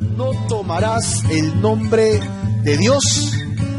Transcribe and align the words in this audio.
no 0.00 0.32
tomarás 0.48 1.22
el 1.30 1.60
nombre 1.60 2.20
de 2.62 2.76
Dios 2.76 3.32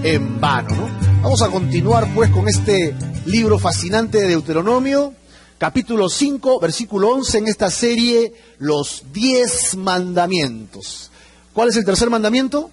en 0.03 0.39
vano. 0.39 0.69
¿no? 0.75 0.89
Vamos 1.23 1.41
a 1.41 1.49
continuar 1.49 2.13
pues 2.13 2.29
con 2.29 2.47
este 2.47 2.95
libro 3.25 3.57
fascinante 3.59 4.19
de 4.19 4.27
Deuteronomio, 4.29 5.13
capítulo 5.57 6.09
5, 6.09 6.59
versículo 6.59 7.09
11, 7.09 7.37
en 7.39 7.47
esta 7.47 7.71
serie, 7.71 8.33
los 8.59 9.03
diez 9.11 9.75
mandamientos. 9.75 11.11
¿Cuál 11.53 11.69
es 11.69 11.75
el 11.75 11.85
tercer 11.85 12.09
mandamiento? 12.09 12.69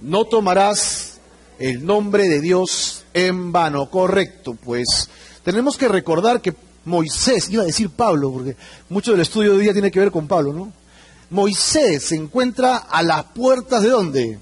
No 0.00 0.24
tomarás 0.24 1.20
el 1.58 1.84
nombre 1.84 2.28
de 2.28 2.40
Dios 2.40 3.04
en 3.12 3.52
vano. 3.52 3.90
Correcto, 3.90 4.56
pues 4.64 5.10
tenemos 5.44 5.76
que 5.76 5.88
recordar 5.88 6.40
que 6.40 6.54
Moisés, 6.84 7.48
iba 7.50 7.62
a 7.62 7.66
decir 7.66 7.90
Pablo, 7.90 8.32
porque 8.32 8.56
mucho 8.88 9.12
del 9.12 9.20
estudio 9.20 9.52
de 9.52 9.58
hoy 9.58 9.62
día 9.64 9.72
tiene 9.72 9.90
que 9.90 10.00
ver 10.00 10.10
con 10.10 10.26
Pablo, 10.26 10.52
¿no? 10.52 10.81
Moisés 11.32 12.04
se 12.04 12.14
encuentra 12.14 12.76
a 12.76 13.02
las 13.02 13.24
puertas 13.24 13.82
de 13.82 13.88
dónde? 13.88 14.38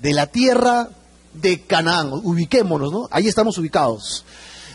De 0.00 0.12
la 0.12 0.26
tierra 0.26 0.90
de 1.32 1.60
Canaán. 1.60 2.12
Ubiquémonos, 2.12 2.92
¿no? 2.92 3.08
Ahí 3.12 3.28
estamos 3.28 3.56
ubicados. 3.56 4.24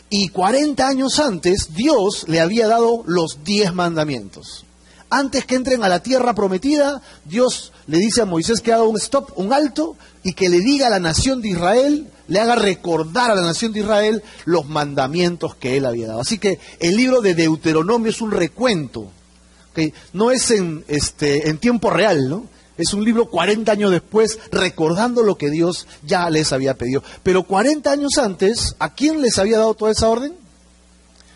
Y 0.10 0.30
40 0.30 0.88
años 0.88 1.20
antes, 1.20 1.74
Dios 1.76 2.26
le 2.30 2.40
había 2.40 2.68
dado 2.68 3.04
los 3.06 3.44
10 3.44 3.74
mandamientos. 3.74 4.66
Antes 5.10 5.46
que 5.46 5.56
entren 5.56 5.84
a 5.84 5.90
la 5.90 6.02
tierra 6.02 6.34
prometida, 6.34 7.02
Dios 7.26 7.74
le 7.88 7.98
dice 7.98 8.22
a 8.22 8.26
Moisés 8.26 8.62
que 8.62 8.72
haga 8.72 8.84
un 8.84 8.98
stop, 8.98 9.32
un 9.36 9.52
alto, 9.52 9.98
y 10.24 10.34
que 10.34 10.48
le 10.48 10.62
diga 10.62 10.88
a 10.88 10.92
la 10.92 11.00
nación 11.00 11.42
de 11.42 11.50
Israel, 11.50 12.08
le 12.30 12.40
haga 12.40 12.56
recordar 12.56 13.32
a 13.32 13.36
la 13.36 13.42
nación 13.42 13.74
de 13.74 13.82
Israel 13.82 14.24
los 14.46 14.66
mandamientos 14.66 15.56
que 15.56 15.76
él 15.76 15.86
había 15.86 16.08
dado. 16.08 16.22
Así 16.22 16.38
que 16.38 16.60
el 16.80 16.96
libro 16.96 17.20
de 17.22 17.36
Deuteronomio 17.36 18.12
es 18.12 18.22
un 18.22 18.32
recuento, 18.32 19.12
no 20.14 20.32
es 20.32 20.52
en, 20.52 20.84
este, 20.88 21.50
en 21.50 21.58
tiempo 21.58 21.90
real, 21.90 22.30
¿no? 22.30 22.46
Es 22.78 22.94
un 22.94 23.04
libro 23.04 23.30
40 23.30 23.72
años 23.72 23.92
después 23.92 24.40
recordando 24.52 25.22
lo 25.22 25.36
que 25.38 25.50
Dios 25.50 25.86
ya 26.04 26.30
les 26.30 26.54
había 26.54 26.76
pedido. 26.76 27.04
Pero 27.24 27.44
40 27.44 27.92
años 27.92 28.18
antes, 28.18 28.76
¿a 28.80 28.94
quién 28.94 29.22
les 29.22 29.38
había 29.38 29.58
dado 29.58 29.74
toda 29.74 29.92
esa 29.92 30.08
orden? 30.08 30.34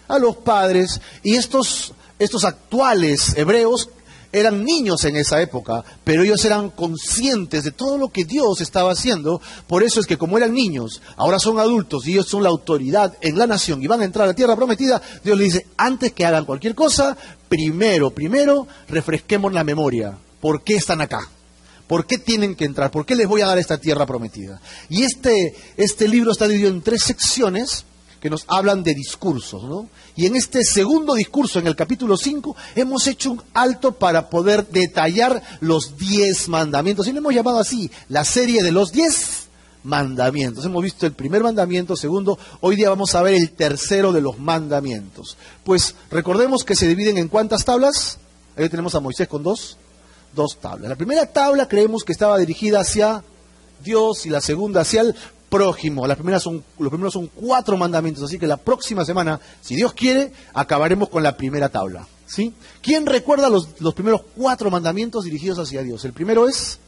A 0.07 0.19
los 0.19 0.37
padres. 0.37 1.01
Y 1.21 1.35
estos, 1.35 1.93
estos 2.17 2.45
actuales 2.45 3.33
hebreos 3.35 3.89
eran 4.33 4.65
niños 4.65 5.05
en 5.05 5.15
esa 5.15 5.41
época, 5.41 5.85
pero 6.03 6.23
ellos 6.23 6.43
eran 6.43 6.71
conscientes 6.71 7.63
de 7.63 7.71
todo 7.71 7.97
lo 7.97 8.09
que 8.09 8.25
Dios 8.25 8.59
estaba 8.59 8.91
haciendo. 8.91 9.39
Por 9.67 9.83
eso 9.83 9.99
es 9.99 10.07
que 10.07 10.17
como 10.17 10.37
eran 10.37 10.53
niños, 10.53 11.01
ahora 11.15 11.39
son 11.39 11.59
adultos 11.59 12.07
y 12.07 12.13
ellos 12.13 12.27
son 12.27 12.43
la 12.43 12.49
autoridad 12.49 13.15
en 13.21 13.37
la 13.37 13.47
nación 13.47 13.81
y 13.81 13.87
van 13.87 14.01
a 14.01 14.05
entrar 14.05 14.25
a 14.25 14.27
la 14.27 14.33
tierra 14.33 14.55
prometida, 14.55 15.01
Dios 15.23 15.37
les 15.37 15.53
dice, 15.53 15.67
antes 15.77 16.11
que 16.13 16.25
hagan 16.25 16.45
cualquier 16.45 16.73
cosa, 16.73 17.15
primero, 17.47 18.09
primero, 18.09 18.67
refresquemos 18.89 19.53
la 19.53 19.63
memoria. 19.63 20.17
¿Por 20.41 20.63
qué 20.63 20.75
están 20.75 20.99
acá? 20.99 21.29
¿Por 21.85 22.07
qué 22.07 22.17
tienen 22.17 22.55
que 22.55 22.65
entrar? 22.65 22.89
¿Por 22.89 23.05
qué 23.05 23.15
les 23.15 23.27
voy 23.27 23.41
a 23.41 23.45
dar 23.45 23.59
esta 23.59 23.77
tierra 23.77 24.07
prometida? 24.07 24.59
Y 24.89 25.03
este, 25.03 25.55
este 25.77 26.07
libro 26.07 26.31
está 26.31 26.47
dividido 26.47 26.71
en 26.71 26.81
tres 26.81 27.03
secciones 27.03 27.85
que 28.23 28.29
nos 28.29 28.45
hablan 28.47 28.83
de 28.83 28.93
discursos, 28.93 29.65
¿no? 29.65 29.89
Y 30.15 30.27
en 30.27 30.37
este 30.37 30.63
segundo 30.63 31.13
discurso, 31.13 31.59
en 31.59 31.67
el 31.67 31.75
capítulo 31.75 32.15
5, 32.15 32.55
hemos 32.73 33.05
hecho 33.07 33.31
un 33.31 33.41
alto 33.53 33.95
para 33.95 34.29
poder 34.29 34.65
detallar 34.69 35.43
los 35.59 35.97
diez 35.97 36.47
mandamientos. 36.47 37.05
Y 37.05 37.11
lo 37.11 37.17
hemos 37.17 37.33
llamado 37.33 37.59
así, 37.59 37.91
la 38.07 38.23
serie 38.23 38.63
de 38.63 38.71
los 38.71 38.93
diez 38.93 39.47
mandamientos. 39.83 40.63
Hemos 40.63 40.81
visto 40.81 41.05
el 41.05 41.11
primer 41.11 41.43
mandamiento, 41.43 41.97
segundo, 41.97 42.39
hoy 42.61 42.77
día 42.77 42.87
vamos 42.87 43.13
a 43.13 43.21
ver 43.21 43.33
el 43.33 43.51
tercero 43.51 44.13
de 44.13 44.21
los 44.21 44.39
mandamientos. 44.39 45.35
Pues 45.65 45.93
recordemos 46.09 46.63
que 46.63 46.77
se 46.77 46.87
dividen 46.87 47.17
en 47.17 47.27
cuántas 47.27 47.65
tablas. 47.65 48.19
Ahí 48.55 48.69
tenemos 48.69 48.95
a 48.95 49.01
Moisés 49.01 49.27
con 49.27 49.43
dos, 49.43 49.75
dos 50.33 50.61
tablas. 50.61 50.87
La 50.87 50.95
primera 50.95 51.25
tabla 51.25 51.67
creemos 51.67 52.05
que 52.05 52.13
estaba 52.13 52.37
dirigida 52.37 52.79
hacia 52.79 53.21
Dios 53.83 54.25
y 54.25 54.29
la 54.29 54.39
segunda 54.39 54.79
hacia 54.79 55.01
el 55.01 55.13
prójimo. 55.53 56.07
Las 56.07 56.17
primeras 56.17 56.41
son, 56.41 56.63
los 56.79 56.89
primeros 56.89 57.13
son 57.13 57.27
cuatro 57.27 57.77
mandamientos, 57.77 58.23
así 58.23 58.39
que 58.39 58.47
la 58.47 58.57
próxima 58.57 59.05
semana, 59.05 59.39
si 59.61 59.75
Dios 59.75 59.93
quiere, 59.93 60.31
acabaremos 60.51 61.09
con 61.09 61.21
la 61.21 61.37
primera 61.37 61.69
tabla. 61.69 62.07
¿sí? 62.25 62.55
¿Quién 62.81 63.05
recuerda 63.05 63.49
los, 63.49 63.79
los 63.79 63.93
primeros 63.93 64.21
cuatro 64.35 64.71
mandamientos 64.71 65.25
dirigidos 65.25 65.59
hacia 65.59 65.83
Dios? 65.83 66.05
El 66.05 66.13
primero 66.13 66.49
es, 66.49 66.79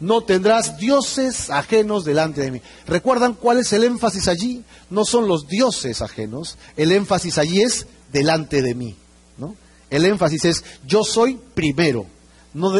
no 0.00 0.22
tendrás 0.22 0.78
dioses 0.78 1.50
ajenos 1.50 2.06
delante 2.06 2.40
de 2.40 2.52
mí. 2.52 2.62
¿Recuerdan 2.86 3.34
cuál 3.34 3.58
es 3.58 3.70
el 3.74 3.84
énfasis 3.84 4.26
allí? 4.26 4.64
No 4.88 5.04
son 5.04 5.28
los 5.28 5.46
dioses 5.46 6.00
ajenos, 6.00 6.56
el 6.78 6.92
énfasis 6.92 7.36
allí 7.36 7.60
es 7.60 7.86
delante 8.14 8.62
de 8.62 8.74
mí. 8.74 8.96
¿no? 9.36 9.56
El 9.90 10.06
énfasis 10.06 10.46
es, 10.46 10.64
yo 10.86 11.04
soy 11.04 11.38
primero 11.52 12.06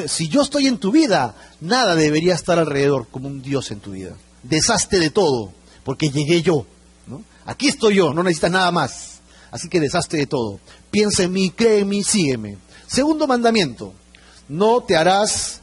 si 0.07 0.29
yo 0.29 0.43
estoy 0.43 0.67
en 0.67 0.79
tu 0.79 0.91
vida, 0.91 1.35
nada 1.61 1.95
debería 1.95 2.35
estar 2.35 2.59
alrededor 2.59 3.07
como 3.11 3.29
un 3.29 3.43
Dios 3.43 3.71
en 3.71 3.81
tu 3.81 3.93
vida. 3.93 4.17
Deshazte 4.43 4.99
de 4.99 5.11
todo, 5.11 5.53
porque 5.85 6.11
llegué 6.11 6.43
yo. 6.43 6.67
Aquí 7.45 7.69
estoy 7.69 7.97
yo, 7.97 8.13
no 8.13 8.23
necesitas 8.23 8.51
nada 8.51 8.71
más. 8.71 9.21
Así 9.51 9.69
que 9.69 9.81
deshazte 9.81 10.19
de 10.19 10.27
todo. 10.27 10.61
Piensa 10.91 11.23
en 11.23 11.33
mí, 11.33 11.51
cree 11.51 11.81
en 11.81 11.89
mí, 11.89 12.05
sígueme. 12.05 12.59
Segundo 12.87 13.27
mandamiento, 13.27 13.95
no 14.49 14.83
te 14.83 14.97
harás 14.97 15.61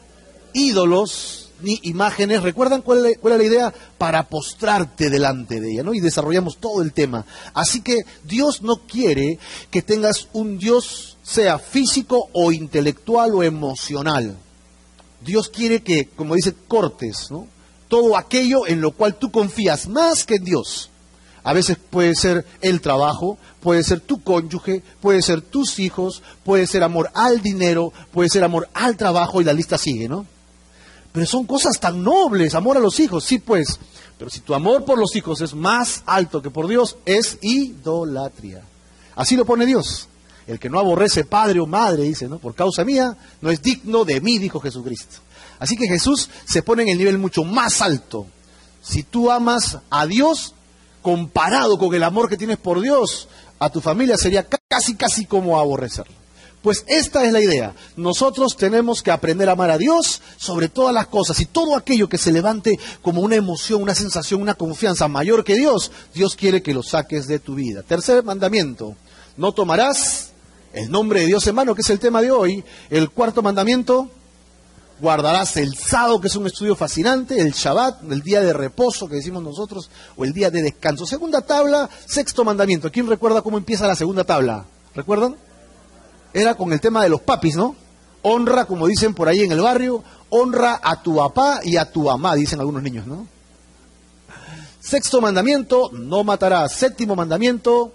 ídolos 0.52 1.50
ni 1.60 1.78
imágenes. 1.82 2.42
¿Recuerdan 2.42 2.82
cuál, 2.82 3.06
es 3.06 3.18
la 3.22 3.42
idea? 3.44 3.74
Para 3.98 4.28
postrarte 4.28 5.10
delante 5.10 5.60
de 5.60 5.72
ella, 5.72 5.82
¿no? 5.82 5.94
Y 5.94 6.00
desarrollamos 6.00 6.58
todo 6.58 6.82
el 6.82 6.92
tema. 6.92 7.24
Así 7.54 7.80
que 7.82 7.98
Dios 8.24 8.62
no 8.62 8.78
quiere 8.86 9.38
que 9.70 9.82
tengas 9.82 10.28
un 10.32 10.58
Dios 10.58 11.15
sea 11.26 11.58
físico 11.58 12.28
o 12.32 12.52
intelectual 12.52 13.34
o 13.34 13.42
emocional. 13.42 14.36
Dios 15.20 15.48
quiere 15.48 15.82
que, 15.82 16.06
como 16.06 16.36
dice, 16.36 16.54
cortes, 16.68 17.30
¿no? 17.30 17.48
Todo 17.88 18.16
aquello 18.16 18.66
en 18.66 18.80
lo 18.80 18.92
cual 18.92 19.16
tú 19.16 19.32
confías 19.32 19.88
más 19.88 20.24
que 20.24 20.36
en 20.36 20.44
Dios. 20.44 20.88
A 21.42 21.52
veces 21.52 21.78
puede 21.90 22.14
ser 22.14 22.44
el 22.60 22.80
trabajo, 22.80 23.38
puede 23.60 23.82
ser 23.82 24.00
tu 24.00 24.22
cónyuge, 24.22 24.82
puede 25.00 25.20
ser 25.20 25.40
tus 25.40 25.80
hijos, 25.80 26.22
puede 26.44 26.66
ser 26.66 26.84
amor 26.84 27.10
al 27.14 27.42
dinero, 27.42 27.92
puede 28.12 28.28
ser 28.28 28.44
amor 28.44 28.68
al 28.72 28.96
trabajo 28.96 29.40
y 29.40 29.44
la 29.44 29.52
lista 29.52 29.78
sigue, 29.78 30.08
¿no? 30.08 30.26
Pero 31.10 31.26
son 31.26 31.44
cosas 31.44 31.80
tan 31.80 32.04
nobles, 32.04 32.54
amor 32.54 32.76
a 32.76 32.80
los 32.80 33.00
hijos, 33.00 33.24
sí 33.24 33.38
pues. 33.38 33.80
Pero 34.16 34.30
si 34.30 34.40
tu 34.40 34.54
amor 34.54 34.84
por 34.84 34.98
los 34.98 35.14
hijos 35.16 35.40
es 35.40 35.54
más 35.54 36.02
alto 36.06 36.40
que 36.40 36.50
por 36.50 36.68
Dios, 36.68 36.96
es 37.04 37.38
idolatría. 37.42 38.62
Así 39.16 39.34
lo 39.36 39.44
pone 39.44 39.66
Dios. 39.66 40.08
El 40.46 40.58
que 40.60 40.70
no 40.70 40.78
aborrece 40.78 41.24
padre 41.24 41.60
o 41.60 41.66
madre, 41.66 42.04
dice, 42.04 42.28
¿no? 42.28 42.38
Por 42.38 42.54
causa 42.54 42.84
mía, 42.84 43.16
no 43.40 43.50
es 43.50 43.62
digno 43.62 44.04
de 44.04 44.20
mí, 44.20 44.38
dijo 44.38 44.60
Jesucristo. 44.60 45.18
Así 45.58 45.76
que 45.76 45.88
Jesús 45.88 46.28
se 46.44 46.62
pone 46.62 46.82
en 46.82 46.90
el 46.90 46.98
nivel 46.98 47.18
mucho 47.18 47.42
más 47.44 47.82
alto. 47.82 48.26
Si 48.82 49.02
tú 49.02 49.30
amas 49.30 49.78
a 49.90 50.06
Dios, 50.06 50.54
comparado 51.02 51.78
con 51.78 51.94
el 51.94 52.02
amor 52.02 52.28
que 52.28 52.36
tienes 52.36 52.58
por 52.58 52.80
Dios, 52.80 53.28
a 53.58 53.70
tu 53.70 53.80
familia 53.80 54.16
sería 54.16 54.46
casi, 54.68 54.94
casi 54.94 55.24
como 55.24 55.58
aborrecerlo. 55.58 56.14
Pues 56.62 56.84
esta 56.88 57.24
es 57.24 57.32
la 57.32 57.40
idea. 57.40 57.74
Nosotros 57.96 58.56
tenemos 58.56 59.02
que 59.02 59.12
aprender 59.12 59.48
a 59.48 59.52
amar 59.52 59.70
a 59.70 59.78
Dios 59.78 60.20
sobre 60.36 60.68
todas 60.68 60.92
las 60.92 61.06
cosas 61.06 61.38
y 61.38 61.46
todo 61.46 61.76
aquello 61.76 62.08
que 62.08 62.18
se 62.18 62.32
levante 62.32 62.78
como 63.02 63.20
una 63.20 63.36
emoción, 63.36 63.82
una 63.82 63.94
sensación, 63.94 64.42
una 64.42 64.54
confianza 64.54 65.06
mayor 65.06 65.44
que 65.44 65.54
Dios, 65.54 65.92
Dios 66.12 66.34
quiere 66.34 66.62
que 66.62 66.74
lo 66.74 66.82
saques 66.82 67.28
de 67.28 67.38
tu 67.38 67.54
vida. 67.54 67.82
Tercer 67.82 68.24
mandamiento, 68.24 68.96
no 69.36 69.52
tomarás 69.52 70.32
el 70.76 70.90
nombre 70.90 71.20
de 71.20 71.26
Dios 71.26 71.46
en 71.46 71.54
mano, 71.54 71.74
que 71.74 71.80
es 71.80 71.88
el 71.88 71.98
tema 71.98 72.20
de 72.20 72.30
hoy. 72.30 72.62
El 72.90 73.10
cuarto 73.10 73.40
mandamiento, 73.40 74.10
guardarás 75.00 75.56
el 75.56 75.74
sábado, 75.74 76.20
que 76.20 76.28
es 76.28 76.36
un 76.36 76.46
estudio 76.46 76.76
fascinante, 76.76 77.40
el 77.40 77.52
Shabbat, 77.52 78.02
el 78.12 78.20
día 78.20 78.42
de 78.42 78.52
reposo 78.52 79.08
que 79.08 79.16
decimos 79.16 79.42
nosotros, 79.42 79.88
o 80.18 80.24
el 80.26 80.34
día 80.34 80.50
de 80.50 80.60
descanso. 80.60 81.06
Segunda 81.06 81.40
tabla, 81.40 81.88
sexto 82.04 82.44
mandamiento. 82.44 82.92
¿Quién 82.92 83.06
recuerda 83.06 83.40
cómo 83.40 83.56
empieza 83.56 83.86
la 83.86 83.96
segunda 83.96 84.24
tabla? 84.24 84.66
¿Recuerdan? 84.94 85.36
Era 86.34 86.54
con 86.54 86.70
el 86.74 86.80
tema 86.80 87.02
de 87.02 87.08
los 87.08 87.22
papis, 87.22 87.56
¿no? 87.56 87.74
Honra, 88.20 88.66
como 88.66 88.86
dicen 88.86 89.14
por 89.14 89.28
ahí 89.28 89.40
en 89.40 89.52
el 89.52 89.62
barrio, 89.62 90.04
honra 90.28 90.78
a 90.82 91.02
tu 91.02 91.16
papá 91.16 91.60
y 91.64 91.78
a 91.78 91.90
tu 91.90 92.02
mamá, 92.02 92.34
dicen 92.34 92.60
algunos 92.60 92.82
niños, 92.82 93.06
¿no? 93.06 93.26
Sexto 94.78 95.22
mandamiento, 95.22 95.88
no 95.92 96.22
matarás. 96.22 96.72
Séptimo 96.72 97.16
mandamiento, 97.16 97.92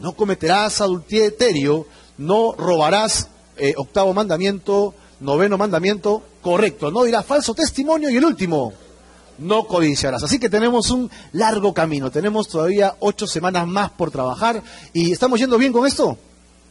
no 0.00 0.12
cometerás 0.12 0.82
adulterio 0.82 1.86
no 2.20 2.52
robarás, 2.52 3.28
eh, 3.56 3.72
octavo 3.76 4.12
mandamiento, 4.12 4.94
noveno 5.20 5.56
mandamiento, 5.56 6.22
correcto, 6.42 6.90
no 6.90 7.04
dirás 7.04 7.24
falso 7.24 7.54
testimonio 7.54 8.10
y 8.10 8.16
el 8.16 8.24
último, 8.24 8.74
no 9.38 9.66
codiciarás. 9.66 10.22
Así 10.22 10.38
que 10.38 10.50
tenemos 10.50 10.90
un 10.90 11.10
largo 11.32 11.72
camino, 11.72 12.10
tenemos 12.10 12.48
todavía 12.48 12.94
ocho 13.00 13.26
semanas 13.26 13.66
más 13.66 13.90
por 13.90 14.10
trabajar 14.10 14.62
y 14.92 15.12
estamos 15.12 15.40
yendo 15.40 15.56
bien 15.56 15.72
con 15.72 15.86
esto, 15.86 16.18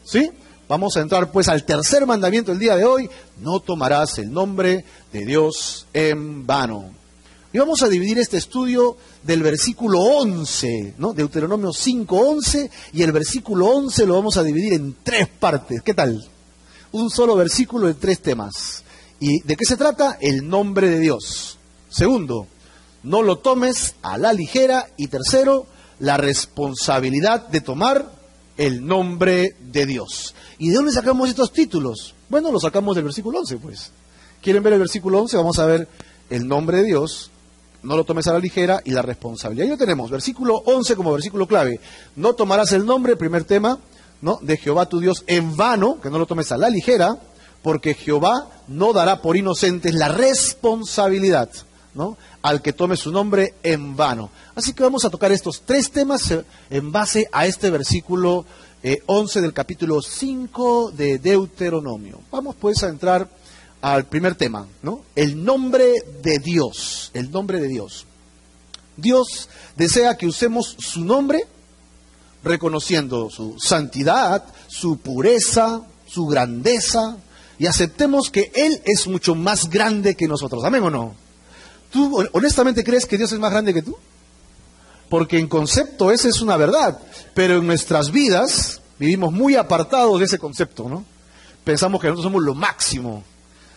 ¿sí? 0.04 0.30
Vamos 0.68 0.96
a 0.96 1.00
entrar 1.00 1.32
pues 1.32 1.48
al 1.48 1.64
tercer 1.64 2.06
mandamiento 2.06 2.52
el 2.52 2.60
día 2.60 2.76
de 2.76 2.84
hoy, 2.84 3.10
no 3.40 3.58
tomarás 3.58 4.18
el 4.18 4.32
nombre 4.32 4.84
de 5.12 5.24
Dios 5.24 5.88
en 5.92 6.46
vano. 6.46 6.99
Y 7.52 7.58
vamos 7.58 7.82
a 7.82 7.88
dividir 7.88 8.16
este 8.18 8.36
estudio 8.36 8.96
del 9.24 9.42
versículo 9.42 10.00
11, 10.00 10.94
¿no? 10.98 11.12
Deuteronomio 11.12 11.72
5, 11.72 12.16
11, 12.16 12.70
y 12.92 13.02
el 13.02 13.10
versículo 13.10 13.66
11 13.66 14.06
lo 14.06 14.14
vamos 14.14 14.36
a 14.36 14.44
dividir 14.44 14.74
en 14.74 14.94
tres 15.02 15.26
partes. 15.26 15.82
¿Qué 15.82 15.92
tal? 15.92 16.24
Un 16.92 17.10
solo 17.10 17.34
versículo 17.34 17.88
de 17.88 17.94
tres 17.94 18.20
temas. 18.20 18.84
¿Y 19.18 19.40
de 19.40 19.56
qué 19.56 19.64
se 19.64 19.76
trata? 19.76 20.16
El 20.20 20.48
nombre 20.48 20.88
de 20.88 21.00
Dios. 21.00 21.58
Segundo, 21.88 22.46
no 23.02 23.22
lo 23.22 23.38
tomes 23.38 23.96
a 24.02 24.16
la 24.16 24.32
ligera. 24.32 24.86
Y 24.96 25.08
tercero, 25.08 25.66
la 25.98 26.16
responsabilidad 26.18 27.48
de 27.48 27.62
tomar 27.62 28.12
el 28.58 28.86
nombre 28.86 29.56
de 29.72 29.86
Dios. 29.86 30.36
¿Y 30.58 30.68
de 30.68 30.76
dónde 30.76 30.92
sacamos 30.92 31.28
estos 31.28 31.52
títulos? 31.52 32.14
Bueno, 32.28 32.52
los 32.52 32.62
sacamos 32.62 32.94
del 32.94 33.06
versículo 33.06 33.40
11, 33.40 33.56
pues. 33.56 33.90
¿Quieren 34.40 34.62
ver 34.62 34.74
el 34.74 34.78
versículo 34.78 35.20
11? 35.20 35.36
Vamos 35.36 35.58
a 35.58 35.66
ver 35.66 35.88
el 36.30 36.46
nombre 36.46 36.78
de 36.78 36.84
Dios, 36.84 37.30
no 37.82 37.96
lo 37.96 38.04
tomes 38.04 38.26
a 38.26 38.32
la 38.32 38.38
ligera 38.38 38.80
y 38.84 38.90
la 38.90 39.02
responsabilidad. 39.02 39.64
Ahí 39.64 39.70
lo 39.70 39.76
tenemos, 39.76 40.10
versículo 40.10 40.56
11 40.64 40.96
como 40.96 41.12
versículo 41.12 41.46
clave. 41.46 41.80
No 42.16 42.34
tomarás 42.34 42.72
el 42.72 42.84
nombre, 42.84 43.16
primer 43.16 43.44
tema, 43.44 43.78
¿no? 44.20 44.38
de 44.42 44.56
Jehová 44.56 44.86
tu 44.86 45.00
Dios 45.00 45.24
en 45.26 45.56
vano, 45.56 46.00
que 46.00 46.10
no 46.10 46.18
lo 46.18 46.26
tomes 46.26 46.52
a 46.52 46.58
la 46.58 46.68
ligera, 46.68 47.18
porque 47.62 47.94
Jehová 47.94 48.48
no 48.68 48.92
dará 48.92 49.22
por 49.22 49.36
inocentes 49.36 49.94
la 49.94 50.08
responsabilidad, 50.08 51.50
¿no? 51.94 52.16
al 52.42 52.62
que 52.62 52.72
tome 52.72 52.96
su 52.96 53.12
nombre 53.12 53.54
en 53.62 53.96
vano. 53.96 54.30
Así 54.54 54.72
que 54.72 54.82
vamos 54.82 55.04
a 55.04 55.10
tocar 55.10 55.32
estos 55.32 55.62
tres 55.62 55.90
temas 55.90 56.30
eh, 56.30 56.44
en 56.70 56.92
base 56.92 57.28
a 57.32 57.46
este 57.46 57.70
versículo 57.70 58.46
11 59.06 59.38
eh, 59.38 59.42
del 59.42 59.52
capítulo 59.52 60.00
5 60.00 60.92
de 60.92 61.18
Deuteronomio. 61.18 62.20
Vamos 62.30 62.56
pues 62.58 62.82
a 62.82 62.88
entrar 62.88 63.28
al 63.80 64.06
primer 64.06 64.34
tema, 64.34 64.66
¿no? 64.82 65.02
El 65.14 65.44
nombre 65.44 65.92
de 66.22 66.38
Dios, 66.38 67.10
el 67.14 67.30
nombre 67.30 67.60
de 67.60 67.68
Dios. 67.68 68.06
Dios 68.96 69.48
desea 69.76 70.16
que 70.16 70.26
usemos 70.26 70.76
su 70.78 71.04
nombre 71.04 71.46
reconociendo 72.42 73.30
su 73.30 73.58
santidad, 73.58 74.44
su 74.68 74.98
pureza, 74.98 75.82
su 76.06 76.26
grandeza, 76.26 77.16
y 77.58 77.66
aceptemos 77.66 78.30
que 78.30 78.50
Él 78.54 78.80
es 78.84 79.06
mucho 79.06 79.34
más 79.34 79.68
grande 79.68 80.16
que 80.16 80.26
nosotros. 80.26 80.64
¿Amén 80.64 80.82
o 80.82 80.90
no? 80.90 81.14
¿Tú 81.90 82.26
honestamente 82.32 82.84
crees 82.84 83.04
que 83.04 83.18
Dios 83.18 83.32
es 83.32 83.38
más 83.38 83.50
grande 83.50 83.74
que 83.74 83.82
tú? 83.82 83.96
Porque 85.08 85.38
en 85.38 85.48
concepto 85.48 86.10
esa 86.10 86.28
es 86.28 86.40
una 86.40 86.56
verdad, 86.56 86.98
pero 87.34 87.58
en 87.58 87.66
nuestras 87.66 88.10
vidas 88.10 88.80
vivimos 88.98 89.32
muy 89.32 89.56
apartados 89.56 90.18
de 90.18 90.24
ese 90.24 90.38
concepto, 90.38 90.88
¿no? 90.88 91.04
Pensamos 91.64 92.00
que 92.00 92.06
nosotros 92.06 92.24
somos 92.24 92.42
lo 92.42 92.54
máximo, 92.54 93.22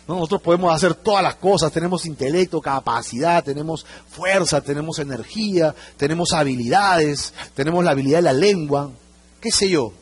nosotros 0.07 0.41
podemos 0.41 0.73
hacer 0.73 0.95
todas 0.95 1.23
las 1.23 1.35
cosas, 1.35 1.71
tenemos 1.71 2.05
intelecto, 2.05 2.61
capacidad, 2.61 3.43
tenemos 3.43 3.85
fuerza, 4.09 4.61
tenemos 4.61 4.99
energía, 4.99 5.73
tenemos 5.97 6.33
habilidades, 6.33 7.33
tenemos 7.55 7.83
la 7.83 7.91
habilidad 7.91 8.17
de 8.17 8.23
la 8.23 8.33
lengua, 8.33 8.91
qué 9.39 9.51
sé 9.51 9.69
yo. 9.69 9.93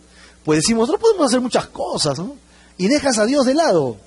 Pues 0.44 0.59
decimos, 0.59 0.88
nosotros 0.88 1.01
podemos 1.01 1.27
hacer 1.27 1.42
muchas 1.42 1.68
cosas, 1.68 2.18
¿no? 2.18 2.36
Y 2.77 2.88
dejas 2.88 3.19
a 3.19 3.25
Dios 3.25 3.45
de 3.45 3.53
lado. 3.53 3.98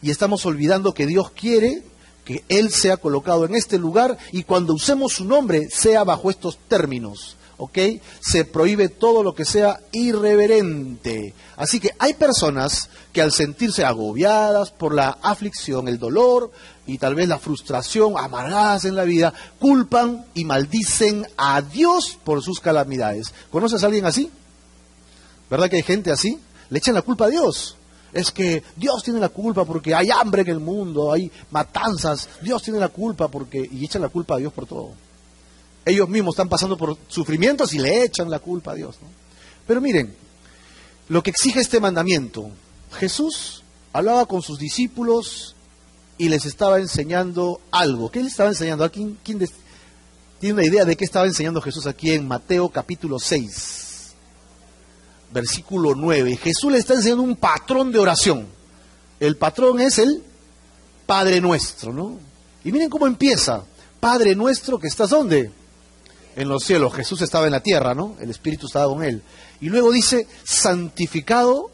Y 0.00 0.10
estamos 0.10 0.46
olvidando 0.46 0.94
que 0.94 1.06
Dios 1.06 1.30
quiere 1.30 1.82
que 2.24 2.44
Él 2.48 2.70
sea 2.70 2.96
colocado 2.96 3.44
en 3.44 3.54
este 3.54 3.78
lugar 3.78 4.16
y 4.30 4.44
cuando 4.44 4.74
usemos 4.74 5.12
su 5.12 5.24
nombre 5.24 5.68
sea 5.70 6.04
bajo 6.04 6.30
estos 6.30 6.58
términos. 6.68 7.36
¿Ok? 7.62 7.78
Se 8.20 8.44
prohíbe 8.44 8.88
todo 8.88 9.22
lo 9.22 9.36
que 9.36 9.44
sea 9.44 9.78
irreverente. 9.92 11.32
Así 11.56 11.78
que 11.78 11.90
hay 12.00 12.14
personas 12.14 12.90
que 13.12 13.22
al 13.22 13.30
sentirse 13.30 13.84
agobiadas 13.84 14.72
por 14.72 14.92
la 14.92 15.18
aflicción, 15.22 15.86
el 15.86 16.00
dolor 16.00 16.50
y 16.88 16.98
tal 16.98 17.14
vez 17.14 17.28
la 17.28 17.38
frustración, 17.38 18.14
amargadas 18.18 18.84
en 18.84 18.96
la 18.96 19.04
vida, 19.04 19.32
culpan 19.60 20.26
y 20.34 20.44
maldicen 20.44 21.24
a 21.36 21.62
Dios 21.62 22.18
por 22.24 22.42
sus 22.42 22.58
calamidades. 22.58 23.32
¿Conoces 23.52 23.84
a 23.84 23.86
alguien 23.86 24.06
así? 24.06 24.28
¿Verdad 25.48 25.70
que 25.70 25.76
hay 25.76 25.82
gente 25.84 26.10
así? 26.10 26.40
Le 26.68 26.78
echan 26.78 26.96
la 26.96 27.02
culpa 27.02 27.26
a 27.26 27.28
Dios. 27.28 27.76
Es 28.12 28.32
que 28.32 28.64
Dios 28.74 29.04
tiene 29.04 29.20
la 29.20 29.28
culpa 29.28 29.64
porque 29.64 29.94
hay 29.94 30.10
hambre 30.10 30.42
en 30.42 30.48
el 30.48 30.58
mundo, 30.58 31.12
hay 31.12 31.30
matanzas. 31.52 32.28
Dios 32.42 32.60
tiene 32.60 32.80
la 32.80 32.88
culpa 32.88 33.28
porque... 33.28 33.68
y 33.70 33.84
echan 33.84 34.02
la 34.02 34.08
culpa 34.08 34.34
a 34.34 34.38
Dios 34.38 34.52
por 34.52 34.66
todo 34.66 35.11
ellos 35.84 36.08
mismos 36.08 36.34
están 36.34 36.48
pasando 36.48 36.76
por 36.76 36.96
sufrimientos 37.08 37.72
y 37.74 37.78
le 37.78 38.04
echan 38.04 38.30
la 38.30 38.38
culpa 38.38 38.72
a 38.72 38.74
Dios. 38.74 38.96
Pero 39.66 39.80
miren, 39.80 40.14
lo 41.08 41.22
que 41.22 41.30
exige 41.30 41.60
este 41.60 41.80
mandamiento, 41.80 42.50
Jesús 42.92 43.62
hablaba 43.92 44.26
con 44.26 44.42
sus 44.42 44.58
discípulos 44.58 45.56
y 46.18 46.28
les 46.28 46.46
estaba 46.46 46.78
enseñando 46.78 47.60
algo. 47.70 48.10
¿Qué 48.10 48.20
les 48.20 48.32
estaba 48.32 48.50
enseñando? 48.50 48.90
¿Quién, 48.90 49.18
quién 49.24 49.38
tiene 50.40 50.54
una 50.54 50.64
idea 50.64 50.84
de 50.84 50.96
qué 50.96 51.04
estaba 51.04 51.26
enseñando 51.26 51.60
Jesús 51.60 51.86
aquí 51.86 52.12
en 52.12 52.26
Mateo 52.26 52.68
capítulo 52.68 53.18
6, 53.18 54.14
versículo 55.32 55.94
9? 55.94 56.36
Jesús 56.36 56.70
le 56.70 56.78
está 56.78 56.94
enseñando 56.94 57.22
un 57.22 57.36
patrón 57.36 57.90
de 57.90 57.98
oración. 57.98 58.46
El 59.18 59.36
patrón 59.36 59.80
es 59.80 59.98
el 59.98 60.22
Padre 61.06 61.40
nuestro, 61.40 61.92
¿no? 61.92 62.18
Y 62.64 62.72
miren 62.72 62.88
cómo 62.88 63.06
empieza. 63.06 63.64
Padre 64.00 64.34
nuestro 64.34 64.78
que 64.78 64.88
estás 64.88 65.10
dónde? 65.10 65.50
En 66.36 66.48
los 66.48 66.64
cielos. 66.64 66.94
Jesús 66.94 67.20
estaba 67.22 67.46
en 67.46 67.52
la 67.52 67.60
tierra, 67.60 67.94
¿no? 67.94 68.16
El 68.20 68.30
Espíritu 68.30 68.66
estaba 68.66 68.92
con 68.92 69.02
él. 69.02 69.22
Y 69.60 69.68
luego 69.68 69.92
dice, 69.92 70.26
santificado 70.44 71.70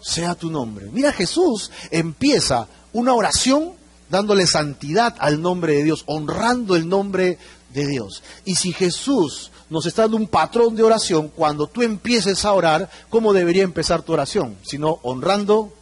sea 0.00 0.34
tu 0.34 0.50
nombre. 0.50 0.88
Mira, 0.92 1.12
Jesús 1.12 1.70
empieza 1.90 2.66
una 2.92 3.14
oración 3.14 3.72
dándole 4.10 4.46
santidad 4.46 5.14
al 5.18 5.40
nombre 5.40 5.74
de 5.74 5.84
Dios, 5.84 6.02
honrando 6.06 6.76
el 6.76 6.88
nombre 6.88 7.38
de 7.72 7.86
Dios. 7.86 8.22
Y 8.44 8.56
si 8.56 8.72
Jesús 8.72 9.50
nos 9.70 9.86
está 9.86 10.02
dando 10.02 10.18
un 10.18 10.26
patrón 10.26 10.76
de 10.76 10.82
oración, 10.82 11.28
cuando 11.28 11.66
tú 11.66 11.82
empieces 11.82 12.44
a 12.44 12.52
orar, 12.52 12.90
¿cómo 13.08 13.32
debería 13.32 13.62
empezar 13.62 14.02
tu 14.02 14.12
oración? 14.12 14.58
Sino 14.62 14.98
honrando 15.02 15.72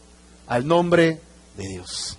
al 0.47 0.67
nombre 0.67 1.21
de 1.57 1.69
Dios. 1.69 2.17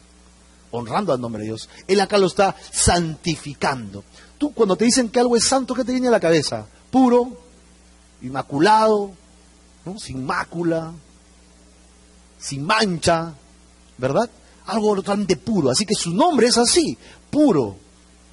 Honrando 0.72 1.14
al 1.14 1.22
nombre 1.22 1.44
de 1.44 1.50
Dios. 1.50 1.70
Él 1.88 2.02
acá 2.02 2.18
lo 2.18 2.28
está 2.28 2.56
santificando 2.72 4.04
tú 4.42 4.52
cuando 4.56 4.76
te 4.76 4.86
dicen 4.86 5.10
que 5.10 5.20
algo 5.20 5.38
es 5.38 5.44
santo, 5.44 5.76
¿qué 5.76 5.86
te 5.86 5.92
viene 5.92 6.08
a 6.08 6.12
la 6.12 6.20
cabeza? 6.20 6.66
Puro, 6.90 7.38
inmaculado, 8.24 9.12
¿no? 9.86 10.00
sin 10.00 10.26
mácula, 10.26 10.92
sin 12.40 12.66
mancha, 12.66 13.36
¿verdad? 14.00 14.28
Algo 14.66 14.96
totalmente 14.96 15.38
puro. 15.38 15.70
Así 15.70 15.86
que 15.86 15.94
su 15.94 16.10
nombre 16.16 16.48
es 16.48 16.58
así, 16.58 16.98
puro, 17.30 17.76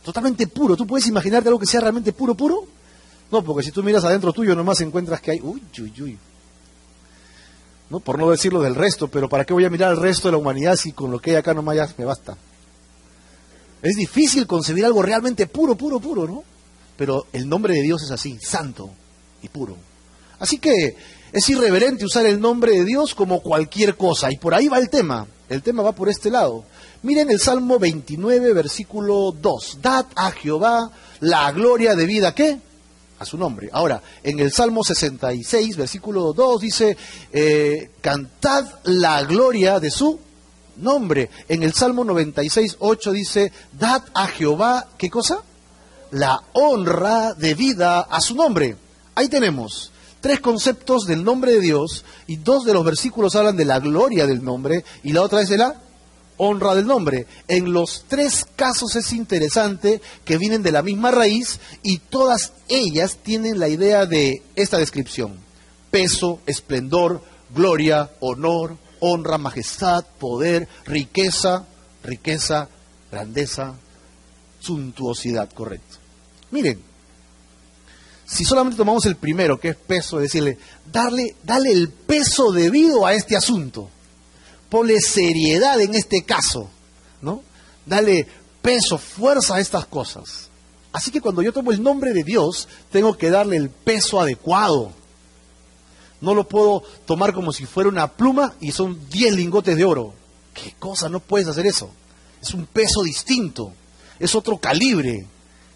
totalmente 0.02 0.46
puro. 0.46 0.78
¿Tú 0.78 0.86
puedes 0.86 1.06
imaginarte 1.08 1.50
algo 1.50 1.60
que 1.60 1.66
sea 1.66 1.82
realmente 1.82 2.14
puro, 2.14 2.34
puro? 2.34 2.64
No, 3.30 3.44
porque 3.44 3.62
si 3.62 3.70
tú 3.70 3.82
miras 3.82 4.02
adentro 4.02 4.32
tuyo 4.32 4.54
nomás 4.54 4.80
encuentras 4.80 5.20
que 5.20 5.32
hay, 5.32 5.40
uy, 5.42 5.62
uy, 5.78 5.92
uy. 6.00 6.18
¿No? 7.90 8.00
Por 8.00 8.18
no 8.18 8.30
decirlo 8.30 8.62
del 8.62 8.74
resto, 8.74 9.08
pero 9.08 9.28
¿para 9.28 9.44
qué 9.44 9.52
voy 9.52 9.66
a 9.66 9.70
mirar 9.70 9.90
al 9.90 9.98
resto 9.98 10.28
de 10.28 10.32
la 10.32 10.38
humanidad 10.38 10.76
si 10.76 10.92
con 10.92 11.10
lo 11.10 11.18
que 11.18 11.32
hay 11.32 11.36
acá 11.36 11.52
nomás 11.52 11.76
ya 11.76 11.94
me 11.98 12.06
basta? 12.06 12.38
Es 13.82 13.96
difícil 13.96 14.46
concebir 14.46 14.84
algo 14.84 15.02
realmente 15.02 15.46
puro, 15.46 15.76
puro, 15.76 16.00
puro, 16.00 16.26
¿no? 16.26 16.44
Pero 16.96 17.26
el 17.32 17.48
nombre 17.48 17.74
de 17.74 17.82
Dios 17.82 18.02
es 18.02 18.10
así, 18.10 18.38
santo 18.40 18.90
y 19.42 19.48
puro. 19.48 19.76
Así 20.40 20.58
que 20.58 20.96
es 21.32 21.48
irreverente 21.48 22.04
usar 22.04 22.26
el 22.26 22.40
nombre 22.40 22.72
de 22.72 22.84
Dios 22.84 23.14
como 23.14 23.40
cualquier 23.40 23.96
cosa. 23.96 24.32
Y 24.32 24.36
por 24.36 24.54
ahí 24.54 24.68
va 24.68 24.78
el 24.78 24.90
tema. 24.90 25.26
El 25.48 25.62
tema 25.62 25.82
va 25.82 25.92
por 25.92 26.08
este 26.08 26.30
lado. 26.30 26.64
Miren 27.02 27.30
el 27.30 27.40
Salmo 27.40 27.78
29, 27.78 28.52
versículo 28.52 29.32
2. 29.32 29.78
Dad 29.80 30.06
a 30.14 30.30
Jehová 30.32 30.90
la 31.20 31.50
gloria 31.52 31.94
de 31.94 32.06
vida, 32.06 32.34
¿qué? 32.34 32.58
A 33.18 33.24
su 33.24 33.38
nombre. 33.38 33.68
Ahora, 33.72 34.02
en 34.22 34.40
el 34.40 34.52
Salmo 34.52 34.84
66, 34.84 35.76
versículo 35.76 36.32
2 36.32 36.60
dice, 36.60 36.96
eh, 37.32 37.90
cantad 38.00 38.66
la 38.84 39.22
gloria 39.24 39.80
de 39.80 39.90
su 39.90 40.18
nombre. 40.78 41.30
En 41.48 41.62
el 41.62 41.74
Salmo 41.74 42.04
96, 42.04 42.76
8 42.78 43.12
dice, 43.12 43.52
dad 43.78 44.04
a 44.14 44.26
Jehová, 44.26 44.86
¿qué 44.96 45.10
cosa? 45.10 45.42
La 46.10 46.42
honra 46.52 47.34
debida 47.34 48.00
a 48.00 48.20
su 48.20 48.34
nombre. 48.34 48.76
Ahí 49.14 49.28
tenemos 49.28 49.92
tres 50.20 50.40
conceptos 50.40 51.06
del 51.06 51.24
nombre 51.24 51.52
de 51.52 51.60
Dios 51.60 52.04
y 52.26 52.36
dos 52.36 52.64
de 52.64 52.72
los 52.72 52.84
versículos 52.84 53.36
hablan 53.36 53.56
de 53.56 53.64
la 53.64 53.78
gloria 53.78 54.26
del 54.26 54.44
nombre 54.44 54.84
y 55.02 55.12
la 55.12 55.22
otra 55.22 55.42
es 55.42 55.48
de 55.48 55.58
la 55.58 55.80
honra 56.36 56.74
del 56.74 56.86
nombre. 56.86 57.26
En 57.46 57.72
los 57.72 58.04
tres 58.08 58.46
casos 58.56 58.96
es 58.96 59.12
interesante 59.12 60.00
que 60.24 60.38
vienen 60.38 60.62
de 60.62 60.72
la 60.72 60.82
misma 60.82 61.10
raíz 61.10 61.60
y 61.82 61.98
todas 61.98 62.52
ellas 62.68 63.18
tienen 63.22 63.58
la 63.58 63.68
idea 63.68 64.06
de 64.06 64.42
esta 64.54 64.78
descripción. 64.78 65.36
Peso, 65.90 66.40
esplendor, 66.46 67.22
gloria, 67.54 68.10
honor, 68.20 68.76
honra, 69.00 69.38
majestad, 69.38 70.04
poder, 70.18 70.68
riqueza, 70.84 71.66
riqueza, 72.02 72.68
grandeza, 73.10 73.74
suntuosidad, 74.60 75.50
correcto. 75.52 75.96
Miren, 76.50 76.80
si 78.26 78.44
solamente 78.44 78.76
tomamos 78.76 79.06
el 79.06 79.16
primero, 79.16 79.58
que 79.58 79.70
es 79.70 79.76
peso, 79.76 80.18
decirle, 80.18 80.58
darle, 80.92 81.34
dale 81.44 81.72
el 81.72 81.88
peso 81.88 82.52
debido 82.52 83.06
a 83.06 83.14
este 83.14 83.36
asunto, 83.36 83.88
ponle 84.68 85.00
seriedad 85.00 85.80
en 85.80 85.94
este 85.94 86.22
caso, 86.22 86.68
¿no? 87.22 87.42
Dale 87.86 88.26
peso, 88.60 88.98
fuerza 88.98 89.56
a 89.56 89.60
estas 89.60 89.86
cosas. 89.86 90.48
Así 90.92 91.10
que 91.10 91.20
cuando 91.20 91.42
yo 91.42 91.52
tomo 91.52 91.72
el 91.72 91.82
nombre 91.82 92.12
de 92.12 92.24
Dios, 92.24 92.68
tengo 92.90 93.16
que 93.16 93.30
darle 93.30 93.56
el 93.56 93.70
peso 93.70 94.20
adecuado. 94.20 94.92
No 96.20 96.34
lo 96.34 96.48
puedo 96.48 96.82
tomar 97.06 97.32
como 97.32 97.52
si 97.52 97.64
fuera 97.64 97.88
una 97.88 98.08
pluma 98.08 98.54
y 98.60 98.72
son 98.72 99.08
10 99.08 99.36
lingotes 99.36 99.76
de 99.76 99.84
oro. 99.84 100.14
¿Qué 100.52 100.74
cosa? 100.78 101.08
No 101.08 101.20
puedes 101.20 101.46
hacer 101.48 101.66
eso. 101.66 101.90
Es 102.42 102.54
un 102.54 102.66
peso 102.66 103.02
distinto, 103.02 103.72
es 104.18 104.34
otro 104.34 104.58
calibre, 104.58 105.26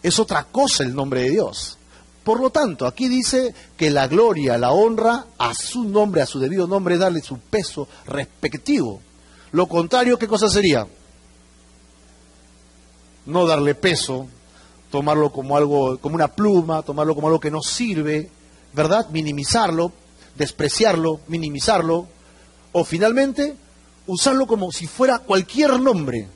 es 0.02 0.18
otra 0.18 0.44
cosa 0.44 0.82
el 0.82 0.94
nombre 0.94 1.22
de 1.22 1.30
Dios. 1.30 1.78
Por 2.24 2.40
lo 2.40 2.50
tanto, 2.50 2.86
aquí 2.86 3.08
dice 3.08 3.54
que 3.76 3.90
la 3.90 4.06
gloria, 4.06 4.56
la 4.56 4.70
honra 4.70 5.26
a 5.38 5.54
su 5.54 5.84
nombre, 5.84 6.22
a 6.22 6.26
su 6.26 6.38
debido 6.38 6.68
nombre, 6.68 6.98
darle 6.98 7.20
su 7.20 7.38
peso 7.38 7.88
respectivo. 8.06 9.00
Lo 9.50 9.66
contrario, 9.66 10.18
¿qué 10.18 10.28
cosa 10.28 10.48
sería? 10.48 10.86
No 13.26 13.46
darle 13.46 13.74
peso, 13.74 14.28
tomarlo 14.90 15.32
como 15.32 15.56
algo, 15.56 15.98
como 15.98 16.14
una 16.14 16.28
pluma, 16.28 16.82
tomarlo 16.82 17.14
como 17.14 17.26
algo 17.26 17.40
que 17.40 17.50
no 17.50 17.60
sirve, 17.60 18.30
¿verdad? 18.72 19.08
Minimizarlo, 19.10 19.92
despreciarlo, 20.36 21.20
minimizarlo, 21.28 22.06
o 22.72 22.84
finalmente 22.84 23.56
usarlo 24.06 24.46
como 24.46 24.72
si 24.72 24.86
fuera 24.86 25.18
cualquier 25.18 25.78
nombre. 25.80 26.28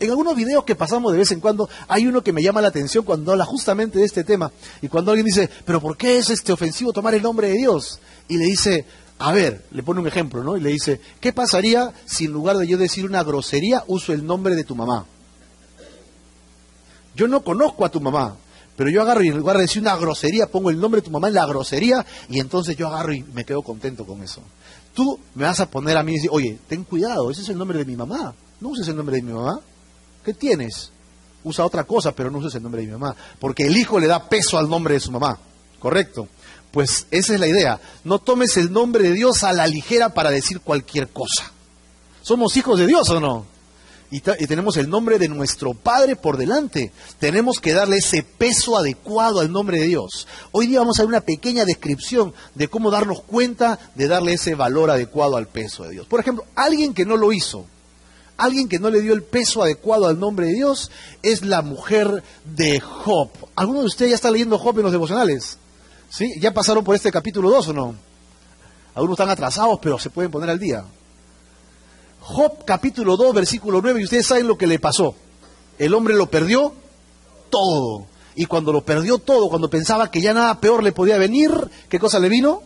En 0.00 0.10
algunos 0.10 0.36
videos 0.36 0.64
que 0.64 0.76
pasamos 0.76 1.12
de 1.12 1.18
vez 1.18 1.32
en 1.32 1.40
cuando 1.40 1.68
hay 1.88 2.06
uno 2.06 2.22
que 2.22 2.32
me 2.32 2.42
llama 2.42 2.60
la 2.60 2.68
atención 2.68 3.04
cuando 3.04 3.32
habla 3.32 3.44
justamente 3.44 3.98
de 3.98 4.04
este 4.04 4.22
tema 4.22 4.52
y 4.80 4.88
cuando 4.88 5.10
alguien 5.10 5.26
dice, 5.26 5.50
pero 5.64 5.80
¿por 5.80 5.96
qué 5.96 6.18
es 6.18 6.30
este 6.30 6.52
ofensivo 6.52 6.92
tomar 6.92 7.14
el 7.14 7.22
nombre 7.22 7.48
de 7.48 7.54
Dios? 7.54 7.98
Y 8.28 8.38
le 8.38 8.44
dice, 8.44 8.84
a 9.18 9.32
ver, 9.32 9.64
le 9.72 9.82
pone 9.82 10.00
un 10.00 10.06
ejemplo, 10.06 10.44
¿no? 10.44 10.56
Y 10.56 10.60
le 10.60 10.70
dice, 10.70 11.00
¿qué 11.20 11.32
pasaría 11.32 11.92
si 12.06 12.26
en 12.26 12.32
lugar 12.32 12.56
de 12.58 12.68
yo 12.68 12.78
decir 12.78 13.04
una 13.04 13.24
grosería 13.24 13.82
uso 13.88 14.12
el 14.12 14.24
nombre 14.24 14.54
de 14.54 14.62
tu 14.62 14.76
mamá? 14.76 15.04
Yo 17.16 17.26
no 17.26 17.42
conozco 17.42 17.84
a 17.84 17.90
tu 17.90 18.00
mamá, 18.00 18.36
pero 18.78 18.90
yo 18.90 19.02
agarro 19.02 19.24
y 19.24 19.28
en 19.28 19.36
lugar 19.36 19.56
de 19.56 19.62
decir 19.62 19.82
una 19.82 19.96
grosería 19.96 20.46
pongo 20.46 20.70
el 20.70 20.78
nombre 20.78 21.00
de 21.00 21.04
tu 21.04 21.10
mamá 21.10 21.26
en 21.26 21.34
la 21.34 21.44
grosería 21.46 22.06
y 22.28 22.38
entonces 22.38 22.76
yo 22.76 22.86
agarro 22.86 23.12
y 23.12 23.24
me 23.34 23.44
quedo 23.44 23.60
contento 23.62 24.06
con 24.06 24.22
eso. 24.22 24.40
Tú 24.94 25.18
me 25.34 25.46
vas 25.46 25.58
a 25.58 25.68
poner 25.68 25.96
a 25.96 26.04
mí 26.04 26.12
y 26.12 26.14
decir, 26.14 26.30
oye, 26.32 26.60
ten 26.68 26.84
cuidado, 26.84 27.28
ese 27.28 27.42
es 27.42 27.48
el 27.48 27.58
nombre 27.58 27.76
de 27.78 27.84
mi 27.84 27.96
mamá, 27.96 28.32
no 28.60 28.68
uses 28.68 28.86
el 28.86 28.94
nombre 28.94 29.16
de 29.16 29.22
mi 29.22 29.32
mamá. 29.32 29.58
¿Qué 30.24 30.32
tienes? 30.32 30.92
Usa 31.42 31.66
otra 31.66 31.82
cosa, 31.82 32.12
pero 32.12 32.30
no 32.30 32.38
uses 32.38 32.54
el 32.54 32.62
nombre 32.62 32.82
de 32.82 32.86
mi 32.86 32.92
mamá, 32.92 33.16
porque 33.40 33.66
el 33.66 33.76
hijo 33.76 33.98
le 33.98 34.06
da 34.06 34.28
peso 34.28 34.58
al 34.58 34.68
nombre 34.68 34.94
de 34.94 35.00
su 35.00 35.10
mamá, 35.10 35.40
¿correcto? 35.80 36.28
Pues 36.70 37.08
esa 37.10 37.34
es 37.34 37.40
la 37.40 37.48
idea. 37.48 37.80
No 38.04 38.20
tomes 38.20 38.56
el 38.58 38.72
nombre 38.72 39.02
de 39.02 39.12
Dios 39.12 39.42
a 39.42 39.52
la 39.52 39.66
ligera 39.66 40.14
para 40.14 40.30
decir 40.30 40.60
cualquier 40.60 41.08
cosa. 41.08 41.50
¿Somos 42.22 42.56
hijos 42.56 42.78
de 42.78 42.86
Dios 42.86 43.10
o 43.10 43.18
no? 43.18 43.57
Y, 44.10 44.20
tenemos 44.20 44.78
el 44.78 44.88
nombre 44.88 45.18
de 45.18 45.28
nuestro 45.28 45.74
Padre 45.74 46.16
por 46.16 46.38
delante. 46.38 46.92
Tenemos 47.18 47.60
que 47.60 47.74
darle 47.74 47.98
ese 47.98 48.22
peso 48.22 48.78
adecuado 48.78 49.40
al 49.40 49.52
nombre 49.52 49.80
de 49.80 49.86
Dios. 49.86 50.26
Hoy 50.50 50.66
día 50.66 50.78
vamos 50.78 50.98
a 50.98 51.02
ver 51.02 51.08
una 51.08 51.20
pequeña 51.20 51.66
descripción 51.66 52.32
de 52.54 52.68
cómo 52.68 52.90
darnos 52.90 53.20
cuenta 53.20 53.78
de 53.94 54.08
darle 54.08 54.32
ese 54.32 54.54
valor 54.54 54.90
adecuado 54.90 55.36
al 55.36 55.46
peso 55.46 55.84
de 55.84 55.90
Dios. 55.90 56.06
Por 56.06 56.20
ejemplo, 56.20 56.46
alguien 56.54 56.94
que 56.94 57.04
no 57.04 57.18
lo 57.18 57.34
hizo, 57.34 57.66
alguien 58.38 58.66
que 58.66 58.78
no 58.78 58.88
le 58.88 59.02
dio 59.02 59.12
el 59.12 59.22
peso 59.22 59.62
adecuado 59.62 60.06
al 60.06 60.18
nombre 60.18 60.46
de 60.46 60.54
Dios, 60.54 60.90
es 61.22 61.44
la 61.44 61.60
mujer 61.60 62.22
de 62.46 62.80
Job. 62.80 63.28
¿Alguno 63.56 63.80
de 63.80 63.86
ustedes 63.86 64.12
ya 64.12 64.14
está 64.14 64.30
leyendo 64.30 64.56
Job 64.56 64.78
en 64.78 64.84
los 64.84 64.92
devocionales? 64.92 65.58
¿Sí? 66.08 66.32
¿Ya 66.40 66.54
pasaron 66.54 66.82
por 66.82 66.94
este 66.94 67.12
capítulo 67.12 67.50
2 67.50 67.68
o 67.68 67.72
no? 67.74 67.94
Algunos 68.94 69.16
están 69.16 69.28
atrasados, 69.28 69.78
pero 69.82 69.98
se 69.98 70.08
pueden 70.08 70.30
poner 70.30 70.48
al 70.48 70.58
día. 70.58 70.82
Job 72.28 72.62
capítulo 72.66 73.16
2, 73.16 73.34
versículo 73.34 73.80
9, 73.80 74.00
y 74.00 74.04
ustedes 74.04 74.26
saben 74.26 74.46
lo 74.46 74.58
que 74.58 74.66
le 74.66 74.78
pasó. 74.78 75.14
El 75.78 75.94
hombre 75.94 76.14
lo 76.14 76.26
perdió 76.26 76.74
todo. 77.48 78.04
Y 78.34 78.44
cuando 78.44 78.70
lo 78.70 78.84
perdió 78.84 79.16
todo, 79.16 79.48
cuando 79.48 79.70
pensaba 79.70 80.10
que 80.10 80.20
ya 80.20 80.34
nada 80.34 80.60
peor 80.60 80.82
le 80.82 80.92
podía 80.92 81.16
venir, 81.16 81.50
¿qué 81.88 81.98
cosa 81.98 82.18
le 82.18 82.28
vino? 82.28 82.62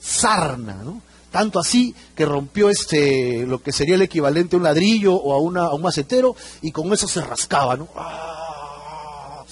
Sarna, 0.00 0.74
¿no? 0.74 1.02
Tanto 1.32 1.58
así 1.58 1.92
que 2.14 2.24
rompió 2.24 2.70
este, 2.70 3.44
lo 3.44 3.60
que 3.60 3.72
sería 3.72 3.96
el 3.96 4.02
equivalente 4.02 4.54
a 4.54 4.58
un 4.58 4.62
ladrillo 4.62 5.16
o 5.16 5.34
a, 5.34 5.38
una, 5.38 5.64
a 5.64 5.74
un 5.74 5.82
macetero, 5.82 6.36
y 6.62 6.70
con 6.70 6.92
eso 6.92 7.08
se 7.08 7.20
rascaba, 7.20 7.76
¿no? 7.76 7.88
¡Ah! 7.96 9.44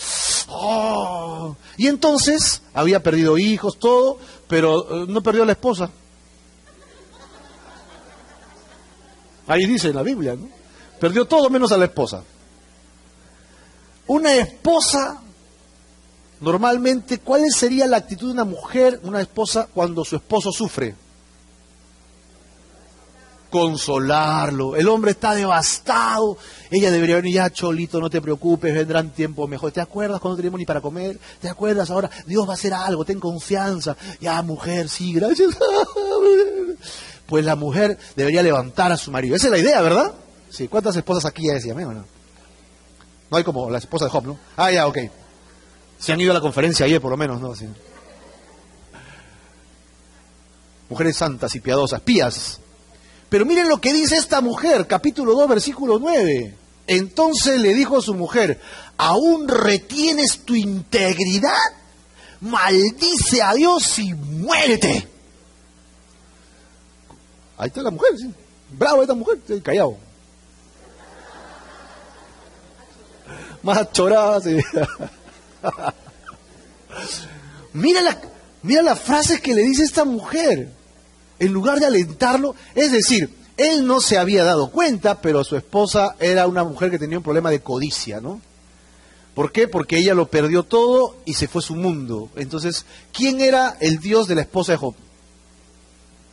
¡Ah! 0.50 1.52
Y 1.78 1.88
entonces 1.88 2.62
había 2.74 3.02
perdido 3.02 3.38
hijos, 3.38 3.76
todo, 3.80 4.18
pero 4.46 5.02
eh, 5.02 5.06
no 5.08 5.20
perdió 5.20 5.42
a 5.42 5.46
la 5.46 5.52
esposa. 5.52 5.90
Ahí 9.46 9.66
dice 9.66 9.88
en 9.88 9.96
la 9.96 10.02
Biblia, 10.02 10.34
¿no? 10.34 10.48
Perdió 10.98 11.26
todo 11.26 11.50
menos 11.50 11.72
a 11.72 11.76
la 11.76 11.84
esposa. 11.84 12.22
Una 14.08 14.34
esposa, 14.34 15.20
normalmente, 16.40 17.18
¿cuál 17.18 17.42
sería 17.50 17.86
la 17.86 17.98
actitud 17.98 18.28
de 18.28 18.32
una 18.32 18.44
mujer, 18.44 19.00
una 19.02 19.20
esposa, 19.20 19.68
cuando 19.72 20.04
su 20.04 20.16
esposo 20.16 20.52
sufre? 20.52 20.94
Consolarlo. 23.50 24.74
El 24.76 24.88
hombre 24.88 25.12
está 25.12 25.34
devastado. 25.34 26.36
Ella 26.70 26.90
debería 26.90 27.16
venir 27.16 27.34
ya, 27.34 27.50
Cholito, 27.50 28.00
no 28.00 28.10
te 28.10 28.20
preocupes, 28.20 28.74
vendrán 28.74 29.10
tiempos 29.10 29.48
mejores. 29.48 29.74
¿Te 29.74 29.80
acuerdas 29.80 30.20
cuando 30.20 30.36
teníamos 30.36 30.58
ni 30.58 30.66
para 30.66 30.80
comer? 30.80 31.18
¿Te 31.40 31.48
acuerdas 31.48 31.90
ahora? 31.90 32.10
Dios 32.26 32.46
va 32.46 32.52
a 32.52 32.54
hacer 32.54 32.74
algo, 32.74 33.04
ten 33.04 33.20
confianza. 33.20 33.96
Ya, 34.20 34.40
mujer, 34.42 34.88
sí, 34.88 35.12
gracias. 35.12 35.56
pues 37.26 37.44
la 37.44 37.56
mujer 37.56 37.98
debería 38.14 38.42
levantar 38.42 38.92
a 38.92 38.96
su 38.96 39.10
marido. 39.10 39.36
Esa 39.36 39.46
es 39.46 39.52
la 39.52 39.58
idea, 39.58 39.80
¿verdad? 39.82 40.12
Sí, 40.50 40.68
¿cuántas 40.68 40.96
esposas 40.96 41.24
aquí 41.24 41.46
ya 41.46 41.54
decían, 41.54 41.76
no? 41.76 42.04
No 43.30 43.36
hay 43.36 43.44
como 43.44 43.68
la 43.70 43.78
esposa 43.78 44.04
de 44.04 44.10
Job, 44.10 44.26
¿no? 44.26 44.38
Ah, 44.56 44.70
ya, 44.70 44.86
ok. 44.86 44.98
Se 45.98 46.12
han 46.12 46.20
ido 46.20 46.30
a 46.30 46.34
la 46.34 46.40
conferencia 46.40 46.86
ayer, 46.86 47.00
por 47.00 47.10
lo 47.10 47.16
menos, 47.16 47.40
¿no? 47.40 47.52
Mujeres 50.88 51.16
santas 51.16 51.54
y 51.56 51.60
piadosas, 51.60 52.00
pías. 52.00 52.60
Pero 53.28 53.44
miren 53.44 53.68
lo 53.68 53.80
que 53.80 53.92
dice 53.92 54.16
esta 54.16 54.40
mujer, 54.40 54.86
capítulo 54.86 55.34
2, 55.34 55.48
versículo 55.48 55.98
9. 55.98 56.54
Entonces 56.86 57.60
le 57.60 57.74
dijo 57.74 57.98
a 57.98 58.02
su 58.02 58.14
mujer, 58.14 58.60
¿aún 58.96 59.48
retienes 59.48 60.44
tu 60.44 60.54
integridad? 60.54 61.50
Maldice 62.40 63.42
a 63.42 63.54
Dios 63.54 63.98
y 63.98 64.14
muérete. 64.14 65.15
Ahí 67.58 67.68
está 67.68 67.82
la 67.82 67.90
mujer, 67.90 68.10
sí. 68.18 68.32
Bravo 68.70 69.02
esta 69.02 69.14
mujer, 69.14 69.38
callado. 69.62 69.96
Más 73.62 73.92
chorada, 73.92 74.40
sí. 74.40 74.56
mira, 77.72 78.00
la, 78.02 78.18
mira 78.62 78.82
las 78.82 79.00
frases 79.00 79.40
que 79.40 79.54
le 79.54 79.62
dice 79.62 79.84
esta 79.84 80.04
mujer. 80.04 80.68
En 81.38 81.52
lugar 81.52 81.80
de 81.80 81.86
alentarlo, 81.86 82.54
es 82.74 82.92
decir, 82.92 83.30
él 83.56 83.86
no 83.86 84.00
se 84.00 84.18
había 84.18 84.44
dado 84.44 84.70
cuenta, 84.70 85.20
pero 85.20 85.44
su 85.44 85.56
esposa 85.56 86.16
era 86.18 86.46
una 86.46 86.64
mujer 86.64 86.90
que 86.90 86.98
tenía 86.98 87.18
un 87.18 87.24
problema 87.24 87.50
de 87.50 87.60
codicia, 87.60 88.20
¿no? 88.20 88.40
¿Por 89.34 89.52
qué? 89.52 89.68
Porque 89.68 89.98
ella 89.98 90.14
lo 90.14 90.28
perdió 90.28 90.62
todo 90.62 91.16
y 91.26 91.34
se 91.34 91.46
fue 91.46 91.60
su 91.60 91.74
mundo. 91.74 92.30
Entonces, 92.36 92.86
¿quién 93.12 93.40
era 93.40 93.76
el 93.80 93.98
Dios 93.98 94.28
de 94.28 94.34
la 94.34 94.40
esposa 94.40 94.72
de 94.72 94.78
Job? 94.78 94.94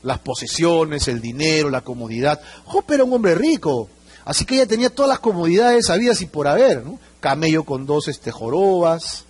Las 0.04 0.20
posesiones, 0.20 1.08
el 1.08 1.22
dinero, 1.22 1.70
la 1.70 1.82
comodidad. 1.82 2.40
Job 2.66 2.84
era 2.92 3.04
un 3.04 3.14
hombre 3.14 3.36
rico, 3.36 3.90
así 4.26 4.46
que 4.46 4.56
ella 4.56 4.68
tenía 4.68 4.90
todas 4.90 5.10
las 5.10 5.20
comodidades 5.20 5.90
habidas 5.90 6.22
y 6.22 6.26
por 6.26 6.48
haber, 6.48 6.86
¿no? 6.86 7.00
Camello 7.20 7.64
con 7.64 7.86
dos 7.86 8.10
este, 8.10 8.32
jorobas, 8.32 9.24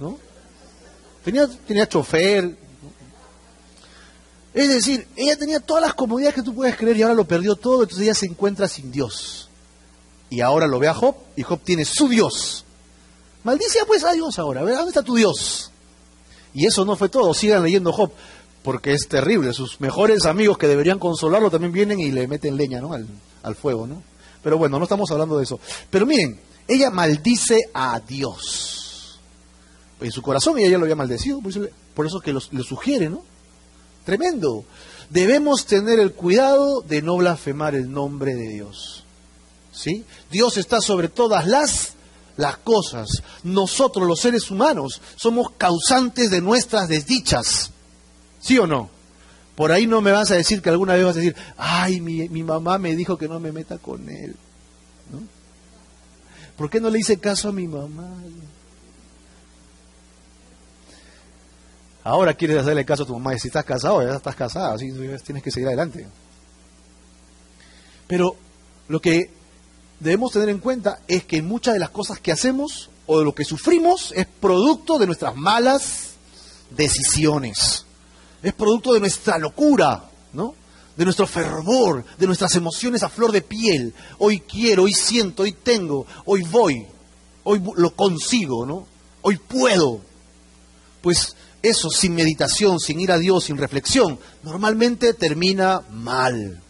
¿no? 0.00 0.18
Tenía, 1.24 1.48
tenía 1.66 1.88
chofer. 1.88 2.56
Es 4.54 4.68
decir, 4.68 5.06
ella 5.16 5.36
tenía 5.36 5.60
todas 5.60 5.82
las 5.82 5.94
comodidades 5.94 6.36
que 6.36 6.42
tú 6.42 6.54
puedes 6.54 6.76
creer 6.76 6.96
y 6.96 7.02
ahora 7.02 7.14
lo 7.14 7.26
perdió 7.26 7.56
todo, 7.56 7.82
entonces 7.82 8.04
ella 8.04 8.14
se 8.14 8.26
encuentra 8.26 8.68
sin 8.68 8.90
Dios. 8.90 9.50
Y 10.30 10.40
ahora 10.40 10.66
lo 10.66 10.78
ve 10.78 10.88
a 10.88 10.94
Job 10.94 11.14
y 11.34 11.42
Job 11.42 11.60
tiene 11.62 11.84
su 11.84 12.08
Dios. 12.08 12.64
Maldice 13.44 13.84
pues 13.86 14.02
a 14.04 14.12
Dios 14.12 14.38
ahora, 14.38 14.62
¿dónde 14.62 14.88
está 14.88 15.02
tu 15.02 15.14
Dios? 15.14 15.70
Y 16.54 16.66
eso 16.66 16.84
no 16.84 16.96
fue 16.96 17.08
todo, 17.08 17.34
sigan 17.34 17.62
leyendo 17.62 17.92
Job 17.92 18.10
porque 18.66 18.94
es 18.94 19.06
terrible. 19.06 19.52
Sus 19.52 19.80
mejores 19.80 20.24
amigos 20.24 20.58
que 20.58 20.66
deberían 20.66 20.98
consolarlo 20.98 21.52
también 21.52 21.72
vienen 21.72 22.00
y 22.00 22.10
le 22.10 22.26
meten 22.26 22.56
leña 22.56 22.80
al, 23.44 23.54
fuego. 23.54 23.86
¿no? 23.86 24.02
Pero 24.42 24.58
bueno, 24.58 24.76
no 24.80 24.82
estamos 24.82 25.08
hablando 25.12 25.38
de 25.38 25.44
eso. 25.44 25.60
Pero 25.88 26.04
miren, 26.04 26.40
ella 26.66 26.90
maldice 26.90 27.70
a 27.72 28.00
Dios. 28.00 29.20
En 30.00 30.10
su 30.10 30.20
corazón 30.20 30.58
ella 30.58 30.70
ya 30.70 30.78
lo 30.78 30.82
había 30.82 30.96
maldecido, 30.96 31.40
por 31.94 32.06
eso, 32.06 32.18
que 32.18 32.32
le 32.32 32.62
sugiere, 32.64 33.08
¿no? 33.08 33.22
Tremendo. 34.04 34.64
Debemos 35.10 35.64
tener 35.66 36.00
el 36.00 36.14
cuidado 36.14 36.80
de 36.80 37.02
no 37.02 37.16
blasfemar 37.18 37.76
el 37.76 37.92
nombre 37.92 38.34
de 38.34 38.48
Dios. 38.48 39.04
¿Sí? 39.70 40.04
Dios 40.28 40.56
está 40.56 40.80
sobre 40.80 41.08
todas 41.08 41.46
las 41.46 42.56
cosas. 42.64 43.22
Nosotros 43.44 44.08
los 44.08 44.18
seres 44.18 44.50
humanos 44.50 45.00
somos 45.14 45.52
causantes 45.56 46.32
de 46.32 46.40
nuestras 46.40 46.88
desdichas. 46.88 47.70
¿Sí 48.46 48.58
o 48.58 48.66
no? 48.68 48.88
Por 49.56 49.72
ahí 49.72 49.88
no 49.88 50.00
me 50.00 50.12
vas 50.12 50.30
a 50.30 50.36
decir 50.36 50.62
que 50.62 50.70
alguna 50.70 50.94
vez 50.94 51.04
vas 51.04 51.16
a 51.16 51.18
decir, 51.18 51.34
ay, 51.56 52.00
mi, 52.00 52.42
mamá 52.44 52.78
me 52.78 52.94
dijo 52.94 53.18
que 53.18 53.26
no 53.26 53.40
me 53.40 53.50
meta 53.50 53.78
con 53.78 54.08
él. 54.08 54.36
¿No? 55.10 55.20
¿Por 56.56 56.70
qué 56.70 56.80
no 56.80 56.88
le 56.88 57.00
hice 57.00 57.18
caso 57.18 57.48
a 57.48 57.52
mi 57.52 57.66
mamá? 57.66 58.08
Ahora 62.04 62.34
quieres 62.34 62.58
hacerle 62.58 62.84
caso 62.84 63.02
a 63.02 63.06
tu 63.06 63.14
mamá 63.14 63.34
y 63.34 63.40
si 63.40 63.48
estás 63.48 63.64
casado, 63.64 64.00
ya 64.00 64.14
estás 64.14 64.36
casada, 64.36 64.74
así 64.74 64.92
tienes 65.24 65.42
que 65.42 65.50
seguir 65.50 65.66
adelante. 65.66 66.06
Pero 68.06 68.36
lo 68.86 69.00
que 69.00 69.32
debemos 69.98 70.30
tener 70.30 70.50
en 70.50 70.60
cuenta 70.60 71.00
es 71.08 71.24
que 71.24 71.42
muchas 71.42 71.74
de 71.74 71.80
las 71.80 71.90
cosas 71.90 72.20
que 72.20 72.30
hacemos 72.30 72.90
o 73.06 73.18
de 73.18 73.24
lo 73.24 73.34
que 73.34 73.44
sufrimos 73.44 74.12
es 74.14 74.26
producto 74.26 75.00
de 75.00 75.06
nuestras 75.06 75.34
malas 75.34 76.10
decisiones. 76.70 77.85
Es 78.42 78.52
producto 78.52 78.92
de 78.92 79.00
nuestra 79.00 79.38
locura, 79.38 80.04
¿no? 80.32 80.54
De 80.96 81.04
nuestro 81.04 81.26
fervor, 81.26 82.04
de 82.18 82.26
nuestras 82.26 82.54
emociones 82.54 83.02
a 83.02 83.08
flor 83.08 83.32
de 83.32 83.42
piel. 83.42 83.92
Hoy 84.18 84.40
quiero, 84.40 84.84
hoy 84.84 84.92
siento, 84.92 85.42
hoy 85.42 85.52
tengo, 85.52 86.06
hoy 86.24 86.42
voy, 86.42 86.86
hoy 87.44 87.62
lo 87.76 87.94
consigo, 87.94 88.64
¿no? 88.64 88.86
Hoy 89.22 89.36
puedo. 89.36 90.00
Pues 91.02 91.36
eso 91.62 91.90
sin 91.90 92.14
meditación, 92.14 92.78
sin 92.78 93.00
ir 93.00 93.12
a 93.12 93.18
Dios, 93.18 93.44
sin 93.44 93.56
reflexión, 93.56 94.18
normalmente 94.42 95.14
termina 95.14 95.82
mal. 95.90 96.62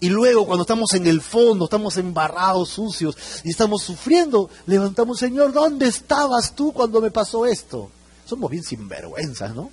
Y 0.00 0.08
luego 0.08 0.46
cuando 0.46 0.62
estamos 0.62 0.92
en 0.94 1.06
el 1.06 1.20
fondo, 1.20 1.66
estamos 1.66 1.96
embarrados, 1.96 2.70
sucios, 2.70 3.16
y 3.44 3.50
estamos 3.50 3.84
sufriendo, 3.84 4.50
levantamos, 4.66 5.18
Señor, 5.20 5.52
¿dónde 5.52 5.86
estabas 5.86 6.56
tú 6.56 6.72
cuando 6.72 7.00
me 7.00 7.12
pasó 7.12 7.46
esto? 7.46 7.88
Somos 8.24 8.50
bien 8.50 8.64
sinvergüenzas, 8.64 9.54
¿no? 9.54 9.70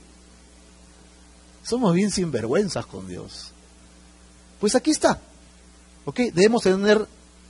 Somos 1.70 1.94
bien 1.94 2.10
sinvergüenzas 2.10 2.88
con 2.88 3.08
Dios. 3.08 3.52
Pues 4.60 4.74
aquí 4.74 4.90
está. 4.90 5.22
¿Ok? 6.04 6.20
Debemos 6.34 6.64
tener 6.64 7.06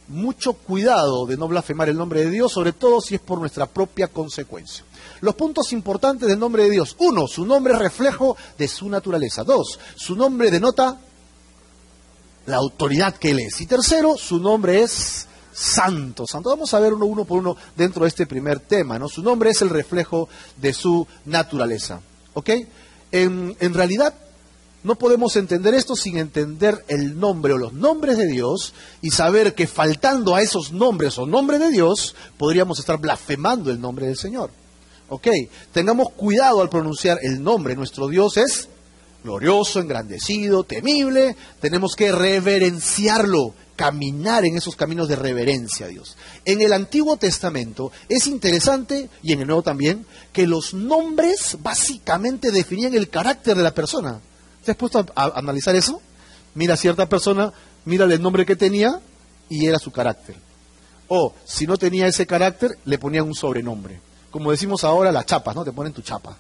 mucho 0.10 0.54
cuidado 0.54 1.26
de 1.26 1.38
no 1.38 1.48
blasfemar 1.48 1.88
el 1.88 1.96
nombre 1.96 2.26
de 2.26 2.30
Dios, 2.30 2.52
sobre 2.52 2.74
todo 2.74 3.00
si 3.00 3.16
es 3.16 3.22
por 3.22 3.40
nuestra 3.40 3.66
propia 3.66 4.10
consecuencia. 4.10 4.84
Los 5.22 5.36
puntos 5.36 5.72
importantes 5.72 6.28
del 6.28 6.38
nombre 6.38 6.64
de 6.64 6.72
Dios. 6.72 6.98
Uno, 7.00 7.28
su 7.28 7.46
nombre 7.46 7.72
es 7.72 7.80
reflejo 7.80 8.36
de 8.58 8.68
su 8.68 8.90
naturaleza. 8.90 9.46
Dos, 9.46 9.80
su 9.96 10.18
nombre 10.18 10.52
denota 10.52 11.00
la 12.46 12.58
autoridad 12.58 13.16
que 13.16 13.32
Él 13.32 13.40
es. 13.40 13.62
Y 13.62 13.68
tercero, 13.68 14.18
su 14.18 14.38
nombre 14.38 14.82
es 14.84 15.28
Santo. 15.54 16.26
Santo. 16.28 16.50
Vamos 16.50 16.74
a 16.74 16.80
ver 16.82 16.94
uno, 16.94 17.06
uno 17.06 17.24
por 17.24 17.40
uno 17.40 17.56
dentro 17.74 18.04
de 18.04 18.10
este 18.10 18.26
primer 18.26 18.60
tema. 18.60 19.00
¿no? 19.00 19.08
Su 19.08 19.24
nombre 19.24 19.52
es 19.52 19.62
el 19.62 19.70
reflejo 19.70 20.28
de 20.58 20.74
su 20.74 21.08
naturaleza. 21.24 22.02
¿Ok? 22.34 22.50
En, 23.12 23.74
realidad, 23.74 24.14
no 24.84 24.96
podemos 24.96 25.36
entender 25.36 25.74
esto 25.74 25.96
sin 25.96 26.18
entender 26.18 26.84
el 26.88 27.20
nombre 27.20 27.54
o 27.54 27.58
los 27.58 27.74
nombres 27.74 28.18
de 28.18 28.28
Dios 28.28 28.74
y 29.02 29.12
saber 29.12 29.56
que 29.56 29.68
faltando 29.68 30.36
a 30.36 30.42
esos 30.42 30.72
nombres 30.72 31.18
o 31.18 31.26
nombres 31.26 31.60
de 31.60 31.72
Dios, 31.72 32.16
podríamos 32.38 32.80
estar 32.80 33.00
blasfemando 33.00 33.72
el 33.72 33.82
nombre 33.82 34.08
del 34.08 34.18
Señor. 34.18 34.52
¿Ok? 35.10 35.28
Tengamos 35.72 36.12
cuidado 36.12 36.62
al 36.62 36.70
pronunciar 36.70 37.18
el 37.24 37.42
nombre. 37.42 37.76
Nuestro 37.76 38.08
Dios 38.08 38.38
es 38.38 38.70
glorioso, 39.24 39.80
engrandecido, 39.80 40.64
temible, 40.64 41.36
tenemos 41.60 41.96
que 41.96 42.12
reverenciarlo, 42.12 43.54
caminar 43.80 44.44
en 44.44 44.58
esos 44.58 44.76
caminos 44.76 45.08
de 45.08 45.16
reverencia 45.16 45.86
a 45.86 45.90
Dios. 45.90 46.18
En 46.44 46.62
el 46.62 46.74
Antiguo 46.74 47.16
Testamento 47.16 47.94
es 48.10 48.28
interesante, 48.28 49.10
y 49.24 49.32
en 49.32 49.40
el 49.40 49.48
Nuevo 49.48 49.64
también, 49.64 50.06
que 50.34 50.46
los 50.46 50.74
nombres 50.74 51.58
básicamente 51.62 52.52
definían 52.52 52.94
el 52.94 53.10
carácter 53.10 53.56
de 53.56 53.64
la 53.64 53.74
persona. 53.74 54.20
¿Te 54.66 54.72
has 54.72 54.78
puesto 54.78 55.06
a, 55.16 55.32
analizar 55.40 55.78
eso? 55.78 56.02
Mira 56.56 56.74
a 56.74 56.78
cierta 56.78 57.08
persona, 57.08 57.54
mírale 57.86 58.16
el 58.16 58.22
nombre 58.22 58.46
que 58.46 58.58
tenía 58.58 59.00
y 59.48 59.66
era 59.66 59.80
su 59.80 59.94
carácter. 59.94 60.36
O 61.08 61.34
si 61.46 61.66
no 61.66 61.78
tenía 61.78 62.06
ese 62.06 62.28
carácter, 62.28 62.78
le 62.84 62.98
ponían 62.98 63.28
un 63.28 63.34
sobrenombre. 63.34 64.02
Como 64.30 64.52
decimos 64.52 64.84
ahora, 64.84 65.10
las 65.14 65.26
chapas, 65.26 65.56
¿no? 65.56 65.64
Te 65.64 65.72
ponen 65.72 65.94
tu 65.94 66.02
chapa. 66.02 66.36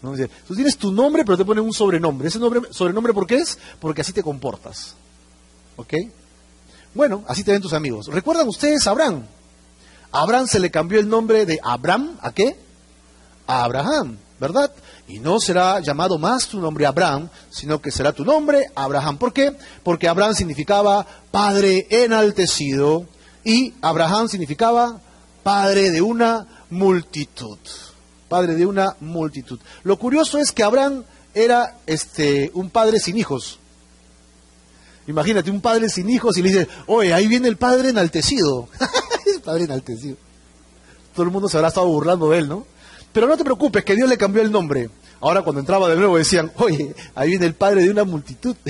¿no? 0.00 0.14
tú 0.48 0.54
tienes 0.54 0.78
tu 0.78 0.92
nombre, 0.92 1.26
pero 1.26 1.36
te 1.36 1.44
ponen 1.44 1.62
un 1.62 1.74
sobrenombre. 1.74 2.28
¿Ese 2.28 2.38
nombre, 2.38 2.62
sobrenombre 2.70 3.12
por 3.12 3.26
qué 3.26 3.34
es? 3.34 3.58
Porque 3.78 4.00
así 4.00 4.14
te 4.14 4.22
comportas. 4.22 4.94
¿Ok? 5.76 5.92
Bueno, 6.94 7.24
así 7.26 7.44
te 7.44 7.52
ven 7.52 7.62
tus 7.62 7.72
amigos. 7.72 8.06
¿Recuerdan 8.06 8.48
ustedes 8.48 8.86
a 8.86 8.90
Abraham? 8.90 9.24
A 10.10 10.22
Abraham 10.22 10.46
se 10.46 10.60
le 10.60 10.70
cambió 10.70 11.00
el 11.00 11.08
nombre 11.08 11.46
de 11.46 11.58
Abraham 11.62 12.18
a 12.20 12.32
qué? 12.32 12.56
A 13.46 13.64
Abraham, 13.64 14.18
¿verdad? 14.38 14.70
Y 15.08 15.18
no 15.18 15.40
será 15.40 15.80
llamado 15.80 16.18
más 16.18 16.48
tu 16.48 16.60
nombre 16.60 16.86
Abraham, 16.86 17.28
sino 17.50 17.80
que 17.80 17.90
será 17.90 18.12
tu 18.12 18.24
nombre 18.24 18.70
Abraham. 18.74 19.18
¿Por 19.18 19.32
qué? 19.32 19.56
Porque 19.82 20.08
Abraham 20.08 20.34
significaba 20.34 21.06
padre 21.30 21.86
enaltecido 21.90 23.06
y 23.44 23.74
Abraham 23.80 24.28
significaba 24.28 25.00
padre 25.42 25.90
de 25.90 26.02
una 26.02 26.46
multitud 26.70 27.58
padre 28.32 28.54
de 28.54 28.64
una 28.64 28.96
multitud. 29.00 29.60
Lo 29.82 29.98
curioso 29.98 30.38
es 30.38 30.52
que 30.52 30.62
Abraham 30.62 31.04
era 31.34 31.76
este, 31.84 32.50
un 32.54 32.70
padre 32.70 32.98
sin 32.98 33.18
hijos. 33.18 33.58
Imagínate, 35.06 35.50
un 35.50 35.60
padre 35.60 35.88
sin 35.88 36.08
hijos 36.08 36.36
y 36.36 36.42
le 36.42 36.48
dice, 36.50 36.68
oye, 36.86 37.12
ahí 37.12 37.26
viene 37.26 37.48
el 37.48 37.56
padre 37.56 37.88
enaltecido. 37.88 38.68
el 39.34 39.40
padre 39.40 39.64
enaltecido. 39.64 40.16
Todo 41.14 41.24
el 41.24 41.32
mundo 41.32 41.48
se 41.48 41.56
habrá 41.56 41.68
estado 41.68 41.86
burlando 41.88 42.30
de 42.30 42.38
él, 42.38 42.48
¿no? 42.48 42.66
Pero 43.12 43.26
no 43.26 43.36
te 43.36 43.44
preocupes, 43.44 43.84
que 43.84 43.94
Dios 43.94 44.08
le 44.08 44.16
cambió 44.16 44.42
el 44.42 44.50
nombre. 44.50 44.88
Ahora 45.20 45.42
cuando 45.42 45.60
entraba 45.60 45.88
de 45.88 45.96
nuevo 45.96 46.16
decían, 46.16 46.50
oye, 46.56 46.94
ahí 47.14 47.30
viene 47.30 47.46
el 47.46 47.54
padre 47.54 47.82
de 47.82 47.90
una 47.90 48.04
multitud. 48.04 48.56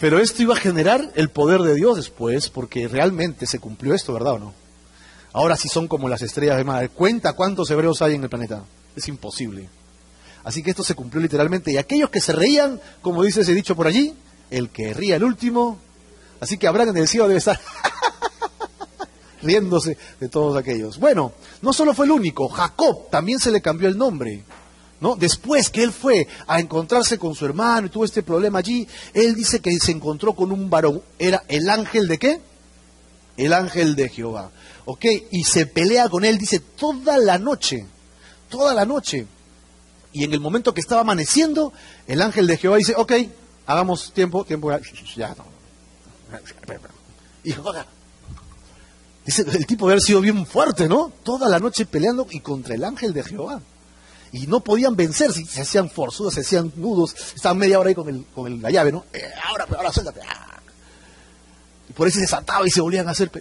Pero 0.00 0.18
esto 0.18 0.42
iba 0.42 0.54
a 0.54 0.58
generar 0.58 1.12
el 1.14 1.30
poder 1.30 1.62
de 1.62 1.74
Dios 1.74 1.96
después, 1.96 2.50
porque 2.50 2.88
realmente 2.88 3.46
se 3.46 3.58
cumplió 3.58 3.94
esto, 3.94 4.12
¿verdad 4.12 4.34
o 4.34 4.38
no? 4.38 4.52
Ahora 5.32 5.56
sí 5.56 5.68
son 5.68 5.88
como 5.88 6.08
las 6.08 6.20
estrellas 6.22 6.58
de 6.58 6.64
mar. 6.64 6.90
Cuenta 6.90 7.32
cuántos 7.32 7.70
hebreos 7.70 8.02
hay 8.02 8.14
en 8.14 8.22
el 8.22 8.28
planeta. 8.28 8.64
Es 8.94 9.08
imposible. 9.08 9.68
Así 10.44 10.62
que 10.62 10.70
esto 10.70 10.84
se 10.84 10.94
cumplió 10.94 11.22
literalmente. 11.22 11.72
Y 11.72 11.76
aquellos 11.76 12.10
que 12.10 12.20
se 12.20 12.32
reían, 12.32 12.80
como 13.02 13.22
dice 13.22 13.40
ese 13.40 13.54
dicho 13.54 13.74
por 13.74 13.86
allí, 13.86 14.14
el 14.50 14.70
que 14.70 14.94
ría 14.94 15.16
el 15.16 15.24
último. 15.24 15.78
Así 16.40 16.58
que 16.58 16.66
Abraham 16.66 16.90
en 16.90 16.98
el 16.98 17.08
cielo 17.08 17.26
debe 17.26 17.38
estar 17.38 17.58
riéndose 19.42 19.96
de 20.20 20.28
todos 20.28 20.56
aquellos. 20.56 20.98
Bueno, 20.98 21.32
no 21.62 21.72
solo 21.72 21.94
fue 21.94 22.04
el 22.04 22.12
único, 22.12 22.48
Jacob 22.48 23.08
también 23.10 23.38
se 23.38 23.50
le 23.50 23.60
cambió 23.60 23.88
el 23.88 23.96
nombre. 23.98 24.44
¿No? 25.00 25.16
Después 25.16 25.68
que 25.70 25.82
él 25.82 25.92
fue 25.92 26.28
a 26.46 26.60
encontrarse 26.60 27.18
con 27.18 27.34
su 27.34 27.44
hermano 27.44 27.88
y 27.88 27.90
tuvo 27.90 28.04
este 28.04 28.22
problema 28.22 28.60
allí, 28.60 28.86
él 29.12 29.34
dice 29.34 29.60
que 29.60 29.70
se 29.78 29.92
encontró 29.92 30.34
con 30.34 30.50
un 30.52 30.70
varón. 30.70 31.02
¿Era 31.18 31.42
el 31.48 31.68
ángel 31.68 32.08
de 32.08 32.18
qué? 32.18 32.40
El 33.36 33.52
ángel 33.52 33.96
de 33.96 34.08
Jehová. 34.08 34.50
¿ok? 34.84 35.04
Y 35.30 35.44
se 35.44 35.66
pelea 35.66 36.08
con 36.08 36.24
él, 36.24 36.38
dice, 36.38 36.60
toda 36.60 37.18
la 37.18 37.38
noche, 37.38 37.86
toda 38.48 38.74
la 38.74 38.84
noche. 38.84 39.26
Y 40.14 40.22
en 40.22 40.32
el 40.32 40.38
momento 40.38 40.72
que 40.72 40.80
estaba 40.80 41.00
amaneciendo, 41.00 41.72
el 42.06 42.22
ángel 42.22 42.46
de 42.46 42.56
Jehová 42.56 42.76
dice, 42.76 42.94
ok, 42.96 43.12
hagamos 43.66 44.12
tiempo, 44.12 44.44
tiempo, 44.44 44.70
ya, 45.16 45.34
no. 45.34 45.44
Y. 47.42 47.52
Dice, 49.26 49.42
el 49.42 49.66
tipo 49.66 49.86
debe 49.86 49.94
haber 49.94 50.02
sido 50.02 50.20
bien 50.20 50.46
fuerte, 50.46 50.88
¿no? 50.88 51.10
Toda 51.24 51.48
la 51.48 51.58
noche 51.58 51.84
peleando 51.84 52.28
y 52.30 52.38
contra 52.38 52.76
el 52.76 52.84
ángel 52.84 53.12
de 53.12 53.24
Jehová. 53.24 53.60
Y 54.30 54.46
no 54.46 54.60
podían 54.60 54.94
vencer, 54.94 55.32
se 55.32 55.60
hacían 55.60 55.90
forzudos, 55.90 56.34
se 56.34 56.42
hacían 56.42 56.72
nudos, 56.76 57.16
estaban 57.34 57.58
media 57.58 57.80
hora 57.80 57.88
ahí 57.88 57.94
con, 57.96 58.08
el, 58.08 58.24
con 58.34 58.62
la 58.62 58.70
llave, 58.70 58.92
¿no? 58.92 59.06
Eh, 59.12 59.20
ahora, 59.48 59.66
ahora 59.76 59.92
suéltate. 59.92 60.20
Ah. 60.28 60.60
Y 61.90 61.92
por 61.92 62.06
eso 62.06 62.20
se 62.20 62.28
saltaba 62.28 62.64
y 62.68 62.70
se 62.70 62.80
volvían 62.80 63.08
a 63.08 63.10
hacer 63.10 63.32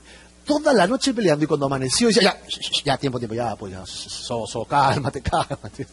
toda 0.43 0.73
la 0.73 0.87
noche 0.87 1.13
peleando 1.13 1.43
y 1.45 1.47
cuando 1.47 1.67
amaneció 1.67 2.07
decía, 2.07 2.23
ya, 2.23 2.41
ya, 2.83 2.97
tiempo, 2.97 3.19
tiempo, 3.19 3.35
ya, 3.35 3.55
pues 3.55 3.73
ya, 3.73 3.85
so, 3.85 4.47
so, 4.47 4.65
cálmate, 4.65 5.21
cálmate. 5.23 5.87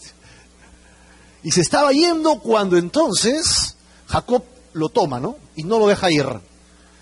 Y 1.43 1.51
se 1.53 1.61
estaba 1.61 1.93
yendo 1.93 2.39
cuando 2.41 2.77
entonces 2.77 3.77
Jacob 4.07 4.45
lo 4.73 4.89
toma, 4.89 5.21
¿no? 5.21 5.37
Y 5.57 5.65
no 5.65 5.79
lo 5.79 5.87
deja 5.87 6.11
ir. 6.11 6.27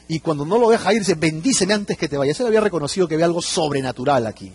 Y 0.06 0.20
cuando 0.20 0.44
no 0.44 0.58
lo 0.58 0.70
deja 0.70 0.92
ir, 0.92 1.00
dice, 1.00 1.14
bendíceme 1.14 1.74
antes 1.74 1.98
que 1.98 2.08
te 2.08 2.16
vayas. 2.16 2.38
Él 2.40 2.46
había 2.46 2.60
reconocido 2.60 3.08
que 3.08 3.14
había 3.14 3.26
algo 3.26 3.42
sobrenatural 3.42 4.26
aquí, 4.26 4.52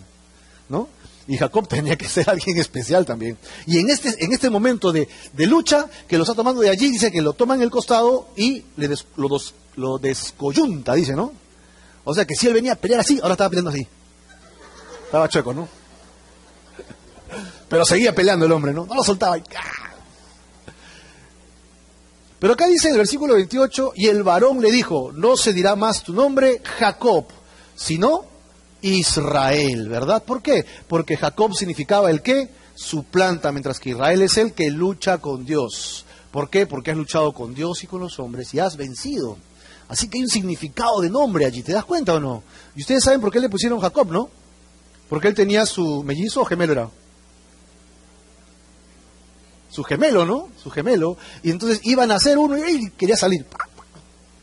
¿no? 0.68 0.88
Y 1.26 1.36
Jacob 1.36 1.68
tenía 1.68 1.96
que 1.96 2.08
ser 2.08 2.28
alguien 2.28 2.58
especial 2.58 3.04
también. 3.04 3.38
Y 3.66 3.78
en 3.78 3.90
este, 3.90 4.24
en 4.24 4.32
este 4.32 4.50
momento 4.50 4.90
de, 4.90 5.08
de 5.32 5.46
lucha, 5.46 5.86
que 6.08 6.16
lo 6.16 6.24
está 6.24 6.34
tomando 6.34 6.60
de 6.60 6.70
allí, 6.70 6.90
dice 6.90 7.12
que 7.12 7.22
lo 7.22 7.34
toma 7.34 7.54
en 7.54 7.62
el 7.62 7.70
costado 7.70 8.28
y 8.36 8.64
le 8.76 8.88
lo, 9.16 9.28
lo 9.76 9.98
descoyunta, 9.98 10.94
dice, 10.94 11.14
¿no? 11.14 11.32
O 12.04 12.14
sea 12.14 12.24
que 12.24 12.34
si 12.34 12.46
él 12.46 12.54
venía 12.54 12.72
a 12.72 12.76
pelear 12.76 13.00
así, 13.00 13.18
ahora 13.22 13.34
estaba 13.34 13.50
peleando 13.50 13.70
así. 13.70 13.86
Estaba 15.06 15.28
chueco, 15.28 15.54
¿no? 15.54 15.68
Pero 17.74 17.84
seguía 17.84 18.14
peleando 18.14 18.46
el 18.46 18.52
hombre, 18.52 18.72
¿no? 18.72 18.86
No 18.86 18.94
lo 18.94 19.02
soltaba. 19.02 19.36
Pero 22.38 22.52
acá 22.52 22.68
dice 22.68 22.86
en 22.86 22.92
el 22.94 22.98
versículo 22.98 23.34
28, 23.34 23.94
y 23.96 24.06
el 24.06 24.22
varón 24.22 24.60
le 24.60 24.70
dijo, 24.70 25.10
no 25.12 25.36
se 25.36 25.52
dirá 25.52 25.74
más 25.74 26.04
tu 26.04 26.12
nombre 26.12 26.62
Jacob, 26.62 27.24
sino 27.74 28.26
Israel, 28.80 29.88
¿verdad? 29.88 30.22
¿Por 30.22 30.40
qué? 30.40 30.64
Porque 30.86 31.16
Jacob 31.16 31.52
significaba 31.52 32.12
el 32.12 32.22
qué? 32.22 32.48
Su 32.76 33.02
planta, 33.02 33.50
mientras 33.50 33.80
que 33.80 33.90
Israel 33.90 34.22
es 34.22 34.38
el 34.38 34.52
que 34.52 34.70
lucha 34.70 35.18
con 35.18 35.44
Dios. 35.44 36.06
¿Por 36.30 36.50
qué? 36.50 36.66
Porque 36.66 36.92
has 36.92 36.96
luchado 36.96 37.32
con 37.32 37.56
Dios 37.56 37.82
y 37.82 37.88
con 37.88 38.00
los 38.00 38.20
hombres 38.20 38.54
y 38.54 38.60
has 38.60 38.76
vencido. 38.76 39.36
Así 39.88 40.06
que 40.06 40.18
hay 40.18 40.22
un 40.22 40.30
significado 40.30 41.00
de 41.00 41.10
nombre 41.10 41.44
allí, 41.44 41.64
¿te 41.64 41.72
das 41.72 41.84
cuenta 41.84 42.14
o 42.14 42.20
no? 42.20 42.44
Y 42.76 42.82
ustedes 42.82 43.02
saben 43.02 43.20
por 43.20 43.32
qué 43.32 43.40
le 43.40 43.48
pusieron 43.48 43.80
Jacob, 43.80 44.12
¿no? 44.12 44.30
Porque 45.08 45.26
él 45.26 45.34
tenía 45.34 45.66
su 45.66 46.04
mellizo 46.04 46.42
o 46.42 46.44
gemelo. 46.44 47.02
Su 49.74 49.82
gemelo, 49.82 50.24
¿no? 50.24 50.50
Su 50.62 50.70
gemelo. 50.70 51.16
Y 51.42 51.50
entonces 51.50 51.80
iban 51.82 52.12
a 52.12 52.14
hacer 52.14 52.38
uno 52.38 52.56
y 52.56 52.90
quería 52.90 53.16
salir. 53.16 53.44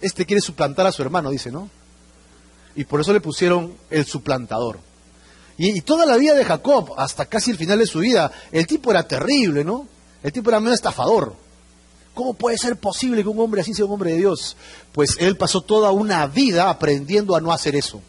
Este 0.01 0.25
quiere 0.25 0.41
suplantar 0.41 0.85
a 0.85 0.91
su 0.91 1.01
hermano, 1.01 1.29
dice, 1.29 1.49
¿no? 1.49 1.69
Y 2.75 2.83
por 2.83 2.99
eso 2.99 3.13
le 3.13 3.21
pusieron 3.21 3.73
el 3.89 4.05
suplantador. 4.05 4.79
Y, 5.57 5.79
toda 5.81 6.05
la 6.05 6.17
vida 6.17 6.33
de 6.33 6.43
Jacob, 6.43 6.95
hasta 6.97 7.27
casi 7.27 7.51
el 7.51 7.57
final 7.57 7.79
de 7.79 7.85
su 7.85 7.99
vida, 7.99 8.29
el 8.51 8.67
tipo 8.67 8.91
era 8.91 9.07
terrible, 9.07 9.63
¿no? 9.63 9.87
El 10.21 10.33
tipo 10.33 10.49
era 10.49 10.59
medio 10.59 10.73
estafador. 10.73 11.33
¿Cómo 12.13 12.33
puede 12.33 12.57
ser 12.57 12.75
posible 12.75 13.23
que 13.23 13.29
un 13.29 13.39
hombre 13.39 13.61
así 13.61 13.73
sea 13.73 13.85
un 13.85 13.93
hombre 13.93 14.11
de 14.11 14.17
Dios? 14.17 14.57
Pues 14.91 15.15
él 15.17 15.37
pasó 15.37 15.61
toda 15.61 15.91
una 15.91 16.27
vida 16.27 16.69
aprendiendo 16.69 17.37
a 17.37 17.41
no 17.41 17.53
hacer 17.53 17.77
eso. 17.77 18.01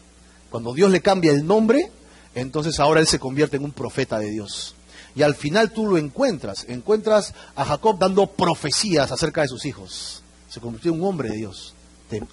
Cuando 0.49 0.73
Dios 0.73 0.91
le 0.91 1.01
cambia 1.01 1.31
el 1.31 1.47
nombre, 1.47 1.89
entonces 2.35 2.81
ahora 2.81 2.99
él 2.99 3.07
se 3.07 3.19
convierte 3.19 3.55
en 3.55 3.63
un 3.63 3.71
profeta 3.71 4.19
de 4.19 4.29
Dios. 4.29 4.75
Y 5.15 5.21
al 5.21 5.35
final 5.35 5.71
tú 5.71 5.87
lo 5.87 5.97
encuentras, 5.97 6.65
encuentras 6.67 7.33
a 7.55 7.65
Jacob 7.65 7.99
dando 7.99 8.27
profecías 8.27 9.11
acerca 9.11 9.41
de 9.41 9.47
sus 9.47 9.65
hijos. 9.65 10.23
Se 10.49 10.59
convirtió 10.59 10.91
en 10.91 11.01
un 11.01 11.07
hombre 11.07 11.29
de 11.29 11.37
Dios, 11.37 11.73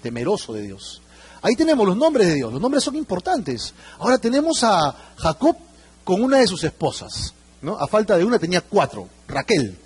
temeroso 0.01 0.53
de 0.53 0.63
Dios. 0.63 1.01
Ahí 1.43 1.55
tenemos 1.55 1.87
los 1.87 1.97
nombres 1.97 2.27
de 2.27 2.35
Dios, 2.35 2.51
los 2.51 2.61
nombres 2.61 2.83
son 2.83 2.95
importantes. 2.95 3.73
Ahora 3.99 4.17
tenemos 4.17 4.63
a 4.63 4.95
Jacob 5.17 5.57
con 6.03 6.21
una 6.21 6.37
de 6.37 6.47
sus 6.47 6.63
esposas, 6.63 7.33
¿no? 7.61 7.77
A 7.77 7.87
falta 7.87 8.17
de 8.17 8.25
una 8.25 8.39
tenía 8.39 8.61
cuatro, 8.61 9.07
Raquel. 9.27 9.77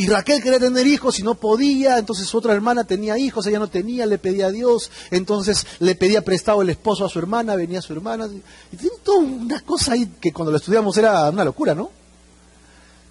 Y 0.00 0.06
Raquel 0.06 0.42
quería 0.42 0.58
tener 0.58 0.86
hijos 0.86 1.18
y 1.18 1.22
no 1.22 1.34
podía, 1.34 1.98
entonces 1.98 2.34
otra 2.34 2.54
hermana 2.54 2.84
tenía 2.84 3.18
hijos, 3.18 3.46
ella 3.46 3.58
no 3.58 3.68
tenía, 3.68 4.06
le 4.06 4.16
pedía 4.16 4.46
a 4.46 4.50
Dios, 4.50 4.90
entonces 5.10 5.66
le 5.78 5.94
pedía 5.94 6.24
prestado 6.24 6.62
el 6.62 6.70
esposo 6.70 7.04
a 7.04 7.10
su 7.10 7.18
hermana, 7.18 7.54
venía 7.54 7.82
su 7.82 7.92
hermana. 7.92 8.26
Y 8.72 8.76
tiene 8.78 8.96
toda 9.02 9.18
una 9.18 9.60
cosa 9.60 9.92
ahí 9.92 10.10
que 10.18 10.32
cuando 10.32 10.52
lo 10.52 10.56
estudiamos 10.56 10.96
era 10.96 11.28
una 11.28 11.44
locura, 11.44 11.74
¿no? 11.74 11.90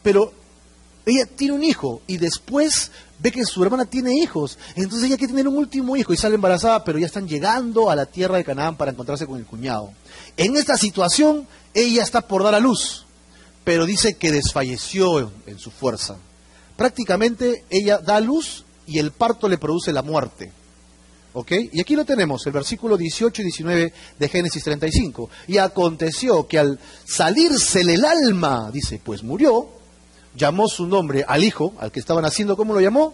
Pero 0.01 0.33
ella 1.05 1.27
tiene 1.27 1.53
un 1.53 1.63
hijo 1.63 2.01
y 2.07 2.17
después 2.17 2.89
ve 3.19 3.31
que 3.31 3.45
su 3.45 3.63
hermana 3.63 3.85
tiene 3.85 4.15
hijos, 4.15 4.57
entonces 4.73 5.05
ella 5.05 5.17
quiere 5.17 5.33
tener 5.33 5.47
un 5.47 5.57
último 5.57 5.95
hijo 5.95 6.11
y 6.11 6.17
sale 6.17 6.33
embarazada, 6.33 6.83
pero 6.83 6.97
ya 6.97 7.05
están 7.05 7.27
llegando 7.27 7.91
a 7.91 7.95
la 7.95 8.07
tierra 8.07 8.37
de 8.37 8.43
Canaán 8.43 8.77
para 8.77 8.89
encontrarse 8.89 9.27
con 9.27 9.37
el 9.37 9.45
cuñado. 9.45 9.91
En 10.37 10.55
esta 10.55 10.75
situación, 10.75 11.47
ella 11.75 12.01
está 12.01 12.21
por 12.21 12.41
dar 12.41 12.55
a 12.55 12.59
luz, 12.59 13.05
pero 13.63 13.85
dice 13.85 14.15
que 14.15 14.31
desfalleció 14.31 15.31
en 15.45 15.59
su 15.59 15.69
fuerza 15.69 16.17
prácticamente 16.79 17.65
ella 17.69 17.97
da 17.97 18.21
luz 18.21 18.63
y 18.87 18.99
el 18.99 19.11
parto 19.11 19.49
le 19.49 19.57
produce 19.57 19.91
la 19.91 20.01
muerte. 20.01 20.49
¿Ok? 21.33 21.51
Y 21.73 21.81
aquí 21.81 21.93
lo 21.93 22.05
tenemos, 22.05 22.47
el 22.47 22.53
versículo 22.53 22.95
18 22.95 23.41
y 23.41 23.45
19 23.45 23.93
de 24.17 24.29
Génesis 24.29 24.63
35. 24.63 25.29
Y 25.47 25.57
aconteció 25.57 26.47
que 26.47 26.57
al 26.57 26.79
salírsele 27.03 27.95
el 27.95 28.05
alma, 28.05 28.71
dice, 28.71 29.01
pues 29.03 29.23
murió, 29.23 29.67
llamó 30.35 30.69
su 30.69 30.87
nombre 30.87 31.25
al 31.27 31.43
hijo, 31.43 31.73
al 31.79 31.91
que 31.91 31.99
estaban 31.99 32.23
haciendo, 32.23 32.55
¿cómo 32.55 32.73
lo 32.73 32.79
llamó? 32.79 33.13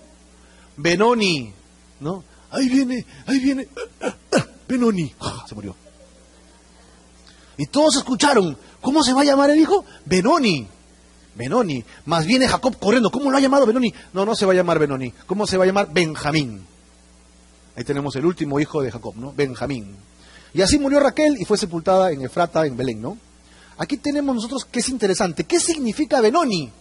Benoni, 0.78 1.52
¿no? 2.02 2.24
Ahí 2.52 2.70
viene, 2.70 3.04
ahí 3.26 3.40
viene, 3.40 3.68
Benoni, 4.68 5.12
se 5.50 5.56
murió. 5.56 5.76
Y 7.58 7.66
todos 7.66 7.96
escucharon, 7.96 8.56
¿cómo 8.80 9.02
se 9.02 9.14
va 9.14 9.22
a 9.22 9.26
llamar 9.26 9.50
el 9.50 9.60
hijo? 9.60 9.84
Benoni. 10.06 10.68
Benoni. 11.36 11.84
Más 12.06 12.26
viene 12.26 12.48
Jacob 12.48 12.78
corriendo. 12.80 13.12
¿Cómo 13.12 13.30
lo 13.30 13.38
ha 13.38 13.42
llamado 13.42 13.66
Benoni? 13.66 13.94
No, 14.14 14.26
no 14.26 14.36
se 14.36 14.46
va 14.46 14.54
a 14.54 14.56
llamar 14.56 14.80
Benoni. 14.80 15.12
¿Cómo 15.26 15.46
se 15.46 15.58
va 15.58 15.64
a 15.64 15.68
llamar? 15.68 15.90
Benjamín. 15.92 16.66
Ahí 17.76 17.84
tenemos 17.84 18.16
el 18.16 18.26
último 18.26 18.60
hijo 18.60 18.82
de 18.82 18.92
Jacob, 18.92 19.16
¿no? 19.18 19.34
Benjamín. 19.34 19.96
Y 20.54 20.62
así 20.62 20.80
murió 20.80 21.02
Raquel 21.02 21.36
y 21.40 21.46
fue 21.46 21.58
sepultada 21.58 22.12
en 22.12 22.22
Efrata, 22.22 22.66
en 22.66 22.78
Belén, 22.78 23.02
¿no? 23.02 23.18
Aquí 23.78 23.98
tenemos 23.98 24.36
nosotros 24.36 24.64
que 24.66 24.80
es 24.80 24.88
interesante. 24.88 25.44
¿Qué 25.44 25.60
significa 25.60 26.22
Benoni? 26.22 26.72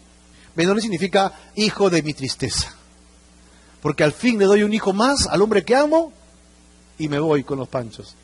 Benoni 0.54 0.80
significa 0.80 1.32
hijo 1.56 1.90
de 1.90 2.02
mi 2.02 2.14
tristeza. 2.14 2.72
Porque 3.82 4.04
al 4.04 4.12
fin 4.12 4.38
le 4.38 4.44
doy 4.44 4.62
un 4.62 4.72
hijo 4.72 4.92
más 4.92 5.26
al 5.26 5.42
hombre 5.42 5.64
que 5.64 5.74
amo 5.74 6.12
y 6.98 7.08
me 7.08 7.18
voy 7.18 7.42
con 7.42 7.58
los 7.58 7.68
panchos. 7.68 8.14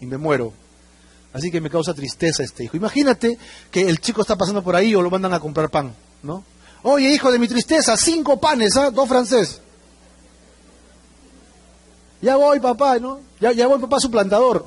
Y 0.00 0.06
me 0.06 0.16
muero. 0.16 0.52
Así 1.32 1.50
que 1.50 1.60
me 1.60 1.70
causa 1.70 1.94
tristeza 1.94 2.42
este 2.42 2.64
hijo. 2.64 2.76
Imagínate 2.76 3.38
que 3.70 3.88
el 3.88 4.00
chico 4.00 4.20
está 4.20 4.36
pasando 4.36 4.62
por 4.62 4.76
ahí 4.76 4.94
o 4.94 5.02
lo 5.02 5.10
mandan 5.10 5.32
a 5.32 5.40
comprar 5.40 5.70
pan, 5.70 5.94
¿no? 6.22 6.44
Oye, 6.82 7.10
hijo 7.10 7.30
de 7.30 7.38
mi 7.38 7.48
tristeza, 7.48 7.96
cinco 7.96 8.38
panes, 8.38 8.76
¿ah? 8.76 8.90
Dos 8.90 9.08
francés. 9.08 9.60
Ya 12.20 12.36
voy, 12.36 12.60
papá, 12.60 12.98
¿no? 12.98 13.20
Ya, 13.40 13.66
voy, 13.66 13.80
papá, 13.80 13.98
suplantador. 13.98 14.64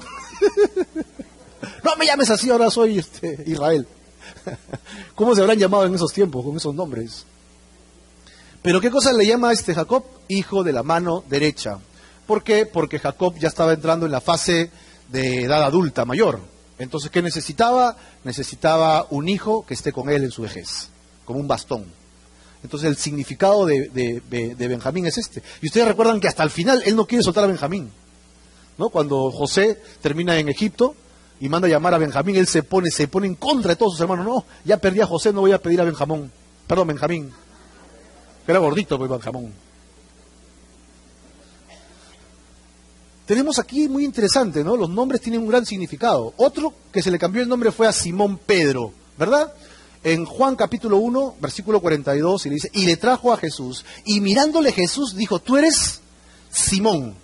no 1.84 1.95
me 1.97 2.06
llames 2.06 2.30
así, 2.30 2.49
ahora 2.49 2.69
soy 2.69 2.99
este, 2.99 3.43
Israel. 3.45 3.88
¿Cómo 5.15 5.36
se 5.36 5.41
habrán 5.41 5.60
llamado 5.60 5.86
en 5.86 5.95
esos 5.95 6.12
tiempos 6.12 6.43
con 6.43 6.58
esos 6.58 6.73
nombres? 6.73 7.25
Pero 8.62 8.82
¿qué 8.82 8.89
cosa 8.89 9.13
le 9.13 9.25
llama 9.25 9.49
a 9.49 9.54
este 9.54 9.75
Jacob? 9.75 10.04
Hijo 10.28 10.63
de 10.63 10.73
la 10.73 10.84
mano 10.84 11.23
derecha. 11.30 11.78
¿Por 12.25 12.43
qué? 12.43 12.65
Porque 12.65 12.99
Jacob 12.99 13.36
ya 13.38 13.49
estaba 13.49 13.73
entrando 13.73 14.06
en 14.06 14.12
la 14.12 14.21
fase 14.21 14.71
de 15.10 15.43
edad 15.43 15.63
adulta 15.63 16.04
mayor. 16.06 16.54
Entonces, 16.77 17.09
¿qué 17.09 17.21
necesitaba? 17.21 17.95
Necesitaba 18.23 19.07
un 19.09 19.29
hijo 19.29 19.65
que 19.65 19.73
esté 19.73 19.93
con 19.93 20.09
él 20.09 20.23
en 20.23 20.31
su 20.31 20.41
vejez, 20.41 20.89
como 21.23 21.39
un 21.39 21.47
bastón. 21.47 21.85
Entonces, 22.63 22.89
el 22.89 22.97
significado 22.97 23.65
de, 23.65 24.21
Benjamín 24.57 25.05
es 25.05 25.17
este. 25.17 25.41
Y 25.61 25.67
ustedes 25.67 25.88
recuerdan 25.88 26.19
que 26.19 26.27
hasta 26.27 26.43
el 26.43 26.49
final 26.49 26.81
él 26.85 26.95
no 26.95 27.05
quiere 27.05 27.23
soltar 27.23 27.43
a 27.43 27.47
Benjamín. 27.47 27.91
¿no? 28.77 28.89
Cuando 28.89 29.31
José 29.31 29.79
termina 30.01 30.38
en 30.38 30.49
Egipto 30.49 30.95
y 31.39 31.47
manda 31.47 31.67
a 31.67 31.71
llamar 31.71 31.93
a 31.93 31.97
Benjamín, 31.97 32.35
él 32.35 32.47
se 32.47 32.63
pone, 32.63 32.91
se 32.91 33.07
pone 33.07 33.27
en 33.27 33.35
contra 33.35 33.69
de 33.69 33.75
todos 33.75 33.93
sus 33.93 34.01
hermanos. 34.01 34.25
No, 34.25 34.45
ya 34.65 34.77
perdí 34.77 34.99
a 35.01 35.05
José, 35.05 35.31
no 35.31 35.41
voy 35.41 35.53
a 35.53 35.61
pedir 35.61 35.79
a 35.79 35.85
Benjamín. 35.85 36.31
Perdón, 36.67 36.88
Benjamín. 36.88 37.31
era 38.47 38.59
gordito, 38.59 38.97
pues 38.97 39.09
Benjamín. 39.09 39.53
Tenemos 43.25 43.57
aquí 43.59 43.88
muy 43.89 44.05
interesante, 44.05 44.63
¿no? 44.63 44.77
Los 44.77 44.89
nombres 44.89 45.21
tienen 45.21 45.41
un 45.41 45.47
gran 45.47 45.65
significado. 45.65 46.33
Otro 46.38 46.73
que 46.91 47.01
se 47.01 47.11
le 47.11 47.19
cambió 47.19 47.41
el 47.41 47.49
nombre 47.49 47.71
fue 47.71 47.88
a 47.88 47.91
Simón 47.91 48.38
Pedro, 48.38 48.93
¿verdad? 49.17 49.53
En 50.03 50.25
Juan 50.25 50.55
capítulo 50.55 50.97
1, 50.97 51.38
versículo 51.41 51.81
42, 51.81 52.45
y 52.45 52.49
le 52.49 52.55
dice, 52.55 52.69
y 52.73 52.85
le 52.85 52.97
trajo 52.97 53.33
a 53.33 53.38
Jesús, 53.38 53.83
y 54.05 54.21
mirándole 54.21 54.71
Jesús 54.71 55.15
dijo, 55.15 55.39
tú 55.39 55.57
eres 55.57 56.01
Simón. 56.51 57.15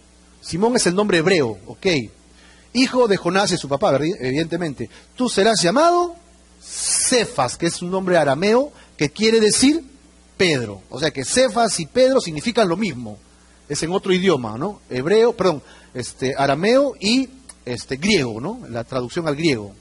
Simón 0.42 0.76
es 0.76 0.88
el 0.88 0.96
nombre 0.96 1.20
hebreo, 1.20 1.60
ok. 1.68 1.88
Hijo 2.74 3.08
de 3.08 3.18
Jonás 3.18 3.52
y 3.52 3.58
su 3.58 3.70
papá, 3.70 3.96
evidentemente. 3.96 4.90
Tú 5.16 5.30
serás 5.30 5.62
llamado 5.62 6.16
Cefas, 6.60 7.58
que 7.58 7.68
es 7.68 7.82
un 7.84 7.92
nombre 7.92 8.18
arameo 8.18 8.72
que 8.98 9.12
quiere 9.12 9.40
decir 9.40 9.84
Pedro. 10.38 10.82
O 10.90 11.00
sea 11.00 11.12
que 11.12 11.26
Cefas 11.26 11.80
y 11.80 11.86
Pedro 11.86 12.20
significan 12.20 12.68
lo 12.68 12.78
mismo. 12.78 13.20
Es 13.72 13.82
en 13.84 13.94
otro 13.94 14.12
idioma, 14.12 14.58
¿no? 14.58 14.82
Hebreo, 14.90 15.32
perdón, 15.32 15.64
este, 15.94 16.36
arameo 16.38 16.94
y 17.00 17.30
este, 17.64 17.96
griego, 17.96 18.42
¿no? 18.42 18.60
La 18.70 18.84
traducción 18.84 19.30
al 19.30 19.38
griego. 19.38 19.74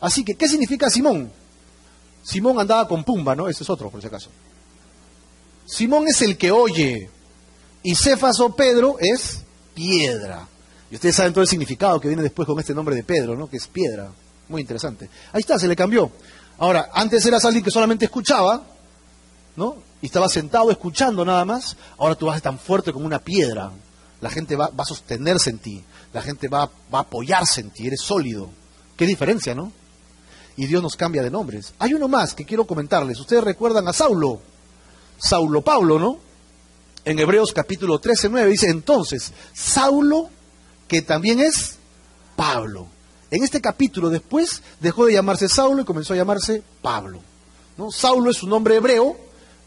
Así 0.00 0.24
que, 0.24 0.34
¿qué 0.34 0.48
significa 0.48 0.90
Simón? 0.90 1.30
Simón 2.24 2.58
andaba 2.58 2.88
con 2.88 3.04
Pumba, 3.04 3.36
¿no? 3.36 3.48
Ese 3.48 3.62
es 3.62 3.70
otro, 3.70 3.88
por 3.88 4.00
si 4.00 4.08
acaso. 4.08 4.30
Simón 5.64 6.08
es 6.08 6.20
el 6.22 6.36
que 6.36 6.50
oye. 6.50 7.08
Y 7.84 7.94
Cefas 7.94 8.40
o 8.40 8.56
Pedro 8.56 8.96
es 8.98 9.44
piedra. 9.74 10.48
Y 10.90 10.96
ustedes 10.96 11.14
saben 11.14 11.32
todo 11.32 11.42
el 11.42 11.48
significado 11.48 12.00
que 12.00 12.08
viene 12.08 12.24
después 12.24 12.46
con 12.46 12.58
este 12.58 12.74
nombre 12.74 12.96
de 12.96 13.04
Pedro, 13.04 13.36
¿no? 13.36 13.48
Que 13.48 13.58
es 13.58 13.68
piedra. 13.68 14.10
Muy 14.48 14.62
interesante. 14.62 15.08
Ahí 15.32 15.42
está, 15.42 15.56
se 15.56 15.68
le 15.68 15.76
cambió. 15.76 16.10
Ahora, 16.58 16.90
antes 16.92 17.24
eras 17.26 17.44
alguien 17.44 17.62
que 17.62 17.70
solamente 17.70 18.06
escuchaba, 18.06 18.60
¿no? 19.54 19.88
Y 20.02 20.06
estaba 20.06 20.28
sentado 20.28 20.70
escuchando 20.70 21.24
nada 21.24 21.44
más. 21.44 21.76
Ahora 21.98 22.14
tú 22.14 22.26
vas 22.26 22.40
tan 22.40 22.58
fuerte 22.58 22.92
como 22.92 23.06
una 23.06 23.18
piedra 23.18 23.70
la 24.20 24.30
gente 24.30 24.56
va, 24.56 24.70
a 24.76 24.84
sostenerse 24.84 25.50
en 25.50 25.58
ti, 25.58 25.84
la 26.12 26.22
gente 26.22 26.48
va, 26.48 26.66
va, 26.92 26.98
a 26.98 27.02
apoyarse 27.02 27.60
en 27.60 27.70
ti, 27.70 27.86
eres 27.86 28.00
sólido. 28.00 28.50
Qué 28.96 29.06
diferencia, 29.06 29.54
¿no? 29.54 29.72
Y 30.56 30.66
Dios 30.66 30.82
nos 30.82 30.96
cambia 30.96 31.22
de 31.22 31.30
nombres. 31.30 31.72
Hay 31.78 31.94
uno 31.94 32.06
más 32.06 32.34
que 32.34 32.44
quiero 32.44 32.66
comentarles. 32.66 33.18
Ustedes 33.18 33.42
recuerdan 33.42 33.88
a 33.88 33.92
Saulo, 33.92 34.40
Saulo 35.18 35.62
Pablo, 35.62 35.98
¿no? 35.98 36.18
En 37.04 37.18
Hebreos 37.18 37.52
capítulo 37.52 37.98
13, 37.98 38.28
9 38.28 38.50
dice, 38.50 38.68
entonces, 38.68 39.32
Saulo, 39.54 40.28
que 40.86 41.00
también 41.00 41.40
es 41.40 41.76
Pablo. 42.36 42.88
En 43.30 43.42
este 43.42 43.60
capítulo 43.60 44.10
después 44.10 44.62
dejó 44.80 45.06
de 45.06 45.14
llamarse 45.14 45.48
Saulo 45.48 45.80
y 45.80 45.84
comenzó 45.86 46.12
a 46.12 46.16
llamarse 46.16 46.62
Pablo. 46.82 47.20
¿no? 47.78 47.90
Saulo 47.90 48.30
es 48.30 48.36
su 48.36 48.46
nombre 48.46 48.76
hebreo 48.76 49.16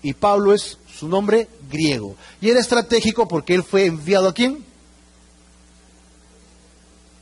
y 0.03 0.13
Pablo 0.13 0.53
es 0.53 0.77
su 0.93 1.07
nombre 1.07 1.47
griego. 1.71 2.15
Y 2.41 2.49
era 2.49 2.59
estratégico 2.59 3.27
porque 3.27 3.55
él 3.55 3.63
fue 3.63 3.85
enviado 3.85 4.27
a 4.27 4.33
quién? 4.33 4.63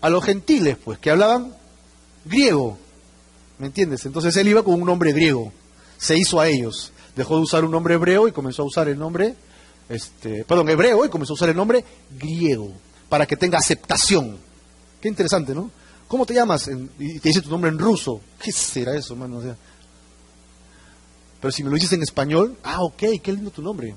A 0.01 0.09
los 0.09 0.23
gentiles, 0.23 0.77
pues, 0.83 0.97
que 0.97 1.11
hablaban 1.11 1.55
griego. 2.25 2.77
¿Me 3.59 3.67
entiendes? 3.67 4.05
Entonces 4.07 4.35
él 4.35 4.47
iba 4.47 4.63
con 4.63 4.73
un 4.73 4.85
nombre 4.85 5.13
griego. 5.13 5.53
Se 5.97 6.17
hizo 6.17 6.39
a 6.39 6.47
ellos. 6.47 6.91
Dejó 7.15 7.35
de 7.35 7.43
usar 7.43 7.63
un 7.63 7.71
nombre 7.71 7.93
hebreo 7.93 8.27
y 8.27 8.31
comenzó 8.31 8.63
a 8.63 8.65
usar 8.65 8.89
el 8.89 8.97
nombre, 8.97 9.35
este, 9.87 10.43
perdón, 10.45 10.69
hebreo 10.69 11.05
y 11.05 11.09
comenzó 11.09 11.33
a 11.33 11.35
usar 11.35 11.49
el 11.49 11.55
nombre 11.55 11.85
griego 12.17 12.71
para 13.09 13.27
que 13.27 13.37
tenga 13.37 13.59
aceptación. 13.59 14.37
Qué 14.99 15.07
interesante, 15.07 15.53
¿no? 15.53 15.69
¿Cómo 16.07 16.25
te 16.25 16.33
llamas? 16.33 16.69
y 16.97 17.19
te 17.19 17.29
dice 17.29 17.41
tu 17.41 17.49
nombre 17.49 17.69
en 17.69 17.77
ruso. 17.77 18.21
¿Qué 18.41 18.51
será 18.51 18.95
eso, 18.95 19.13
hermano? 19.13 19.41
Pero 21.41 21.51
si 21.51 21.63
me 21.63 21.69
lo 21.69 21.75
dices 21.75 21.93
en 21.93 22.03
español, 22.03 22.55
ah, 22.63 22.83
ok, 22.83 23.03
qué 23.21 23.33
lindo 23.33 23.49
tu 23.49 23.63
nombre. 23.63 23.95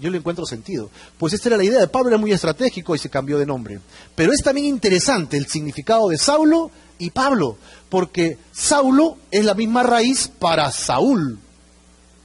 Yo 0.00 0.10
le 0.10 0.18
encuentro 0.18 0.46
sentido. 0.46 0.90
Pues 1.18 1.34
esta 1.34 1.50
era 1.50 1.58
la 1.58 1.64
idea 1.64 1.78
de 1.78 1.88
Pablo, 1.88 2.08
era 2.08 2.18
muy 2.18 2.32
estratégico 2.32 2.94
y 2.94 2.98
se 2.98 3.10
cambió 3.10 3.38
de 3.38 3.46
nombre. 3.46 3.80
Pero 4.14 4.32
es 4.32 4.42
también 4.42 4.66
interesante 4.66 5.36
el 5.36 5.46
significado 5.46 6.08
de 6.08 6.18
Saulo 6.18 6.70
y 6.98 7.10
Pablo, 7.10 7.58
porque 7.88 8.38
Saulo 8.52 9.18
es 9.30 9.44
la 9.44 9.54
misma 9.54 9.82
raíz 9.82 10.28
para 10.28 10.70
Saúl. 10.72 11.38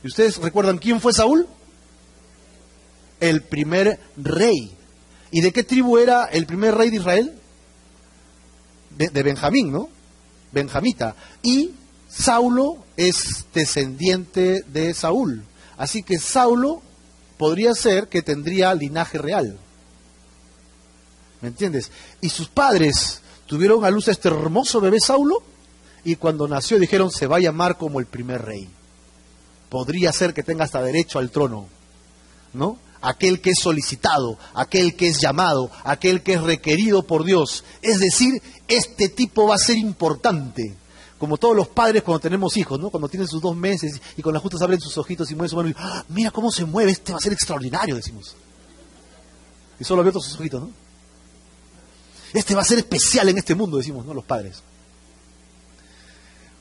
¿Y 0.03 0.07
ustedes 0.07 0.37
recuerdan 0.37 0.77
quién 0.77 1.01
fue 1.01 1.13
Saúl? 1.13 1.45
El 3.19 3.41
primer 3.41 3.99
rey. 4.15 4.71
¿Y 5.31 5.41
de 5.41 5.51
qué 5.51 5.63
tribu 5.63 5.97
era 5.97 6.25
el 6.25 6.45
primer 6.45 6.75
rey 6.75 6.89
de 6.89 6.95
Israel? 6.95 7.33
De, 8.97 9.09
de 9.09 9.23
Benjamín, 9.23 9.71
¿no? 9.71 9.89
Benjamita. 10.51 11.15
Y 11.43 11.71
Saulo 12.09 12.77
es 12.97 13.45
descendiente 13.53 14.63
de 14.67 14.93
Saúl. 14.93 15.43
Así 15.77 16.03
que 16.03 16.19
Saulo 16.19 16.81
podría 17.37 17.73
ser 17.73 18.09
que 18.09 18.21
tendría 18.21 18.73
linaje 18.73 19.17
real. 19.17 19.57
¿Me 21.41 21.47
entiendes? 21.47 21.91
Y 22.19 22.29
sus 22.29 22.49
padres 22.49 23.21
tuvieron 23.45 23.85
a 23.85 23.89
luz 23.89 24.07
a 24.07 24.11
este 24.11 24.27
hermoso 24.27 24.81
bebé 24.81 24.99
Saulo 24.99 25.41
y 26.03 26.15
cuando 26.15 26.47
nació 26.47 26.79
dijeron 26.79 27.11
se 27.11 27.27
va 27.27 27.37
a 27.37 27.41
llamar 27.41 27.77
como 27.77 27.99
el 27.99 28.05
primer 28.05 28.43
rey. 28.43 28.67
Podría 29.69 30.11
ser 30.11 30.33
que 30.33 30.43
tenga 30.43 30.65
hasta 30.65 30.81
derecho 30.81 31.19
al 31.19 31.31
trono, 31.31 31.67
¿no? 32.53 32.77
Aquel 33.01 33.39
que 33.39 33.51
es 33.51 33.59
solicitado, 33.59 34.37
aquel 34.53 34.95
que 34.95 35.07
es 35.07 35.21
llamado, 35.21 35.71
aquel 35.83 36.21
que 36.21 36.33
es 36.33 36.41
requerido 36.41 37.03
por 37.03 37.23
Dios. 37.23 37.63
Es 37.81 37.99
decir, 37.99 38.41
este 38.67 39.07
tipo 39.07 39.47
va 39.47 39.55
a 39.55 39.59
ser 39.59 39.77
importante. 39.77 40.75
Como 41.19 41.37
todos 41.37 41.55
los 41.55 41.67
padres 41.67 42.01
cuando 42.01 42.21
tenemos 42.21 42.55
hijos, 42.55 42.79
¿no? 42.79 42.89
Cuando 42.89 43.09
tienen 43.09 43.27
sus 43.27 43.41
dos 43.41 43.55
meses 43.55 44.01
y 44.15 44.21
con 44.21 44.33
las 44.33 44.41
justas 44.41 44.61
abren 44.61 44.79
sus 44.79 44.97
ojitos 44.97 45.29
y 45.29 45.35
mueven 45.35 45.49
su 45.49 45.55
mano 45.57 45.69
y 45.69 45.75
¡Ah! 45.77 46.03
mira 46.07 46.31
cómo 46.31 46.49
se 46.49 46.63
mueve, 46.63 46.91
este 46.91 47.11
va 47.11 47.17
a 47.17 47.21
ser 47.21 47.33
extraordinario, 47.33 47.95
decimos. 47.95 48.35
Y 49.79 49.83
solo 49.83 50.01
abierto 50.01 50.21
sus 50.21 50.35
ojitos, 50.35 50.61
¿no? 50.61 50.71
Este 52.33 52.55
va 52.55 52.61
a 52.61 52.65
ser 52.65 52.79
especial 52.79 53.27
en 53.29 53.37
este 53.37 53.53
mundo, 53.53 53.77
decimos, 53.77 54.05
¿no? 54.05 54.13
Los 54.13 54.23
padres. 54.23 54.61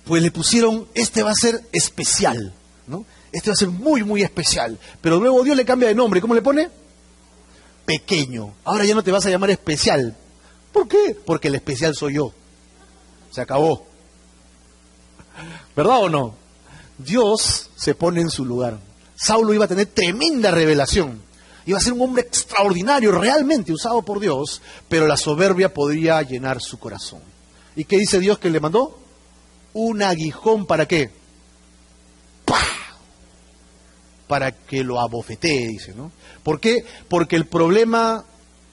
Pues 0.05 0.23
le 0.23 0.31
pusieron, 0.31 0.88
este 0.94 1.23
va 1.23 1.31
a 1.31 1.35
ser 1.35 1.62
especial, 1.71 2.53
¿no? 2.87 3.05
Este 3.31 3.51
va 3.51 3.53
a 3.53 3.57
ser 3.57 3.68
muy, 3.68 4.03
muy 4.03 4.23
especial. 4.23 4.79
Pero 5.01 5.21
luego 5.21 5.44
Dios 5.44 5.57
le 5.57 5.64
cambia 5.64 5.88
de 5.88 5.94
nombre. 5.94 6.21
¿Cómo 6.21 6.35
le 6.35 6.42
pone? 6.42 6.68
Pequeño. 7.85 8.55
Ahora 8.64 8.85
ya 8.85 8.94
no 8.94 9.03
te 9.03 9.12
vas 9.12 9.27
a 9.27 9.31
llamar 9.31 9.51
especial. 9.51 10.16
¿Por 10.73 10.88
qué? 10.88 11.16
Porque 11.25 11.49
el 11.49 11.57
especial 11.57 11.94
soy 11.94 12.14
yo. 12.14 12.33
Se 13.31 13.40
acabó. 13.40 13.88
¿Verdad 15.77 16.03
o 16.03 16.09
no? 16.09 16.35
Dios 16.98 17.70
se 17.77 17.94
pone 17.94 18.20
en 18.20 18.31
su 18.31 18.44
lugar. 18.44 18.79
Saulo 19.14 19.55
iba 19.55 19.64
a 19.64 19.68
tener 19.68 19.87
tremenda 19.87 20.51
revelación. 20.51 21.22
Iba 21.66 21.79
a 21.79 21.83
ser 21.83 21.92
un 21.92 22.03
hombre 22.03 22.22
extraordinario, 22.22 23.12
realmente 23.12 23.72
usado 23.72 24.03
por 24.03 24.20
Dios, 24.20 24.62
pero 24.88 25.07
la 25.07 25.16
soberbia 25.16 25.74
podría 25.74 26.22
llenar 26.22 26.61
su 26.61 26.79
corazón. 26.79 27.20
¿Y 27.77 27.85
qué 27.85 27.98
dice 27.98 28.18
Dios 28.18 28.38
que 28.38 28.51
le 28.51 28.59
mandó? 28.59 28.98
Un 29.74 30.03
aguijón 30.03 30.66
para 30.66 30.87
qué? 30.87 31.11
Para 34.27 34.53
que 34.53 34.83
lo 34.83 35.01
abofetee, 35.01 35.68
dice, 35.68 35.94
¿no? 35.94 36.11
¿Por 36.42 36.59
qué? 36.59 36.85
Porque 37.09 37.37
el 37.37 37.46
problema 37.46 38.24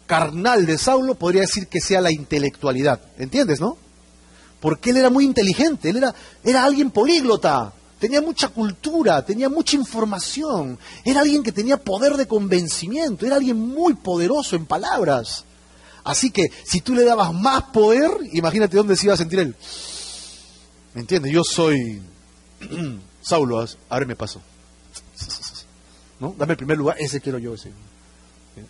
carnal 0.06 0.66
de 0.66 0.78
Saulo 0.78 1.16
podría 1.16 1.42
decir 1.42 1.68
que 1.68 1.82
sea 1.82 2.02
la 2.02 2.12
intelectualidad. 2.12 3.02
¿Entiendes, 3.18 3.60
no? 3.60 3.78
Porque 4.66 4.90
él 4.90 4.98
era 4.98 5.12
muy 5.12 5.26
inteligente, 5.26 5.92
él 5.92 5.98
era, 5.98 6.16
era 6.44 6.64
alguien 6.64 6.90
políglota 6.90 7.72
tenía 8.00 8.20
mucha 8.20 8.50
cultura, 8.50 9.24
tenía 9.24 9.48
mucha 9.48 9.76
información, 9.76 10.80
era 11.04 11.22
alguien 11.22 11.44
que 11.44 11.52
tenía 11.52 11.78
poder 11.78 12.18
de 12.18 12.28
convencimiento, 12.28 13.28
era 13.28 13.36
alguien 13.36 13.60
muy 13.60 13.94
poderoso 13.94 14.56
en 14.56 14.66
palabras. 14.66 15.46
Así 16.04 16.32
que 16.32 16.50
si 16.66 16.82
tú 16.82 16.96
le 16.96 17.06
dabas 17.06 17.32
más 17.32 17.66
poder, 17.66 18.10
imagínate 18.34 18.76
dónde 18.76 18.96
se 18.96 19.06
iba 19.06 19.14
a 19.14 19.18
sentir 19.18 19.40
él. 19.40 19.56
¿Me 20.96 21.02
entiendes? 21.02 21.32
Yo 21.32 21.44
soy 21.44 22.02
Saulo, 23.22 23.64
a 23.90 24.00
ver 24.00 24.08
me 24.08 24.16
paso. 24.16 24.42
¿No? 26.20 26.34
Dame 26.38 26.54
el 26.54 26.58
primer 26.58 26.78
lugar, 26.78 26.98
ese 27.00 27.22
quiero 27.22 27.38
yo, 27.38 27.54
ese. 27.54 27.72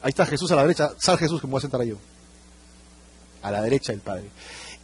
Ahí 0.02 0.10
está 0.10 0.26
Jesús 0.26 0.52
a 0.52 0.56
la 0.56 0.64
derecha, 0.64 0.92
sal 1.00 1.18
Jesús 1.18 1.40
que 1.40 1.48
me 1.48 1.52
voy 1.52 1.60
a 1.60 1.62
sentar 1.62 1.84
yo. 1.84 1.96
A 3.44 3.52
la 3.52 3.62
derecha 3.62 3.94
del 3.94 4.02
Padre. 4.02 4.30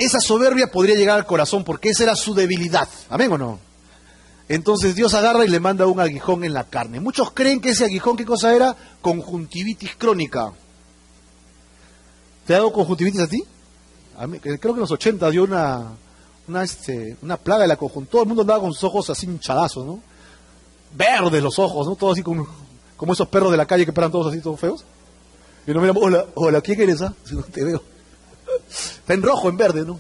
Esa 0.02 0.20
soberbia 0.20 0.66
podría 0.66 0.96
llegar 0.96 1.20
al 1.20 1.28
corazón 1.28 1.64
porque 1.64 1.90
esa 1.90 2.02
era 2.02 2.16
su 2.16 2.34
debilidad. 2.34 2.90
¿Amén 3.08 3.32
o 3.34 3.38
no? 3.38 3.60
Entonces 4.50 4.96
Dios 4.96 5.14
agarra 5.14 5.46
y 5.46 5.48
le 5.48 5.60
manda 5.60 5.86
un 5.86 6.00
aguijón 6.00 6.44
en 6.44 6.56
la 6.56 6.64
carne. 6.64 7.00
Muchos 7.00 7.30
creen 7.30 7.62
que 7.62 7.70
ese 7.70 7.86
aguijón, 7.86 8.18
¿qué 8.18 8.26
cosa 8.26 8.56
era? 8.56 8.76
Conjuntivitis 9.00 9.96
crónica. 9.98 10.54
¿Te 12.48 12.56
ha 12.56 12.58
dado 12.58 12.74
conjuntivitis 12.74 13.22
a 13.22 13.28
ti? 13.28 13.44
creo 14.42 14.60
que 14.60 14.70
en 14.70 14.80
los 14.80 14.90
80 14.90 15.30
dio 15.30 15.44
una, 15.44 15.92
una, 16.48 16.64
este, 16.64 17.16
una 17.22 17.38
plaga 17.38 17.62
de 17.62 17.68
la 17.68 17.76
conjuntivitis. 17.76 18.12
Todo 18.12 18.24
el 18.24 18.28
mundo 18.28 18.42
andaba 18.42 18.62
con 18.62 18.74
sus 18.74 18.84
ojos 18.86 19.08
así 19.12 19.28
hinchadazos, 19.28 19.86
¿no? 19.86 20.00
Verdes 20.96 21.44
los 21.44 21.60
ojos, 21.60 21.86
¿no? 21.86 21.96
Todos 21.96 22.14
así 22.14 22.24
como, 22.24 22.48
como 22.98 23.14
esos 23.14 23.28
perros 23.28 23.52
de 23.52 23.58
la 23.58 23.68
calle 23.68 23.86
que 23.86 23.92
esperan 23.92 24.12
todos 24.12 24.34
así, 24.34 24.42
todos 24.42 24.60
feos. 24.60 24.84
Y 25.68 25.72
no 25.72 25.80
me 25.80 25.92
hola, 25.92 26.26
hola, 26.34 26.60
¿quién 26.62 26.82
eres? 26.82 27.04
Ah? 27.04 27.14
Si 27.24 27.36
no 27.36 27.44
te 27.44 27.64
veo. 27.64 27.84
En 29.08 29.22
rojo, 29.22 29.50
en 29.50 29.58
verde, 29.58 29.86
¿no? 29.86 30.00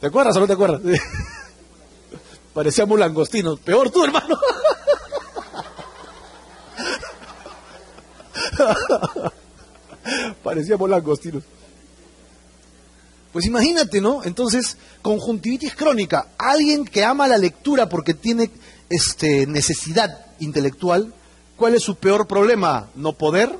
¿Te 0.00 0.06
acuerdas 0.06 0.36
o 0.36 0.40
no 0.40 0.46
te 0.46 0.52
acuerdas? 0.52 0.80
Parecíamos 2.54 2.98
langostinos. 2.98 3.60
Peor 3.60 3.90
tú, 3.90 4.04
hermano. 4.04 4.38
Parecíamos 10.42 10.88
langostinos. 10.88 11.42
Pues 13.32 13.44
imagínate, 13.44 14.00
¿no? 14.00 14.24
Entonces, 14.24 14.78
conjuntivitis 15.02 15.74
crónica, 15.74 16.28
alguien 16.38 16.86
que 16.86 17.04
ama 17.04 17.28
la 17.28 17.36
lectura 17.36 17.88
porque 17.88 18.14
tiene 18.14 18.50
este, 18.88 19.46
necesidad 19.46 20.24
intelectual, 20.38 21.12
¿cuál 21.56 21.74
es 21.74 21.82
su 21.82 21.96
peor 21.96 22.26
problema? 22.26 22.88
No 22.94 23.12
poder, 23.12 23.58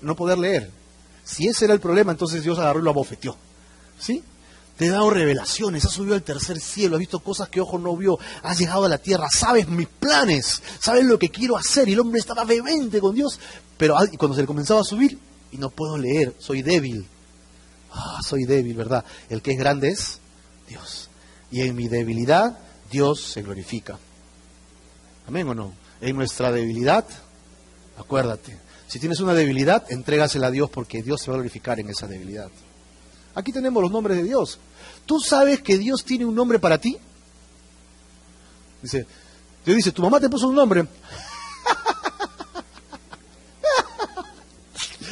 no 0.00 0.16
poder 0.16 0.38
leer. 0.38 0.70
Si 1.24 1.46
ese 1.46 1.64
era 1.66 1.74
el 1.74 1.80
problema, 1.80 2.12
entonces 2.12 2.42
Dios 2.42 2.58
agarró 2.58 2.80
y 2.80 2.82
lo 2.82 2.90
abofeteó. 2.90 3.36
¿Sí? 3.98 4.22
Te 4.76 4.86
he 4.86 4.90
dado 4.90 5.10
revelaciones, 5.10 5.84
has 5.84 5.92
subido 5.92 6.14
al 6.14 6.22
tercer 6.22 6.58
cielo, 6.58 6.96
has 6.96 7.00
visto 7.00 7.20
cosas 7.20 7.48
que 7.48 7.60
ojo 7.60 7.78
no 7.78 7.96
vio, 7.96 8.18
has 8.42 8.58
llegado 8.58 8.84
a 8.84 8.88
la 8.88 8.98
tierra, 8.98 9.28
sabes 9.30 9.68
mis 9.68 9.86
planes, 9.86 10.62
sabes 10.80 11.04
lo 11.04 11.18
que 11.18 11.28
quiero 11.28 11.56
hacer. 11.56 11.88
Y 11.88 11.92
el 11.92 12.00
hombre 12.00 12.20
estaba 12.20 12.44
vehemente 12.44 13.00
con 13.00 13.14
Dios, 13.14 13.38
pero 13.76 13.96
cuando 14.18 14.34
se 14.34 14.40
le 14.40 14.46
comenzaba 14.46 14.80
a 14.80 14.84
subir, 14.84 15.18
y 15.52 15.58
no 15.58 15.70
puedo 15.70 15.98
leer, 15.98 16.34
soy 16.38 16.62
débil. 16.62 17.06
Ah, 17.92 18.20
soy 18.26 18.44
débil, 18.44 18.74
¿verdad? 18.74 19.04
El 19.28 19.42
que 19.42 19.52
es 19.52 19.58
grande 19.58 19.90
es 19.90 20.18
Dios. 20.66 21.10
Y 21.50 21.60
en 21.60 21.76
mi 21.76 21.88
debilidad, 21.88 22.58
Dios 22.90 23.20
se 23.20 23.42
glorifica. 23.42 23.98
¿Amén 25.28 25.46
o 25.48 25.54
no? 25.54 25.74
En 26.00 26.16
nuestra 26.16 26.50
debilidad, 26.50 27.04
acuérdate, 27.98 28.58
si 28.92 29.00
tienes 29.00 29.20
una 29.20 29.32
debilidad, 29.32 29.90
entrégasela 29.90 30.48
a 30.48 30.50
Dios 30.50 30.68
porque 30.68 31.02
Dios 31.02 31.22
se 31.22 31.30
va 31.30 31.36
a 31.36 31.38
glorificar 31.38 31.80
en 31.80 31.88
esa 31.88 32.06
debilidad. 32.06 32.50
Aquí 33.34 33.50
tenemos 33.50 33.82
los 33.82 33.90
nombres 33.90 34.18
de 34.18 34.24
Dios. 34.24 34.58
¿Tú 35.06 35.18
sabes 35.18 35.62
que 35.62 35.78
Dios 35.78 36.04
tiene 36.04 36.26
un 36.26 36.34
nombre 36.34 36.58
para 36.58 36.76
ti? 36.76 36.98
Dice, 38.82 39.06
Dios 39.64 39.76
dice, 39.78 39.92
tu 39.92 40.02
mamá 40.02 40.20
te 40.20 40.28
puso 40.28 40.46
un 40.46 40.56
nombre. 40.56 40.86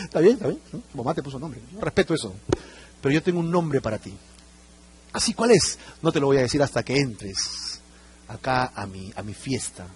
está 0.04 0.20
bien, 0.20 0.34
está 0.34 0.48
bien. 0.48 0.60
Tu 0.70 0.98
mamá 0.98 1.14
te 1.14 1.22
puso 1.22 1.38
un 1.38 1.40
nombre. 1.40 1.62
Yo 1.72 1.80
respeto 1.80 2.12
eso. 2.12 2.34
Pero 3.00 3.14
yo 3.14 3.22
tengo 3.22 3.40
un 3.40 3.50
nombre 3.50 3.80
para 3.80 3.96
ti. 3.96 4.12
¿Así 5.14 5.32
cuál 5.32 5.52
es? 5.52 5.78
No 6.02 6.12
te 6.12 6.20
lo 6.20 6.26
voy 6.26 6.36
a 6.36 6.42
decir 6.42 6.62
hasta 6.62 6.82
que 6.82 6.98
entres 6.98 7.80
acá 8.28 8.72
a 8.74 8.84
mi, 8.84 9.10
a 9.16 9.22
mi 9.22 9.32
fiesta. 9.32 9.86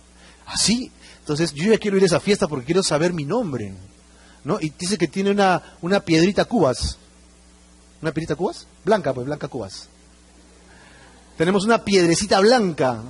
¿Así? 0.47 0.91
Entonces 1.25 1.55
yo 1.55 1.73
ya 1.73 1.79
quiero 1.79 1.97
ir 1.97 2.03
a 2.03 2.07
esa 2.07 2.21
fiesta 2.21 2.47
porque 2.47 2.67
quiero 2.67 2.83
saber 2.83 3.15
mi 3.15 3.25
nombre. 3.25 3.73
¿no? 4.45 4.59
Y 4.61 4.75
dice 4.79 4.99
que 4.99 5.09
tiene 5.09 5.31
una, 5.31 5.63
una 5.81 6.01
piedrita 6.01 6.45
cubas. 6.45 6.99
¿Una 8.03 8.13
piedrita 8.13 8.37
cubas? 8.37 8.67
Blanca, 8.85 9.15
pues, 9.15 9.27
blanca 9.27 9.49
cubas. 9.49 9.89
Tenemos 11.39 11.65
una 11.65 11.83
piedrecita 11.83 12.41
blanca. 12.41 13.03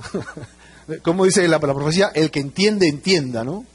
Como 1.03 1.25
dice 1.25 1.45
la, 1.49 1.57
la 1.57 1.73
profecía, 1.73 2.07
el 2.15 2.31
que 2.31 2.39
entiende, 2.39 2.87
entienda, 2.87 3.43
¿no? 3.43 3.65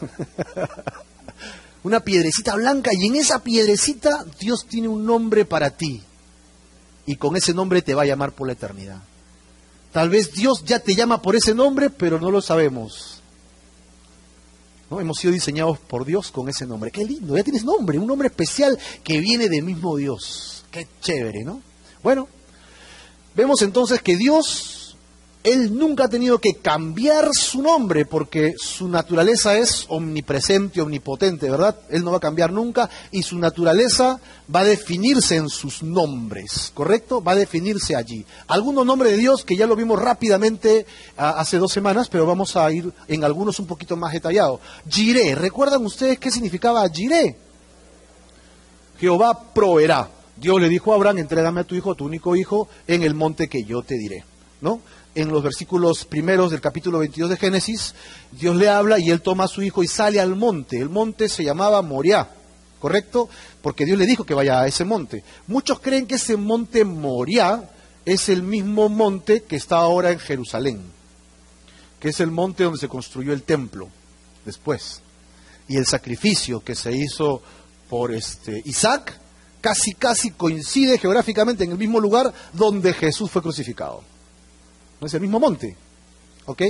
una 1.84 2.00
piedrecita 2.00 2.56
blanca 2.56 2.90
y 2.92 3.06
en 3.06 3.14
esa 3.14 3.44
piedrecita 3.44 4.24
Dios 4.40 4.66
tiene 4.68 4.88
un 4.88 5.06
nombre 5.06 5.44
para 5.44 5.70
ti. 5.70 6.02
Y 7.06 7.14
con 7.14 7.36
ese 7.36 7.54
nombre 7.54 7.80
te 7.80 7.94
va 7.94 8.02
a 8.02 8.06
llamar 8.06 8.32
por 8.32 8.48
la 8.48 8.54
eternidad. 8.54 9.00
Tal 9.92 10.10
vez 10.10 10.32
Dios 10.32 10.64
ya 10.64 10.80
te 10.80 10.96
llama 10.96 11.22
por 11.22 11.36
ese 11.36 11.54
nombre, 11.54 11.90
pero 11.90 12.18
no 12.18 12.32
lo 12.32 12.42
sabemos. 12.42 13.15
¿No? 14.90 15.00
Hemos 15.00 15.18
sido 15.18 15.32
diseñados 15.32 15.78
por 15.78 16.04
Dios 16.04 16.30
con 16.30 16.48
ese 16.48 16.66
nombre. 16.66 16.90
Qué 16.90 17.04
lindo, 17.04 17.36
ya 17.36 17.42
tienes 17.42 17.64
nombre, 17.64 17.98
un 17.98 18.06
nombre 18.06 18.28
especial 18.28 18.78
que 19.02 19.20
viene 19.20 19.48
del 19.48 19.62
mismo 19.62 19.96
Dios. 19.96 20.64
Qué 20.70 20.86
chévere, 21.00 21.44
¿no? 21.44 21.60
Bueno, 22.02 22.28
vemos 23.34 23.62
entonces 23.62 24.00
que 24.00 24.16
Dios 24.16 24.85
Él 25.46 25.78
nunca 25.78 26.06
ha 26.06 26.08
tenido 26.08 26.40
que 26.40 26.54
cambiar 26.54 27.28
su 27.32 27.62
nombre 27.62 28.04
porque 28.04 28.54
su 28.58 28.88
naturaleza 28.88 29.56
es 29.56 29.86
omnipresente, 29.86 30.80
omnipotente, 30.80 31.48
¿verdad? 31.48 31.76
Él 31.88 32.02
no 32.02 32.10
va 32.10 32.16
a 32.16 32.20
cambiar 32.20 32.50
nunca 32.50 32.90
y 33.12 33.22
su 33.22 33.38
naturaleza 33.38 34.18
va 34.52 34.60
a 34.60 34.64
definirse 34.64 35.36
en 35.36 35.48
sus 35.48 35.84
nombres, 35.84 36.72
¿correcto? 36.74 37.22
Va 37.22 37.30
a 37.30 37.36
definirse 37.36 37.94
allí. 37.94 38.26
Algunos 38.48 38.84
nombres 38.84 39.12
de 39.12 39.18
Dios 39.18 39.44
que 39.44 39.56
ya 39.56 39.68
lo 39.68 39.76
vimos 39.76 40.02
rápidamente 40.02 40.84
ah, 41.16 41.36
hace 41.38 41.58
dos 41.58 41.70
semanas, 41.70 42.08
pero 42.08 42.26
vamos 42.26 42.56
a 42.56 42.68
ir 42.72 42.92
en 43.06 43.22
algunos 43.22 43.60
un 43.60 43.68
poquito 43.68 43.96
más 43.96 44.12
detallados. 44.12 44.58
Jiré, 44.90 45.36
¿recuerdan 45.36 45.86
ustedes 45.86 46.18
qué 46.18 46.32
significaba 46.32 46.84
Jiré? 46.88 47.36
Jehová 48.98 49.52
proveerá. 49.54 50.10
Dios 50.36 50.60
le 50.60 50.68
dijo 50.68 50.90
a 50.92 50.96
Abraham, 50.96 51.18
entrégame 51.18 51.60
a 51.60 51.64
tu 51.64 51.76
hijo, 51.76 51.94
tu 51.94 52.04
único 52.04 52.34
hijo, 52.34 52.66
en 52.88 53.04
el 53.04 53.14
monte 53.14 53.46
que 53.46 53.62
yo 53.62 53.82
te 53.82 53.94
diré, 53.94 54.24
¿no? 54.60 54.80
En 55.16 55.30
los 55.30 55.42
versículos 55.42 56.04
primeros 56.04 56.50
del 56.50 56.60
capítulo 56.60 56.98
22 56.98 57.30
de 57.30 57.36
Génesis, 57.38 57.94
Dios 58.32 58.54
le 58.54 58.68
habla 58.68 58.98
y 58.98 59.10
él 59.10 59.22
toma 59.22 59.44
a 59.44 59.48
su 59.48 59.62
hijo 59.62 59.82
y 59.82 59.88
sale 59.88 60.20
al 60.20 60.36
monte. 60.36 60.78
El 60.78 60.90
monte 60.90 61.30
se 61.30 61.42
llamaba 61.42 61.80
Moriah, 61.80 62.28
¿correcto? 62.78 63.30
Porque 63.62 63.86
Dios 63.86 63.98
le 63.98 64.04
dijo 64.04 64.24
que 64.24 64.34
vaya 64.34 64.60
a 64.60 64.66
ese 64.66 64.84
monte. 64.84 65.24
Muchos 65.46 65.80
creen 65.80 66.06
que 66.06 66.16
ese 66.16 66.36
monte 66.36 66.84
Moriah 66.84 67.70
es 68.04 68.28
el 68.28 68.42
mismo 68.42 68.90
monte 68.90 69.42
que 69.44 69.56
está 69.56 69.78
ahora 69.78 70.12
en 70.12 70.18
Jerusalén, 70.18 70.82
que 71.98 72.10
es 72.10 72.20
el 72.20 72.30
monte 72.30 72.64
donde 72.64 72.78
se 72.78 72.88
construyó 72.88 73.32
el 73.32 73.42
templo 73.42 73.88
después. 74.44 75.00
Y 75.66 75.78
el 75.78 75.86
sacrificio 75.86 76.60
que 76.60 76.74
se 76.74 76.92
hizo 76.92 77.40
por 77.88 78.12
este 78.12 78.60
Isaac 78.66 79.18
casi 79.62 79.94
casi 79.94 80.32
coincide 80.32 80.98
geográficamente 80.98 81.64
en 81.64 81.70
el 81.70 81.78
mismo 81.78 82.00
lugar 82.00 82.32
donde 82.52 82.92
Jesús 82.92 83.30
fue 83.30 83.40
crucificado. 83.40 84.15
No 85.00 85.06
es 85.06 85.14
el 85.14 85.20
mismo 85.20 85.40
monte. 85.40 85.76
¿Ok? 86.46 86.62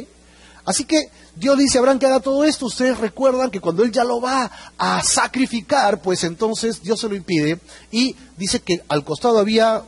Así 0.66 0.84
que 0.84 1.10
Dios 1.36 1.56
dice 1.56 1.78
a 1.78 1.80
Abraham 1.80 2.00
que 2.00 2.06
haga 2.06 2.20
todo 2.20 2.44
esto. 2.44 2.66
Ustedes 2.66 2.98
recuerdan 2.98 3.50
que 3.50 3.60
cuando 3.60 3.84
él 3.84 3.92
ya 3.92 4.02
lo 4.02 4.20
va 4.20 4.50
a 4.76 5.02
sacrificar, 5.02 6.02
pues 6.02 6.24
entonces 6.24 6.82
Dios 6.82 7.00
se 7.00 7.08
lo 7.08 7.14
impide. 7.14 7.60
Y 7.92 8.16
dice 8.36 8.60
que 8.60 8.82
al 8.88 9.04
costado 9.04 9.38
había 9.38 9.84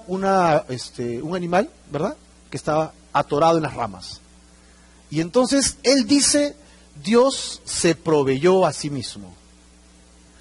este, 0.68 1.20
un 1.20 1.35
animal, 1.35 1.68
¿verdad? 1.90 2.16
Que 2.48 2.57
estaba 2.57 2.92
atorado 3.12 3.57
en 3.57 3.64
las 3.64 3.74
ramas. 3.74 4.20
Y 5.11 5.20
entonces 5.20 5.79
él 5.83 6.07
dice, 6.07 6.55
Dios 7.03 7.61
se 7.64 7.96
proveyó 7.96 8.64
a 8.64 8.72
sí 8.72 8.88
mismo. 8.88 9.35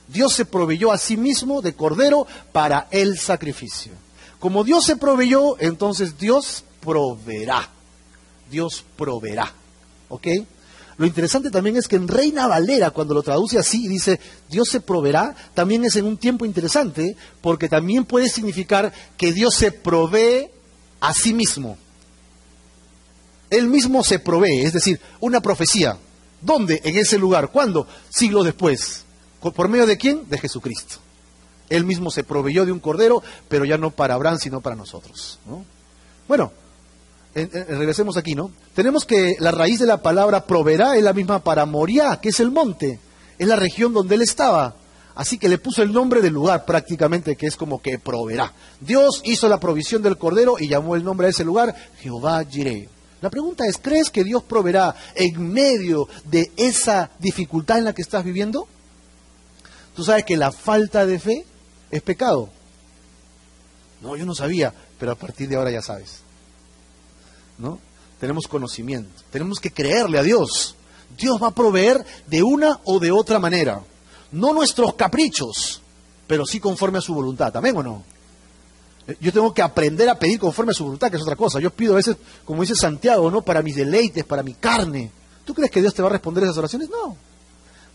Dios 0.08 0.34
se 0.34 0.46
proveyó 0.46 0.92
a 0.92 1.00
sí 1.00 1.18
mismo 1.18 1.62
de 1.64 1.74
cordero 1.74 2.28
para 2.52 2.88
el 2.92 3.18
sacrificio. 3.18 3.94
Como 4.40 4.64
Dios 4.64 4.86
se 4.86 4.98
proveyó, 4.98 5.60
entonces 5.60 6.20
Dios 6.20 6.64
proveerá. 6.80 7.70
Dios 8.50 8.84
proveerá. 8.96 9.54
¿Ok? 10.10 10.28
Lo 10.98 11.06
interesante 11.06 11.52
también 11.52 11.78
es 11.78 11.88
que 11.88 11.96
en 11.96 12.08
Reina 12.08 12.48
Valera, 12.48 12.90
cuando 12.90 13.14
lo 13.14 13.22
traduce 13.22 13.60
así 13.60 13.88
dice 13.88 14.20
Dios 14.50 14.68
se 14.68 14.82
proveerá, 14.82 15.36
también 15.54 15.86
es 15.86 15.96
en 15.96 16.06
un 16.06 16.18
tiempo 16.18 16.44
interesante, 16.44 17.16
porque 17.42 17.70
también 17.70 18.04
puede 18.06 18.30
significar 18.30 18.92
que 19.16 19.32
Dios 19.32 19.54
se 19.54 19.72
provee 19.72 20.50
a 21.00 21.14
sí 21.14 21.34
mismo. 21.34 21.78
Él 23.50 23.68
mismo 23.68 24.04
se 24.04 24.20
provee, 24.20 24.62
es 24.64 24.74
decir, 24.74 25.00
una 25.20 25.40
profecía. 25.40 25.98
¿Dónde? 26.42 26.82
En 26.84 26.98
ese 26.98 27.18
lugar. 27.18 27.50
¿Cuándo? 27.50 27.88
Siglos 28.10 28.46
después. 28.46 29.06
¿Por 29.40 29.70
medio 29.70 29.86
de 29.86 29.98
quién? 29.98 30.28
De 30.30 30.38
Jesucristo. 30.38 30.98
Él 31.70 31.86
mismo 31.86 32.12
se 32.12 32.24
proveyó 32.24 32.66
de 32.66 32.72
un 32.72 32.80
cordero, 32.80 33.24
pero 33.48 33.66
ya 33.66 33.78
no 33.78 33.92
para 33.92 34.16
Abraham, 34.16 34.40
sino 34.40 34.62
para 34.62 34.76
nosotros. 34.76 35.40
Bueno, 36.28 36.52
regresemos 37.34 38.18
aquí, 38.18 38.36
¿no? 38.36 38.52
Tenemos 38.74 39.06
que 39.06 39.36
la 39.40 39.52
raíz 39.52 39.80
de 39.80 39.86
la 39.86 40.02
palabra 40.02 40.46
proveerá 40.46 40.96
es 40.96 41.04
la 41.04 41.14
misma 41.14 41.44
para 41.44 41.66
Moria, 41.66 42.20
que 42.22 42.30
es 42.30 42.40
el 42.40 42.52
monte, 42.52 43.00
es 43.38 43.48
la 43.48 43.56
región 43.56 43.94
donde 43.94 44.16
él 44.16 44.22
estaba. 44.22 44.76
Así 45.16 45.40
que 45.40 45.50
le 45.50 45.58
puso 45.58 45.82
el 45.82 45.92
nombre 45.92 46.22
del 46.22 46.34
lugar 46.34 46.64
prácticamente, 46.66 47.36
que 47.36 47.48
es 47.48 47.56
como 47.56 47.82
que 47.82 47.98
proveerá. 47.98 48.54
Dios 48.80 49.22
hizo 49.26 49.50
la 49.50 49.60
provisión 49.60 50.04
del 50.04 50.18
cordero 50.18 50.58
y 50.60 50.68
llamó 50.68 50.96
el 50.96 51.04
nombre 51.04 51.26
a 51.28 51.30
ese 51.32 51.44
lugar 51.44 51.76
Jehová 52.00 52.44
Jireh. 52.46 52.88
La 53.22 53.32
pregunta 53.32 53.66
es, 53.66 53.80
¿crees 53.80 54.12
que 54.12 54.24
Dios 54.24 54.44
proveerá 54.44 54.96
en 55.16 55.52
medio 55.52 56.08
de 56.26 56.52
esa 56.56 57.10
dificultad 57.18 57.80
en 57.80 57.86
la 57.86 57.94
que 57.94 58.04
estás 58.04 58.24
viviendo? 58.24 58.68
Tú 59.96 60.04
sabes 60.04 60.24
que 60.24 60.38
la 60.38 60.52
falta 60.52 61.08
de 61.08 61.18
fe 61.18 61.46
es 61.90 62.02
pecado. 62.04 62.50
No, 64.02 64.16
yo 64.16 64.26
no 64.26 64.36
sabía, 64.36 64.72
pero 65.00 65.14
a 65.14 65.16
partir 65.16 65.50
de 65.50 65.56
ahora 65.56 65.72
ya 65.72 65.82
sabes. 65.82 66.27
¿No? 67.58 67.80
Tenemos 68.20 68.48
conocimiento, 68.48 69.24
tenemos 69.32 69.60
que 69.60 69.72
creerle 69.72 70.18
a 70.18 70.24
Dios. 70.24 70.76
Dios 71.18 71.42
va 71.42 71.48
a 71.48 71.56
proveer 71.56 72.04
de 72.28 72.44
una 72.44 72.80
o 72.84 73.00
de 73.00 73.12
otra 73.12 73.40
manera. 73.40 73.82
No 74.32 74.54
nuestros 74.54 74.96
caprichos, 74.96 75.82
pero 76.26 76.46
sí 76.46 76.60
conforme 76.60 76.98
a 76.98 77.02
su 77.02 77.14
voluntad. 77.14 77.56
¿Amén 77.56 77.78
o 77.78 77.84
no? 77.84 78.04
Eh, 79.08 79.16
yo 79.22 79.32
tengo 79.32 79.54
que 79.54 79.62
aprender 79.62 80.10
a 80.10 80.20
pedir 80.20 80.40
conforme 80.40 80.72
a 80.72 80.76
su 80.76 80.84
voluntad, 80.84 81.10
que 81.10 81.18
es 81.18 81.24
otra 81.24 81.36
cosa. 81.36 81.60
Yo 81.60 81.72
pido 81.72 81.94
a 81.94 81.98
veces, 81.98 82.18
como 82.44 82.62
dice 82.62 82.76
Santiago, 82.76 83.32
¿no? 83.32 83.42
Para 83.42 83.62
mis 83.62 83.76
deleites, 83.76 84.26
para 84.26 84.44
mi 84.44 84.54
carne. 84.54 85.12
¿Tú 85.46 85.54
crees 85.54 85.72
que 85.72 85.82
Dios 85.82 85.94
te 85.94 86.02
va 86.02 86.10
a 86.10 86.12
responder 86.12 86.44
esas 86.44 86.58
oraciones? 86.58 86.90
No. 86.90 87.16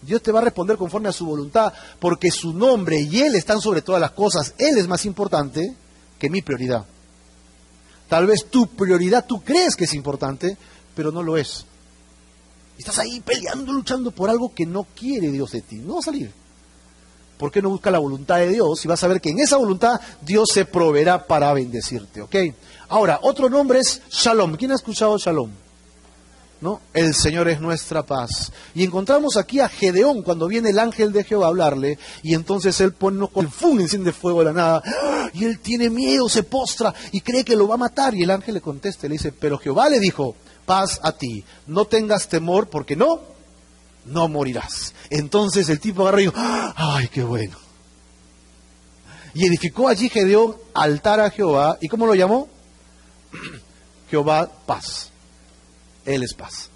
Dios 0.00 0.22
te 0.22 0.32
va 0.32 0.40
a 0.40 0.44
responder 0.44 0.76
conforme 0.76 1.10
a 1.10 1.12
su 1.12 1.26
voluntad, 1.26 1.72
porque 2.00 2.30
su 2.30 2.52
nombre 2.52 3.00
y 3.00 3.20
Él 3.20 3.36
están 3.36 3.60
sobre 3.60 3.82
todas 3.82 4.00
las 4.00 4.12
cosas. 4.12 4.54
Él 4.58 4.78
es 4.78 4.88
más 4.88 5.04
importante 5.04 5.76
que 6.18 6.30
mi 6.30 6.42
prioridad. 6.42 6.86
Tal 8.12 8.26
vez 8.26 8.44
tu 8.50 8.66
prioridad 8.66 9.24
tú 9.26 9.40
crees 9.40 9.74
que 9.74 9.84
es 9.84 9.94
importante, 9.94 10.58
pero 10.94 11.10
no 11.10 11.22
lo 11.22 11.38
es. 11.38 11.64
Estás 12.76 12.98
ahí 12.98 13.20
peleando, 13.20 13.72
luchando 13.72 14.10
por 14.10 14.28
algo 14.28 14.52
que 14.54 14.66
no 14.66 14.86
quiere 14.94 15.30
Dios 15.30 15.52
de 15.52 15.62
ti. 15.62 15.76
No 15.76 15.94
va 15.94 16.00
a 16.00 16.02
salir. 16.02 16.30
¿Por 17.38 17.50
qué 17.50 17.62
no 17.62 17.70
busca 17.70 17.90
la 17.90 18.00
voluntad 18.00 18.36
de 18.36 18.50
Dios? 18.50 18.84
Y 18.84 18.88
vas 18.88 19.02
a 19.02 19.08
ver 19.08 19.22
que 19.22 19.30
en 19.30 19.38
esa 19.38 19.56
voluntad 19.56 19.98
Dios 20.20 20.50
se 20.52 20.66
proveerá 20.66 21.26
para 21.26 21.54
bendecirte. 21.54 22.22
Ahora, 22.90 23.18
otro 23.22 23.48
nombre 23.48 23.78
es 23.78 24.02
Shalom. 24.10 24.56
¿Quién 24.56 24.72
ha 24.72 24.74
escuchado 24.74 25.16
Shalom? 25.16 25.50
El 26.94 27.14
Señor 27.14 27.48
es 27.48 27.60
nuestra 27.60 28.04
paz. 28.04 28.52
Y 28.74 28.84
encontramos 28.84 29.36
aquí 29.36 29.60
a 29.60 29.68
Gedeón 29.68 30.22
cuando 30.22 30.46
viene 30.46 30.70
el 30.70 30.78
ángel 30.78 31.12
de 31.12 31.24
Jehová 31.24 31.46
a 31.46 31.48
hablarle, 31.48 31.98
y 32.22 32.34
entonces 32.34 32.80
él 32.80 32.92
pone 32.92 33.26
con 33.28 33.50
fum, 33.50 33.80
enciende 33.80 34.12
fuego 34.12 34.40
de 34.40 34.44
la 34.46 34.52
nada, 34.52 34.82
y 35.32 35.44
él 35.44 35.58
tiene 35.58 35.90
miedo, 35.90 36.28
se 36.28 36.44
postra 36.44 36.94
y 37.10 37.20
cree 37.20 37.44
que 37.44 37.56
lo 37.56 37.66
va 37.66 37.74
a 37.74 37.78
matar, 37.78 38.14
y 38.14 38.22
el 38.22 38.30
ángel 38.30 38.54
le 38.54 38.60
contesta, 38.60 39.08
le 39.08 39.14
dice, 39.14 39.32
pero 39.32 39.58
Jehová 39.58 39.88
le 39.88 39.98
dijo, 39.98 40.36
paz 40.64 41.00
a 41.02 41.12
ti, 41.12 41.44
no 41.66 41.86
tengas 41.86 42.28
temor, 42.28 42.68
porque 42.68 42.94
no, 42.94 43.20
no 44.06 44.28
morirás. 44.28 44.94
Entonces 45.10 45.68
el 45.68 45.80
tipo 45.80 46.02
agarró 46.02 46.20
y 46.20 46.24
dijo, 46.24 46.34
ay, 46.36 47.08
qué 47.08 47.24
bueno. 47.24 47.56
Y 49.34 49.46
edificó 49.46 49.88
allí 49.88 50.08
Gedeón 50.08 50.56
altar 50.74 51.18
a 51.20 51.30
Jehová, 51.30 51.78
¿y 51.80 51.88
cómo 51.88 52.06
lo 52.06 52.14
llamó? 52.14 52.48
Jehová 54.10 54.50
paz. 54.66 55.11
Él 56.04 56.22
es 56.22 56.34
paz. 56.34 56.68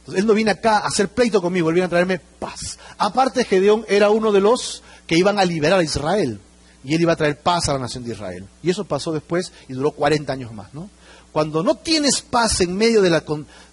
Entonces, 0.00 0.20
él 0.20 0.26
no 0.26 0.34
viene 0.34 0.50
acá 0.50 0.78
a 0.78 0.86
hacer 0.86 1.08
pleito 1.08 1.42
conmigo, 1.42 1.68
él 1.68 1.74
viene 1.74 1.86
a 1.86 1.90
traerme 1.90 2.18
paz. 2.18 2.78
Aparte, 2.98 3.44
Gedeón 3.44 3.84
era 3.88 4.10
uno 4.10 4.32
de 4.32 4.40
los 4.40 4.82
que 5.06 5.16
iban 5.16 5.38
a 5.38 5.44
liberar 5.44 5.80
a 5.80 5.82
Israel. 5.82 6.40
Y 6.82 6.94
él 6.94 7.02
iba 7.02 7.12
a 7.12 7.16
traer 7.16 7.38
paz 7.38 7.68
a 7.68 7.74
la 7.74 7.80
nación 7.80 8.04
de 8.04 8.12
Israel. 8.12 8.46
Y 8.62 8.70
eso 8.70 8.84
pasó 8.84 9.12
después 9.12 9.52
y 9.68 9.74
duró 9.74 9.90
40 9.90 10.32
años 10.32 10.52
más, 10.52 10.72
¿no? 10.72 10.88
Cuando 11.32 11.62
no 11.62 11.76
tienes 11.76 12.22
paz 12.22 12.60
en 12.60 12.74
medio 12.74 13.02
de 13.02 13.10
la, 13.10 13.22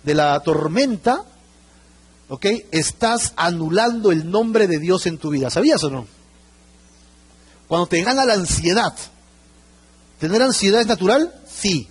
de 0.04 0.13
la 0.13 0.40
tormenta, 0.42 1.24
¿ok? 2.28 2.46
Estás 2.72 3.34
anulando 3.36 4.12
el 4.12 4.30
nombre 4.30 4.68
de 4.68 4.80
Dios 4.80 5.06
en 5.08 5.18
tu 5.18 5.30
vida. 5.30 5.50
¿Sabías 5.50 5.84
o 5.84 5.90
no? 5.90 6.06
Cuando 7.68 7.88
te 7.88 8.02
gana 8.04 8.26
la 8.26 8.34
ansiedad. 8.34 8.94
¿Tener 10.20 10.42
ansiedad 10.42 10.82
es 10.82 10.88
natural? 10.88 11.34
Sí. 11.50 11.88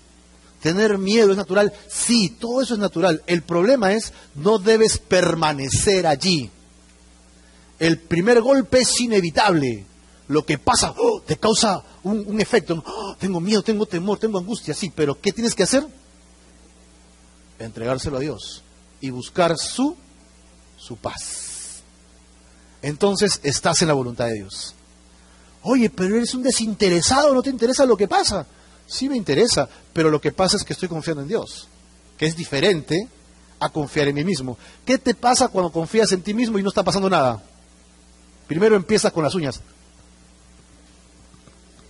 Tener 0.60 0.98
miedo 0.98 1.30
es 1.30 1.36
natural. 1.36 1.72
Sí, 1.88 2.30
todo 2.30 2.62
eso 2.62 2.74
es 2.74 2.80
natural. 2.80 3.22
El 3.26 3.42
problema 3.42 3.92
es, 3.92 4.12
no 4.34 4.58
debes 4.58 4.98
permanecer 4.98 6.06
allí. 6.06 6.50
El 7.78 7.98
primer 7.98 8.40
golpe 8.40 8.80
es 8.80 9.00
inevitable. 9.00 9.84
Lo 10.28 10.44
que 10.44 10.58
pasa 10.58 10.92
¡oh! 10.96 11.20
te 11.24 11.36
causa 11.36 11.82
un, 12.02 12.40
efecto. 12.40 12.82
¡Oh! 12.84 13.16
tengo 13.18 13.40
miedo, 13.40 13.62
tengo 13.62 13.86
temor, 13.86 14.18
tengo 14.18 14.38
angustia, 14.38 14.74
sí, 14.74 14.92
pero 14.94 15.20
¿qué 15.20 15.32
tienes 15.32 15.54
que 15.54 15.62
hacer? 15.62 15.86
Entregárselo 17.58 18.16
a 18.16 18.20
Dios 18.20 18.62
y 19.00 19.10
buscar 19.10 19.56
su, 19.56 19.96
su 20.76 20.96
paz. 20.96 21.82
Entonces 22.82 23.40
estás 23.42 23.82
en 23.82 23.88
la 23.88 23.94
voluntad 23.94 24.26
de 24.26 24.34
Dios. 24.34 24.74
Oye, 25.62 25.90
pero 25.90 26.16
eres 26.16 26.34
un 26.34 26.42
desinteresado, 26.42 27.34
no 27.34 27.42
te 27.42 27.50
interesa 27.50 27.86
lo 27.86 27.96
que 27.96 28.08
pasa. 28.08 28.46
Sí 28.86 29.08
me 29.08 29.16
interesa, 29.16 29.68
pero 29.92 30.10
lo 30.10 30.20
que 30.20 30.32
pasa 30.32 30.56
es 30.56 30.64
que 30.64 30.72
estoy 30.72 30.88
confiando 30.88 31.22
en 31.22 31.28
Dios, 31.28 31.68
que 32.16 32.26
es 32.26 32.36
diferente 32.36 33.08
a 33.58 33.68
confiar 33.68 34.08
en 34.08 34.14
mí 34.14 34.24
mismo. 34.24 34.56
¿Qué 34.84 34.98
te 34.98 35.14
pasa 35.14 35.48
cuando 35.48 35.72
confías 35.72 36.12
en 36.12 36.22
ti 36.22 36.34
mismo 36.34 36.58
y 36.58 36.62
no 36.62 36.68
está 36.68 36.82
pasando 36.82 37.10
nada? 37.10 37.42
Primero 38.46 38.76
empiezas 38.76 39.12
con 39.12 39.24
las 39.24 39.34
uñas. 39.34 39.60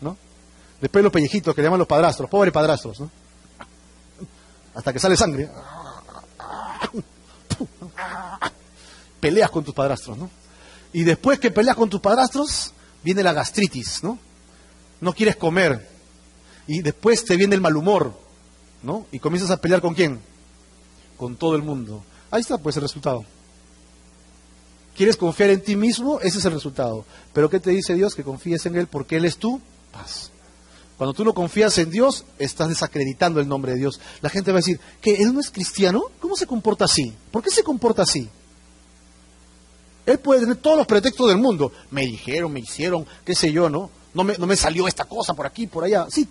¿No? 0.01 0.17
Después 0.81 1.03
los 1.03 1.13
pellejitos 1.13 1.55
que 1.55 1.63
llaman 1.63 1.79
los 1.79 1.89
padrastros, 1.89 2.31
pobres 2.31 2.53
padrastros, 2.53 3.01
¿no? 3.01 3.11
hasta 4.77 4.93
que 4.93 4.99
sale 4.99 5.17
sangre. 5.17 5.49
Peleas 9.21 9.51
con 9.51 9.65
tus 9.65 9.75
padrastros, 9.75 10.19
¿no? 10.19 10.31
Y 10.93 11.03
después 11.03 11.41
que 11.41 11.51
peleas 11.51 11.77
con 11.77 11.89
tus 11.89 12.01
padrastros, 12.01 12.73
viene 13.03 13.23
la 13.23 13.33
gastritis, 13.33 14.03
¿no? 14.03 14.19
No 15.01 15.15
quieres 15.15 15.37
comer. 15.37 15.96
Y 16.67 16.83
después 16.83 17.25
te 17.25 17.37
viene 17.37 17.55
el 17.55 17.61
mal 17.61 17.77
humor, 17.77 18.13
¿no? 18.83 19.07
Y 19.13 19.19
comienzas 19.19 19.51
a 19.51 19.61
pelear 19.61 19.81
con 19.81 19.95
quién? 19.95 20.21
Con 21.17 21.37
todo 21.37 21.55
el 21.55 21.63
mundo. 21.63 22.03
Ahí 22.31 22.41
está 22.41 22.59
pues 22.59 22.77
el 22.77 22.83
resultado. 22.83 23.25
¿Quieres 24.97 25.17
confiar 25.17 25.51
en 25.51 25.63
ti 25.63 25.77
mismo? 25.77 26.21
Ese 26.21 26.39
es 26.39 26.45
el 26.45 26.53
resultado. 26.53 27.05
Pero 27.33 27.51
¿qué 27.51 27.61
te 27.61 27.71
dice 27.71 27.95
Dios? 27.95 28.15
Que 28.15 28.25
confíes 28.25 28.65
en 28.67 28.77
Él 28.77 28.87
porque 28.87 29.17
Él 29.17 29.27
es 29.27 29.37
tu 29.37 29.61
paz. 29.93 30.31
Cuando 30.97 31.13
tú 31.13 31.25
no 31.25 31.35
confías 31.35 31.77
en 31.77 31.91
Dios, 31.91 32.25
estás 32.39 32.71
desacreditando 32.71 33.39
el 33.39 33.47
nombre 33.47 33.73
de 33.73 33.79
Dios. 33.79 34.01
La 34.23 34.31
gente 34.31 34.51
va 34.51 34.59
a 34.59 34.61
decir, 34.61 34.81
¿que 35.03 35.17
Él 35.17 35.35
no 35.35 35.41
es 35.41 35.51
cristiano? 35.51 36.05
¿Cómo 36.21 36.35
se 36.37 36.47
comporta 36.47 36.87
así? 36.87 37.13
¿Por 37.31 37.43
qué 37.43 37.51
se 37.51 37.63
comporta 37.63 38.03
así? 38.03 38.27
Él 40.07 40.19
puede 40.19 40.41
tener 40.41 40.57
todos 40.57 40.79
los 40.79 40.87
pretextos 40.87 41.29
del 41.29 41.39
mundo. 41.39 41.73
Me 41.91 42.07
dijeron, 42.07 42.51
me 42.53 42.61
hicieron, 42.61 43.05
qué 43.25 43.35
sé 43.35 43.53
yo, 43.53 43.69
¿no? 43.69 43.91
No 44.15 44.25
me, 44.25 44.39
no 44.39 44.47
me 44.47 44.57
salió 44.57 44.89
esta 44.89 45.05
cosa 45.05 45.35
por 45.35 45.45
aquí, 45.45 45.67
por 45.67 45.85
allá. 45.85 46.07
Sí, 46.09 46.27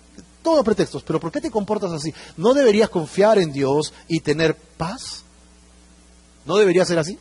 todos 0.46 0.64
pretextos. 0.64 1.02
Pero 1.02 1.18
¿por 1.18 1.32
qué 1.32 1.40
te 1.40 1.50
comportas 1.50 1.90
así? 1.90 2.14
¿No 2.36 2.54
deberías 2.54 2.88
confiar 2.88 3.36
en 3.38 3.52
Dios 3.52 3.92
y 4.06 4.20
tener 4.20 4.54
paz? 4.54 5.24
¿No 6.44 6.56
debería 6.56 6.84
ser 6.84 7.00
así? 7.00 7.18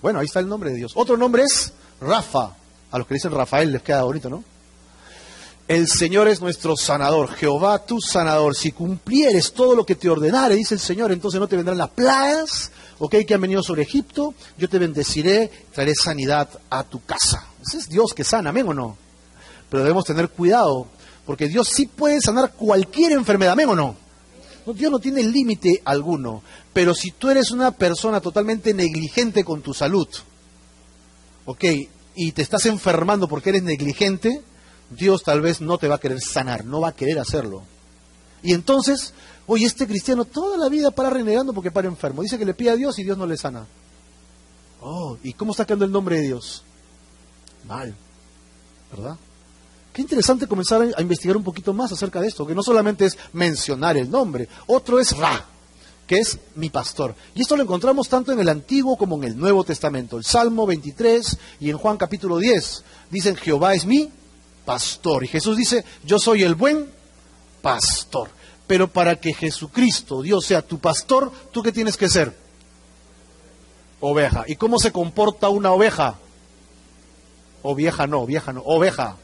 Bueno, 0.00 0.18
ahí 0.18 0.24
está 0.24 0.40
el 0.40 0.48
nombre 0.48 0.70
de 0.70 0.76
Dios. 0.76 0.92
Otro 0.94 1.18
nombre 1.18 1.42
es 1.42 1.74
Rafa. 2.00 2.56
A 2.90 2.98
los 2.98 3.06
que 3.06 3.12
dicen 3.12 3.30
Rafael 3.30 3.70
les 3.70 3.82
queda 3.82 4.04
bonito, 4.04 4.30
¿no? 4.30 4.42
El 5.68 5.86
Señor 5.86 6.28
es 6.28 6.40
nuestro 6.40 6.76
sanador, 6.76 7.30
Jehová 7.34 7.84
tu 7.84 8.00
sanador. 8.00 8.54
Si 8.54 8.72
cumplieres 8.72 9.52
todo 9.52 9.74
lo 9.74 9.84
que 9.84 9.94
te 9.94 10.08
ordenare, 10.08 10.56
dice 10.56 10.74
el 10.74 10.80
Señor, 10.80 11.12
entonces 11.12 11.38
no 11.40 11.46
te 11.46 11.56
vendrán 11.56 11.76
las 11.76 11.90
plagas, 11.90 12.70
ok, 13.00 13.16
que 13.26 13.34
han 13.34 13.40
venido 13.42 13.62
sobre 13.62 13.82
Egipto, 13.82 14.34
yo 14.56 14.68
te 14.68 14.78
bendeciré, 14.78 15.50
traeré 15.72 15.94
sanidad 15.94 16.48
a 16.70 16.84
tu 16.84 17.04
casa. 17.04 17.46
Ese 17.66 17.78
es 17.78 17.88
Dios 17.88 18.14
que 18.14 18.24
sana, 18.24 18.48
amén 18.48 18.66
o 18.68 18.74
no. 18.74 18.96
Pero 19.68 19.82
debemos 19.82 20.04
tener 20.04 20.30
cuidado, 20.30 20.88
porque 21.26 21.48
Dios 21.48 21.68
sí 21.68 21.86
puede 21.86 22.20
sanar 22.20 22.52
cualquier 22.52 23.12
enfermedad, 23.12 23.52
amén 23.52 23.68
o 23.68 23.74
no. 23.74 23.96
Dios 24.74 24.92
no 24.92 25.00
tiene 25.00 25.24
límite 25.24 25.82
alguno, 25.84 26.42
pero 26.72 26.94
si 26.94 27.10
tú 27.10 27.30
eres 27.30 27.50
una 27.50 27.72
persona 27.72 28.20
totalmente 28.20 28.72
negligente 28.72 29.44
con 29.44 29.60
tu 29.60 29.74
salud, 29.74 30.06
ok, 31.46 31.64
y 32.14 32.32
te 32.32 32.42
estás 32.42 32.66
enfermando 32.66 33.26
porque 33.28 33.50
eres 33.50 33.62
negligente, 33.62 34.42
Dios 34.90 35.22
tal 35.22 35.40
vez 35.40 35.60
no 35.60 35.78
te 35.78 35.88
va 35.88 35.96
a 35.96 36.00
querer 36.00 36.20
sanar, 36.20 36.64
no 36.64 36.80
va 36.80 36.88
a 36.88 36.94
querer 36.94 37.18
hacerlo. 37.18 37.62
Y 38.42 38.52
entonces, 38.52 39.14
oye, 39.46 39.66
este 39.66 39.86
cristiano 39.86 40.24
toda 40.24 40.56
la 40.58 40.68
vida 40.68 40.90
para 40.90 41.10
renegando 41.10 41.52
porque 41.52 41.70
para 41.70 41.88
enfermo. 41.88 42.22
Dice 42.22 42.38
que 42.38 42.44
le 42.44 42.54
pide 42.54 42.70
a 42.70 42.76
Dios 42.76 42.98
y 42.98 43.04
Dios 43.04 43.16
no 43.16 43.26
le 43.26 43.36
sana. 43.36 43.66
Oh, 44.80 45.16
¿y 45.22 45.32
cómo 45.32 45.52
está 45.52 45.64
quedando 45.64 45.84
el 45.84 45.92
nombre 45.92 46.16
de 46.16 46.22
Dios? 46.22 46.64
Mal, 47.66 47.94
¿verdad? 48.90 49.16
Qué 49.92 50.00
interesante 50.00 50.46
comenzar 50.46 50.88
a 50.96 51.02
investigar 51.02 51.36
un 51.36 51.44
poquito 51.44 51.74
más 51.74 51.92
acerca 51.92 52.20
de 52.20 52.28
esto, 52.28 52.46
que 52.46 52.54
no 52.54 52.62
solamente 52.62 53.04
es 53.04 53.18
mencionar 53.32 53.96
el 53.98 54.10
nombre, 54.10 54.48
otro 54.66 54.98
es 54.98 55.14
Ra, 55.16 55.44
que 56.06 56.18
es 56.18 56.38
mi 56.54 56.70
pastor. 56.70 57.14
Y 57.34 57.42
esto 57.42 57.56
lo 57.56 57.62
encontramos 57.62 58.08
tanto 58.08 58.32
en 58.32 58.40
el 58.40 58.48
Antiguo 58.48 58.96
como 58.96 59.16
en 59.16 59.24
el 59.24 59.38
Nuevo 59.38 59.64
Testamento. 59.64 60.16
El 60.16 60.24
Salmo 60.24 60.66
23 60.66 61.38
y 61.60 61.70
en 61.70 61.76
Juan 61.76 61.98
capítulo 61.98 62.38
10 62.38 62.84
dicen, 63.10 63.36
Jehová 63.36 63.74
es 63.74 63.84
mi 63.84 64.10
pastor. 64.64 65.24
Y 65.24 65.28
Jesús 65.28 65.58
dice, 65.58 65.84
yo 66.04 66.18
soy 66.18 66.42
el 66.42 66.54
buen 66.54 66.88
pastor. 67.60 68.30
Pero 68.66 68.88
para 68.88 69.16
que 69.16 69.34
Jesucristo, 69.34 70.22
Dios, 70.22 70.46
sea 70.46 70.62
tu 70.62 70.78
pastor, 70.78 71.30
¿tú 71.52 71.62
qué 71.62 71.72
tienes 71.72 71.98
que 71.98 72.08
ser? 72.08 72.34
Oveja. 74.00 74.44
¿Y 74.46 74.56
cómo 74.56 74.78
se 74.78 74.90
comporta 74.90 75.50
una 75.50 75.72
oveja? 75.72 76.16
O 77.62 77.74
vieja 77.74 78.06
no, 78.06 78.24
vieja 78.24 78.52
no, 78.52 78.62
oveja. 78.62 79.16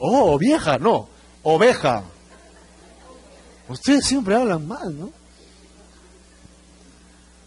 Oh, 0.00 0.38
vieja, 0.38 0.78
no, 0.78 1.08
oveja. 1.42 2.04
Ustedes 3.68 4.06
siempre 4.06 4.34
hablan 4.34 4.66
mal, 4.66 4.98
¿no? 4.98 5.10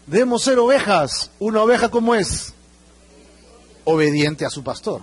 Debemos 0.06 0.42
ser 0.42 0.58
ovejas. 0.58 1.30
¿Una 1.38 1.62
oveja 1.62 1.90
cómo 1.90 2.14
es? 2.14 2.54
obediente 3.88 4.44
a 4.44 4.50
su 4.50 4.62
pastor. 4.62 5.02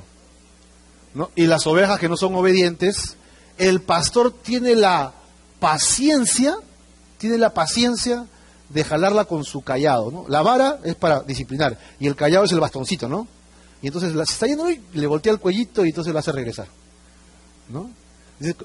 ¿no? 1.13 1.31
Y 1.35 1.47
las 1.47 1.65
ovejas 1.65 1.99
que 1.99 2.09
no 2.09 2.17
son 2.17 2.35
obedientes, 2.35 3.15
el 3.57 3.81
pastor 3.81 4.31
tiene 4.31 4.75
la 4.75 5.13
paciencia, 5.59 6.55
tiene 7.17 7.37
la 7.37 7.53
paciencia 7.53 8.25
de 8.69 8.83
jalarla 8.83 9.25
con 9.25 9.43
su 9.43 9.61
callado. 9.61 10.11
¿no? 10.11 10.25
La 10.27 10.43
vara 10.43 10.79
es 10.83 10.95
para 10.95 11.21
disciplinar 11.21 11.77
y 11.99 12.07
el 12.07 12.15
callado 12.15 12.45
es 12.45 12.51
el 12.51 12.59
bastoncito, 12.59 13.09
¿no? 13.09 13.27
Y 13.81 13.87
entonces 13.87 14.15
la, 14.15 14.23
está 14.23 14.47
yendo 14.47 14.69
y 14.69 14.81
le 14.93 15.07
voltea 15.07 15.33
el 15.33 15.39
cuellito 15.39 15.85
y 15.85 15.89
entonces 15.89 16.13
la 16.13 16.19
hace 16.19 16.31
regresar. 16.31 16.67
¿No? 17.69 17.89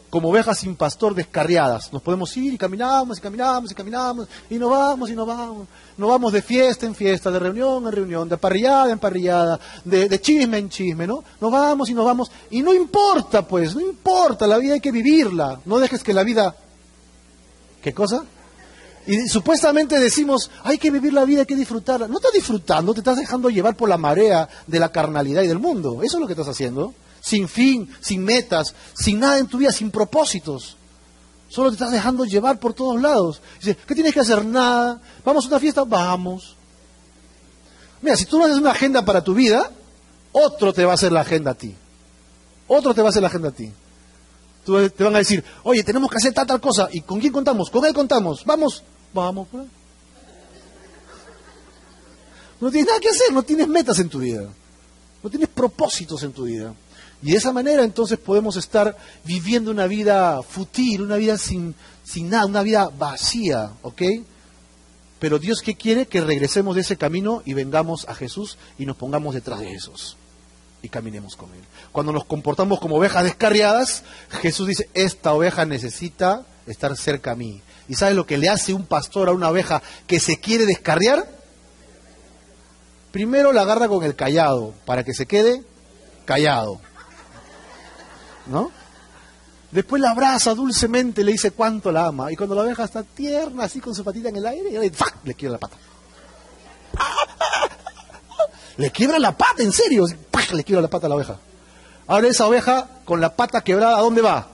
como 0.08 0.30
ovejas 0.30 0.58
sin 0.58 0.74
pastor 0.74 1.14
descarriadas. 1.14 1.92
Nos 1.92 2.02
podemos 2.02 2.36
ir 2.36 2.54
y 2.54 2.58
caminamos 2.58 3.18
y 3.18 3.20
caminamos 3.20 3.70
y 3.70 3.74
caminamos 3.74 4.28
y 4.48 4.58
nos 4.58 4.70
vamos 4.70 5.10
y 5.10 5.14
nos 5.14 5.26
vamos. 5.26 5.68
Nos 5.96 6.08
vamos 6.08 6.32
de 6.32 6.42
fiesta 6.42 6.86
en 6.86 6.94
fiesta, 6.94 7.30
de 7.30 7.38
reunión 7.38 7.86
en 7.86 7.92
reunión, 7.92 8.28
de 8.28 8.36
parrillada 8.36 8.90
en 8.90 8.98
parrillada, 8.98 9.60
de, 9.84 10.20
chisme 10.20 10.58
en 10.58 10.68
chisme, 10.68 11.06
¿no? 11.06 11.22
Nos 11.40 11.52
vamos 11.52 11.88
y 11.88 11.94
nos 11.94 12.04
vamos. 12.04 12.30
Y 12.50 12.62
no 12.62 12.74
importa, 12.74 13.46
pues, 13.46 13.74
no 13.74 13.80
importa, 13.80 14.46
la 14.46 14.58
vida 14.58 14.74
hay 14.74 14.80
que 14.80 14.92
vivirla. 14.92 15.60
No 15.64 15.78
dejes 15.78 16.02
que 16.02 16.14
la 16.14 16.24
vida... 16.24 16.54
¿Qué 17.80 17.94
cosa? 17.94 18.24
Y 19.06 19.28
supuestamente 19.28 19.98
decimos, 19.98 20.50
hay 20.64 20.78
que 20.78 20.90
vivir 20.90 21.12
la 21.12 21.24
vida, 21.24 21.40
hay 21.40 21.46
que 21.46 21.56
disfrutarla. 21.56 22.08
No 22.08 22.16
estás 22.16 22.32
disfrutando, 22.32 22.92
te 22.92 23.00
estás 23.00 23.16
dejando 23.16 23.48
llevar 23.48 23.76
por 23.76 23.88
la 23.88 23.96
marea 23.96 24.48
de 24.66 24.78
la 24.78 24.90
carnalidad 24.90 25.42
y 25.42 25.46
del 25.46 25.58
mundo. 25.58 26.02
Eso 26.02 26.16
es 26.16 26.20
lo 26.20 26.26
que 26.26 26.34
estás 26.34 26.48
haciendo 26.48 26.92
sin 27.20 27.48
fin, 27.48 27.90
sin 28.00 28.24
metas, 28.24 28.74
sin 28.94 29.20
nada 29.20 29.38
en 29.38 29.46
tu 29.46 29.58
vida, 29.58 29.72
sin 29.72 29.90
propósitos. 29.90 30.76
Solo 31.48 31.70
te 31.70 31.74
estás 31.74 31.90
dejando 31.90 32.24
llevar 32.24 32.60
por 32.60 32.74
todos 32.74 33.00
lados. 33.00 33.42
Dice, 33.58 33.76
¿qué 33.86 33.94
tienes 33.94 34.14
que 34.14 34.20
hacer? 34.20 34.44
Nada. 34.44 35.00
¿Vamos 35.24 35.44
a 35.44 35.48
una 35.48 35.58
fiesta? 35.58 35.82
Vamos. 35.84 36.56
Mira, 38.02 38.16
si 38.16 38.24
tú 38.24 38.38
no 38.38 38.44
haces 38.44 38.56
una 38.56 38.70
agenda 38.70 39.04
para 39.04 39.22
tu 39.22 39.34
vida, 39.34 39.70
otro 40.32 40.72
te 40.72 40.84
va 40.84 40.92
a 40.92 40.94
hacer 40.94 41.10
la 41.10 41.22
agenda 41.22 41.50
a 41.50 41.54
ti. 41.54 41.74
Otro 42.68 42.94
te 42.94 43.02
va 43.02 43.08
a 43.08 43.10
hacer 43.10 43.22
la 43.22 43.28
agenda 43.28 43.48
a 43.48 43.52
ti. 43.52 43.70
Te 44.64 45.04
van 45.04 45.16
a 45.16 45.18
decir, 45.18 45.42
oye, 45.64 45.82
tenemos 45.82 46.08
que 46.10 46.18
hacer 46.18 46.32
tal, 46.32 46.46
tal 46.46 46.60
cosa. 46.60 46.88
¿Y 46.92 47.00
con 47.00 47.18
quién 47.18 47.32
contamos? 47.32 47.68
Con 47.68 47.84
él 47.84 47.92
contamos. 47.92 48.44
Vamos. 48.44 48.84
Vamos. 49.12 49.48
Pues. 49.50 49.66
No 52.60 52.70
tienes 52.70 52.86
nada 52.86 53.00
que 53.00 53.08
hacer, 53.08 53.32
no 53.32 53.42
tienes 53.42 53.66
metas 53.66 53.98
en 53.98 54.08
tu 54.08 54.20
vida. 54.20 54.48
No 55.22 55.30
tienes 55.30 55.48
propósitos 55.48 56.22
en 56.22 56.32
tu 56.32 56.44
vida. 56.44 56.72
Y 57.22 57.32
de 57.32 57.36
esa 57.36 57.52
manera 57.52 57.84
entonces 57.84 58.18
podemos 58.18 58.56
estar 58.56 58.96
viviendo 59.24 59.70
una 59.70 59.86
vida 59.86 60.42
fútil, 60.42 61.02
una 61.02 61.16
vida 61.16 61.36
sin, 61.36 61.74
sin 62.04 62.30
nada, 62.30 62.46
una 62.46 62.62
vida 62.62 62.90
vacía, 62.96 63.72
¿ok? 63.82 64.02
Pero 65.18 65.38
Dios 65.38 65.60
qué 65.60 65.76
quiere? 65.76 66.06
Que 66.06 66.22
regresemos 66.22 66.74
de 66.74 66.80
ese 66.80 66.96
camino 66.96 67.42
y 67.44 67.52
vengamos 67.52 68.08
a 68.08 68.14
Jesús 68.14 68.56
y 68.78 68.86
nos 68.86 68.96
pongamos 68.96 69.34
detrás 69.34 69.60
de 69.60 69.68
Jesús 69.68 70.16
y 70.82 70.88
caminemos 70.88 71.36
con 71.36 71.50
Él. 71.50 71.60
Cuando 71.92 72.12
nos 72.12 72.24
comportamos 72.24 72.80
como 72.80 72.96
ovejas 72.96 73.24
descarriadas, 73.24 74.02
Jesús 74.40 74.68
dice, 74.68 74.88
esta 74.94 75.32
oveja 75.34 75.66
necesita 75.66 76.46
estar 76.66 76.96
cerca 76.96 77.32
a 77.32 77.36
mí. 77.36 77.60
¿Y 77.88 77.94
sabes 77.94 78.14
lo 78.14 78.26
que 78.26 78.38
le 78.38 78.48
hace 78.48 78.72
un 78.72 78.86
pastor 78.86 79.28
a 79.28 79.32
una 79.32 79.50
oveja 79.50 79.82
que 80.06 80.20
se 80.20 80.38
quiere 80.38 80.64
descarriar? 80.64 81.28
Primero 83.10 83.52
la 83.52 83.62
agarra 83.62 83.88
con 83.88 84.04
el 84.04 84.14
callado 84.14 84.72
para 84.84 85.04
que 85.04 85.12
se 85.12 85.26
quede 85.26 85.62
callado. 86.24 86.80
¿No? 88.50 88.70
Después 89.70 90.02
la 90.02 90.10
abraza 90.10 90.54
dulcemente, 90.54 91.22
le 91.22 91.32
dice 91.32 91.52
cuánto 91.52 91.92
la 91.92 92.06
ama. 92.06 92.32
Y 92.32 92.36
cuando 92.36 92.54
la 92.54 92.62
oveja 92.62 92.84
está 92.84 93.04
tierna, 93.04 93.64
así 93.64 93.80
con 93.80 93.94
su 93.94 94.02
patita 94.02 94.28
en 94.28 94.36
el 94.36 94.46
aire, 94.46 94.90
le 95.24 95.34
quiebra 95.34 95.52
la 95.52 95.58
pata. 95.58 95.76
Le 98.76 98.90
quiebra 98.90 99.18
la 99.18 99.36
pata, 99.36 99.62
en 99.62 99.72
serio. 99.72 100.06
Le 100.52 100.64
quiebra 100.64 100.82
la 100.82 100.88
pata 100.88 101.06
a 101.06 101.10
la 101.10 101.14
oveja. 101.16 101.38
Ahora 102.06 102.26
esa 102.26 102.46
oveja, 102.46 102.88
con 103.04 103.20
la 103.20 103.36
pata 103.36 103.60
quebrada, 103.60 103.98
¿a 103.98 104.00
dónde 104.00 104.22
va? 104.22 104.48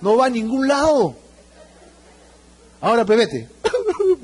No 0.00 0.16
va 0.16 0.26
a 0.26 0.30
ningún 0.30 0.68
lado. 0.68 1.16
Ahora, 2.80 3.04
pebete. 3.04 3.48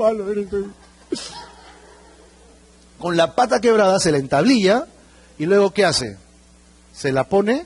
con 3.01 3.17
la 3.17 3.35
pata 3.35 3.61
quebrada 3.61 3.99
se 3.99 4.13
la 4.13 4.19
entablilla 4.19 4.87
y 5.39 5.47
luego 5.47 5.73
¿qué 5.73 5.85
hace? 5.87 6.19
Se 6.93 7.11
la 7.11 7.25
pone 7.25 7.65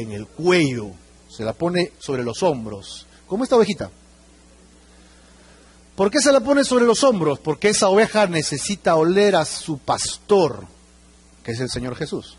en 0.00 0.12
el 0.12 0.26
cuello, 0.26 0.90
se 1.28 1.44
la 1.44 1.52
pone 1.52 1.92
sobre 1.98 2.22
los 2.22 2.42
hombros, 2.42 3.06
como 3.26 3.44
esta 3.44 3.56
ovejita. 3.56 3.90
¿Por 5.94 6.10
qué 6.10 6.20
se 6.20 6.32
la 6.32 6.40
pone 6.40 6.64
sobre 6.64 6.84
los 6.84 7.02
hombros? 7.02 7.40
Porque 7.40 7.70
esa 7.70 7.88
oveja 7.88 8.26
necesita 8.26 8.94
oler 8.94 9.34
a 9.34 9.44
su 9.44 9.78
pastor, 9.78 10.64
que 11.42 11.52
es 11.52 11.60
el 11.60 11.68
Señor 11.68 11.96
Jesús. 11.96 12.36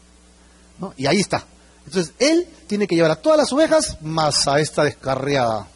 Y 0.96 1.08
ahí 1.08 1.20
está. 1.20 1.46
Entonces, 1.86 2.14
él 2.20 2.48
tiene 2.68 2.88
que 2.88 2.96
llevar 2.96 3.12
a 3.12 3.16
todas 3.18 3.38
las 3.38 3.52
ovejas 3.52 3.98
más 4.02 4.48
a 4.48 4.60
esta 4.60 4.84
descarriada. 4.84 5.68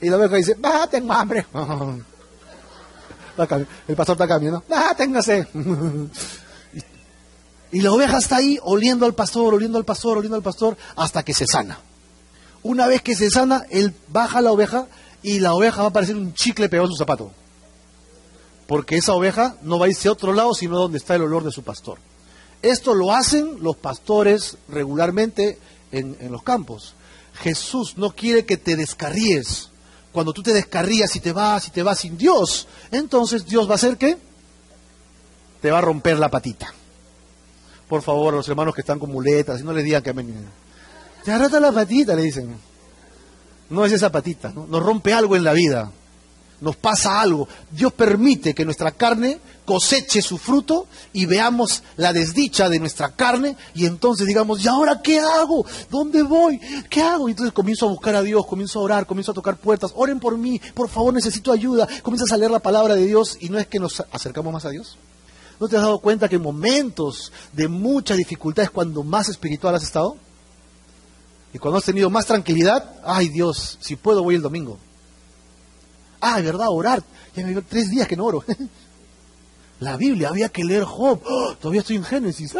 Y 0.00 0.08
la 0.08 0.16
oveja 0.16 0.36
dice, 0.36 0.54
va, 0.54 0.86
tengo 0.86 1.12
hambre. 1.12 1.46
El 3.88 3.96
pastor 3.96 4.14
está 4.14 4.28
caminando, 4.28 4.64
va, 4.70 4.94
téngase. 4.94 5.46
Y 7.72 7.80
la 7.80 7.90
oveja 7.90 8.18
está 8.18 8.36
ahí 8.36 8.58
oliendo 8.62 9.06
al 9.06 9.14
pastor, 9.14 9.54
oliendo 9.54 9.78
al 9.78 9.86
pastor, 9.86 10.18
oliendo 10.18 10.36
al 10.36 10.42
pastor, 10.42 10.76
hasta 10.94 11.24
que 11.24 11.32
se 11.32 11.46
sana. 11.46 11.80
Una 12.62 12.86
vez 12.86 13.00
que 13.00 13.16
se 13.16 13.30
sana, 13.30 13.64
él 13.70 13.94
baja 14.08 14.42
la 14.42 14.52
oveja 14.52 14.86
y 15.22 15.40
la 15.40 15.54
oveja 15.54 15.80
va 15.80 15.88
a 15.88 15.92
parecer 15.92 16.16
un 16.16 16.34
chicle 16.34 16.68
pegado 16.68 16.86
en 16.86 16.92
su 16.92 16.98
zapato. 16.98 17.32
Porque 18.66 18.96
esa 18.96 19.14
oveja 19.14 19.56
no 19.62 19.78
va 19.78 19.86
a 19.86 19.88
irse 19.88 20.08
a 20.08 20.12
otro 20.12 20.34
lado, 20.34 20.52
sino 20.52 20.78
donde 20.78 20.98
está 20.98 21.14
el 21.14 21.22
olor 21.22 21.44
de 21.44 21.50
su 21.50 21.62
pastor. 21.62 21.98
Esto 22.60 22.94
lo 22.94 23.10
hacen 23.10 23.56
los 23.60 23.76
pastores 23.76 24.58
regularmente 24.68 25.58
en, 25.92 26.16
en 26.20 26.30
los 26.30 26.42
campos. 26.42 26.94
Jesús 27.34 27.94
no 27.96 28.10
quiere 28.10 28.44
que 28.44 28.58
te 28.58 28.76
descarríes. 28.76 29.70
Cuando 30.12 30.34
tú 30.34 30.42
te 30.42 30.52
descarrías 30.52 31.16
y 31.16 31.20
te 31.20 31.32
vas 31.32 31.68
y 31.68 31.70
te 31.70 31.82
vas 31.82 32.00
sin 32.00 32.18
Dios, 32.18 32.68
entonces 32.90 33.46
Dios 33.46 33.66
va 33.66 33.72
a 33.72 33.76
hacer 33.76 33.96
qué? 33.96 34.18
Te 35.62 35.70
va 35.70 35.78
a 35.78 35.82
romper 35.82 36.18
la 36.18 36.30
patita. 36.30 36.74
Por 37.92 38.00
favor, 38.00 38.32
los 38.32 38.48
hermanos 38.48 38.74
que 38.74 38.80
están 38.80 38.98
con 38.98 39.12
muletas, 39.12 39.60
y 39.60 39.64
no 39.64 39.72
les 39.74 39.84
digan 39.84 40.02
que 40.02 40.14
me... 40.14 40.24
Te 41.26 41.36
rota 41.36 41.60
la 41.60 41.72
patita, 41.72 42.14
le 42.14 42.22
dicen. 42.22 42.56
No 43.68 43.84
es 43.84 43.92
esa 43.92 44.10
patita, 44.10 44.50
¿no? 44.50 44.66
nos 44.66 44.82
rompe 44.82 45.12
algo 45.12 45.36
en 45.36 45.44
la 45.44 45.52
vida 45.52 45.92
nos 46.62 46.76
pasa 46.76 47.20
algo. 47.20 47.48
Dios 47.70 47.92
permite 47.92 48.54
que 48.54 48.64
nuestra 48.64 48.92
carne 48.92 49.40
coseche 49.64 50.22
su 50.22 50.38
fruto 50.38 50.86
y 51.12 51.26
veamos 51.26 51.82
la 51.96 52.12
desdicha 52.12 52.68
de 52.68 52.78
nuestra 52.78 53.14
carne 53.14 53.56
y 53.74 53.84
entonces 53.84 54.26
digamos, 54.26 54.64
¿y 54.64 54.68
ahora 54.68 55.02
qué 55.02 55.18
hago? 55.18 55.66
¿Dónde 55.90 56.22
voy? 56.22 56.60
¿Qué 56.88 57.02
hago? 57.02 57.28
Y 57.28 57.32
entonces 57.32 57.52
comienzo 57.52 57.86
a 57.86 57.90
buscar 57.90 58.14
a 58.14 58.22
Dios, 58.22 58.46
comienzo 58.46 58.78
a 58.78 58.82
orar, 58.82 59.06
comienzo 59.06 59.32
a 59.32 59.34
tocar 59.34 59.56
puertas, 59.56 59.92
oren 59.96 60.20
por 60.20 60.38
mí, 60.38 60.60
por 60.72 60.88
favor 60.88 61.12
necesito 61.12 61.52
ayuda, 61.52 61.88
comienzas 62.02 62.32
a 62.32 62.36
leer 62.36 62.52
la 62.52 62.60
palabra 62.60 62.94
de 62.94 63.04
Dios 63.04 63.36
y 63.40 63.48
no 63.48 63.58
es 63.58 63.66
que 63.66 63.80
nos 63.80 64.02
acercamos 64.12 64.52
más 64.52 64.64
a 64.64 64.70
Dios. 64.70 64.96
¿No 65.62 65.68
te 65.68 65.76
has 65.76 65.82
dado 65.82 66.00
cuenta 66.00 66.28
que 66.28 66.34
en 66.34 66.42
momentos 66.42 67.30
de 67.52 67.68
mucha 67.68 68.16
dificultad 68.16 68.64
es 68.64 68.70
cuando 68.70 69.04
más 69.04 69.28
espiritual 69.28 69.76
has 69.76 69.84
estado? 69.84 70.16
Y 71.54 71.58
cuando 71.58 71.78
has 71.78 71.84
tenido 71.84 72.10
más 72.10 72.26
tranquilidad, 72.26 72.96
ay 73.04 73.28
Dios, 73.28 73.78
si 73.80 73.94
puedo 73.94 74.24
voy 74.24 74.34
el 74.34 74.42
domingo. 74.42 74.76
Ah, 76.20 76.40
verdad, 76.40 76.66
orar. 76.68 77.04
Ya 77.36 77.46
me 77.46 77.62
tres 77.62 77.90
días 77.90 78.08
que 78.08 78.16
no 78.16 78.24
oro. 78.24 78.44
La 79.78 79.96
Biblia, 79.96 80.30
había 80.30 80.48
que 80.48 80.64
leer 80.64 80.82
Job. 80.82 81.22
¡Oh! 81.24 81.54
todavía 81.54 81.82
estoy 81.82 81.94
en 81.94 82.04
Génesis. 82.06 82.54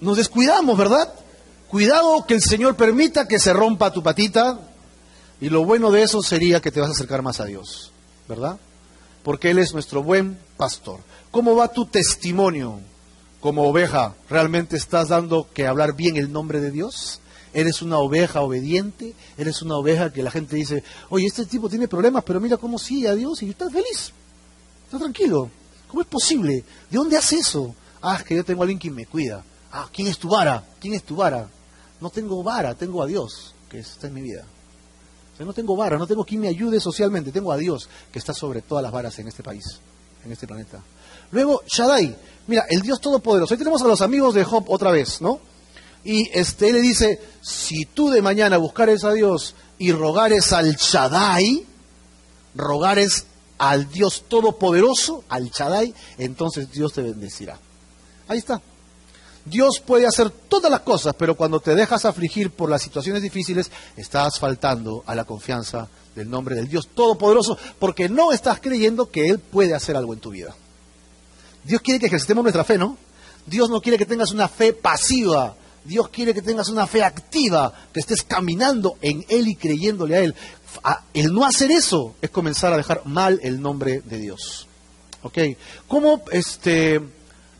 Nos 0.00 0.16
descuidamos, 0.16 0.78
¿verdad? 0.78 1.12
Cuidado 1.68 2.24
que 2.26 2.32
el 2.32 2.40
Señor 2.40 2.74
permita 2.74 3.28
que 3.28 3.38
se 3.38 3.52
rompa 3.52 3.92
tu 3.92 4.02
patita. 4.02 4.58
Y 5.42 5.50
lo 5.50 5.62
bueno 5.62 5.90
de 5.90 6.04
eso 6.04 6.22
sería 6.22 6.62
que 6.62 6.70
te 6.70 6.80
vas 6.80 6.88
a 6.88 6.92
acercar 6.92 7.20
más 7.20 7.38
a 7.40 7.44
Dios, 7.44 7.89
¿verdad? 8.30 8.58
Porque 9.22 9.50
Él 9.50 9.58
es 9.58 9.74
nuestro 9.74 10.02
buen 10.02 10.38
pastor. 10.56 11.00
¿Cómo 11.30 11.54
va 11.56 11.72
tu 11.72 11.84
testimonio 11.84 12.78
como 13.40 13.68
oveja? 13.68 14.14
¿Realmente 14.30 14.76
estás 14.76 15.08
dando 15.08 15.48
que 15.52 15.66
hablar 15.66 15.94
bien 15.94 16.16
el 16.16 16.32
nombre 16.32 16.60
de 16.60 16.70
Dios? 16.70 17.20
Eres 17.52 17.82
una 17.82 17.98
oveja 17.98 18.40
obediente, 18.40 19.14
eres 19.36 19.60
una 19.60 19.76
oveja 19.76 20.12
que 20.12 20.22
la 20.22 20.30
gente 20.30 20.54
dice, 20.54 20.84
oye, 21.10 21.26
este 21.26 21.44
tipo 21.44 21.68
tiene 21.68 21.88
problemas, 21.88 22.22
pero 22.24 22.40
mira 22.40 22.56
cómo 22.56 22.78
sigue 22.78 23.08
a 23.08 23.14
Dios 23.14 23.42
y 23.42 23.50
estás 23.50 23.72
feliz, 23.72 24.12
estás 24.84 25.00
tranquilo. 25.00 25.50
¿Cómo 25.88 26.02
es 26.02 26.06
posible? 26.06 26.64
¿De 26.88 26.96
dónde 26.96 27.16
hace 27.16 27.38
eso? 27.38 27.74
Ah, 28.00 28.16
es 28.16 28.24
que 28.24 28.36
yo 28.36 28.44
tengo 28.44 28.62
a 28.62 28.64
alguien 28.64 28.78
que 28.78 28.92
me 28.92 29.06
cuida. 29.06 29.44
Ah, 29.72 29.88
¿quién 29.92 30.06
es 30.06 30.18
tu 30.18 30.28
vara? 30.28 30.64
¿Quién 30.80 30.94
es 30.94 31.02
tu 31.02 31.16
vara? 31.16 31.48
No 32.00 32.10
tengo 32.10 32.42
vara, 32.44 32.76
tengo 32.76 33.02
a 33.02 33.06
Dios, 33.06 33.54
que 33.68 33.80
está 33.80 34.06
en 34.06 34.14
mi 34.14 34.22
vida. 34.22 34.46
No 35.44 35.52
tengo 35.52 35.76
vara, 35.76 35.98
no 35.98 36.06
tengo 36.06 36.24
quien 36.24 36.40
me 36.40 36.48
ayude 36.48 36.80
socialmente, 36.80 37.32
tengo 37.32 37.52
a 37.52 37.56
Dios, 37.56 37.88
que 38.12 38.18
está 38.18 38.34
sobre 38.34 38.62
todas 38.62 38.82
las 38.82 38.92
varas 38.92 39.18
en 39.18 39.28
este 39.28 39.42
país, 39.42 39.64
en 40.24 40.32
este 40.32 40.46
planeta. 40.46 40.82
Luego, 41.30 41.62
Shaddai, 41.66 42.16
mira, 42.46 42.66
el 42.68 42.82
Dios 42.82 43.00
Todopoderoso. 43.00 43.54
Ahí 43.54 43.58
tenemos 43.58 43.82
a 43.82 43.86
los 43.86 44.00
amigos 44.00 44.34
de 44.34 44.44
Job 44.44 44.64
otra 44.68 44.90
vez, 44.90 45.20
¿no? 45.20 45.40
Y 46.04 46.28
este 46.32 46.72
le 46.72 46.80
dice, 46.80 47.20
si 47.42 47.84
tú 47.84 48.10
de 48.10 48.22
mañana 48.22 48.56
buscares 48.56 49.04
a 49.04 49.12
Dios 49.12 49.54
y 49.78 49.92
rogares 49.92 50.52
al 50.52 50.76
Shaddai, 50.76 51.66
rogares 52.54 53.26
al 53.58 53.90
Dios 53.90 54.24
Todopoderoso, 54.28 55.24
al 55.28 55.50
Shaddai, 55.50 55.94
entonces 56.18 56.70
Dios 56.70 56.92
te 56.92 57.02
bendecirá. 57.02 57.58
Ahí 58.28 58.38
está. 58.38 58.60
Dios 59.44 59.80
puede 59.80 60.06
hacer 60.06 60.30
todas 60.30 60.70
las 60.70 60.80
cosas, 60.80 61.14
pero 61.16 61.34
cuando 61.34 61.60
te 61.60 61.74
dejas 61.74 62.04
afligir 62.04 62.50
por 62.50 62.68
las 62.68 62.82
situaciones 62.82 63.22
difíciles, 63.22 63.70
estás 63.96 64.38
faltando 64.38 65.02
a 65.06 65.14
la 65.14 65.24
confianza 65.24 65.88
del 66.14 66.28
nombre 66.28 66.54
del 66.54 66.68
Dios 66.68 66.88
Todopoderoso, 66.94 67.56
porque 67.78 68.08
no 68.08 68.32
estás 68.32 68.60
creyendo 68.60 69.10
que 69.10 69.28
Él 69.28 69.38
puede 69.38 69.74
hacer 69.74 69.96
algo 69.96 70.12
en 70.12 70.20
tu 70.20 70.30
vida. 70.30 70.54
Dios 71.64 71.80
quiere 71.80 72.00
que 72.00 72.06
ejercitemos 72.06 72.42
nuestra 72.42 72.64
fe, 72.64 72.78
¿no? 72.78 72.96
Dios 73.46 73.70
no 73.70 73.80
quiere 73.80 73.98
que 73.98 74.06
tengas 74.06 74.32
una 74.32 74.48
fe 74.48 74.72
pasiva, 74.72 75.54
Dios 75.84 76.08
quiere 76.08 76.34
que 76.34 76.42
tengas 76.42 76.68
una 76.68 76.86
fe 76.86 77.02
activa, 77.02 77.72
que 77.92 78.00
estés 78.00 78.22
caminando 78.22 78.96
en 79.00 79.24
Él 79.28 79.48
y 79.48 79.56
creyéndole 79.56 80.16
a 80.16 80.20
Él. 80.20 80.34
El 81.14 81.32
no 81.32 81.44
hacer 81.44 81.70
eso 81.70 82.14
es 82.20 82.30
comenzar 82.30 82.72
a 82.72 82.76
dejar 82.76 83.02
mal 83.06 83.40
el 83.42 83.60
nombre 83.60 84.02
de 84.02 84.18
Dios. 84.18 84.66
¿Ok? 85.22 85.38
¿Cómo 85.88 86.22
este, 86.32 87.00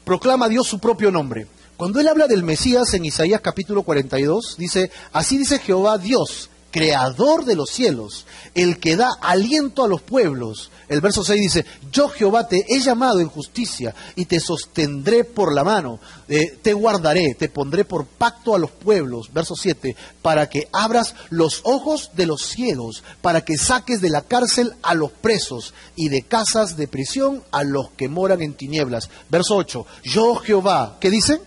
proclama 0.05 0.49
Dios 0.49 0.67
su 0.67 0.79
propio 0.79 1.11
nombre? 1.11 1.47
Cuando 1.81 1.99
Él 1.99 2.09
habla 2.09 2.27
del 2.27 2.43
Mesías 2.43 2.93
en 2.93 3.07
Isaías 3.07 3.41
capítulo 3.41 3.85
42, 3.85 4.57
dice, 4.59 4.91
así 5.15 5.39
dice 5.39 5.61
Jehová 5.61 5.97
Dios, 5.97 6.51
creador 6.71 7.47
de 7.47 7.57
los 7.57 7.71
cielos, 7.71 8.27
el 8.55 8.79
que 8.79 8.97
da 8.97 9.09
aliento 9.23 9.83
a 9.83 9.89
los 9.89 10.03
pueblos. 10.03 10.71
El 10.91 11.01
verso 11.01 11.25
6 11.25 11.41
dice, 11.41 11.65
yo 11.91 12.11
Jehová 12.11 12.49
te 12.49 12.67
he 12.69 12.81
llamado 12.81 13.21
en 13.21 13.31
justicia 13.31 13.95
y 14.15 14.27
te 14.27 14.41
sostendré 14.41 15.25
por 15.25 15.55
la 15.55 15.65
mano, 15.65 16.01
eh, 16.29 16.59
te 16.61 16.75
guardaré, 16.75 17.35
te 17.35 17.49
pondré 17.49 17.87
por 17.87 18.05
pacto 18.05 18.55
a 18.55 18.59
los 18.59 18.71
pueblos. 18.71 19.33
Verso 19.33 19.57
7, 19.57 19.97
para 20.21 20.51
que 20.51 20.69
abras 20.73 21.15
los 21.31 21.63
ojos 21.65 22.11
de 22.13 22.27
los 22.27 22.43
cielos, 22.43 23.03
para 23.23 23.43
que 23.43 23.57
saques 23.57 24.03
de 24.03 24.11
la 24.11 24.21
cárcel 24.21 24.75
a 24.83 24.93
los 24.93 25.13
presos 25.13 25.73
y 25.97 26.11
de 26.11 26.25
casas 26.25 26.77
de 26.77 26.89
prisión 26.89 27.43
a 27.53 27.65
los 27.65 27.89
que 27.93 28.11
moran 28.11 28.43
en 28.43 28.53
tinieblas. 28.53 29.09
Verso 29.31 29.57
8, 29.57 29.87
yo 30.05 30.35
Jehová, 30.35 30.99
¿qué 31.01 31.09
dice? 31.09 31.41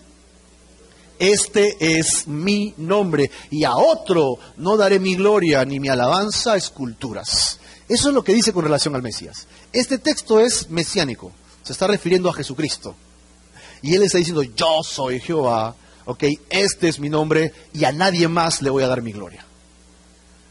Este 1.19 1.97
es 1.99 2.27
mi 2.27 2.73
nombre, 2.77 3.29
y 3.51 3.63
a 3.63 3.75
otro 3.75 4.37
no 4.57 4.77
daré 4.77 4.99
mi 4.99 5.15
gloria 5.15 5.63
ni 5.65 5.79
mi 5.79 5.89
alabanza 5.89 6.53
a 6.53 6.57
esculturas. 6.57 7.59
Eso 7.87 8.09
es 8.09 8.15
lo 8.15 8.23
que 8.23 8.33
dice 8.33 8.53
con 8.53 8.63
relación 8.63 8.95
al 8.95 9.01
Mesías. 9.03 9.47
Este 9.71 9.97
texto 9.97 10.39
es 10.39 10.69
mesiánico, 10.69 11.31
se 11.63 11.73
está 11.73 11.87
refiriendo 11.87 12.29
a 12.29 12.33
Jesucristo. 12.33 12.95
Y 13.81 13.95
él 13.95 14.03
está 14.03 14.17
diciendo, 14.17 14.43
yo 14.43 14.81
soy 14.83 15.19
Jehová, 15.19 15.75
ok, 16.05 16.23
este 16.49 16.87
es 16.87 16.99
mi 16.99 17.09
nombre, 17.09 17.53
y 17.73 17.83
a 17.83 17.91
nadie 17.91 18.27
más 18.27 18.61
le 18.61 18.69
voy 18.69 18.83
a 18.83 18.87
dar 18.87 19.01
mi 19.01 19.11
gloria. 19.11 19.45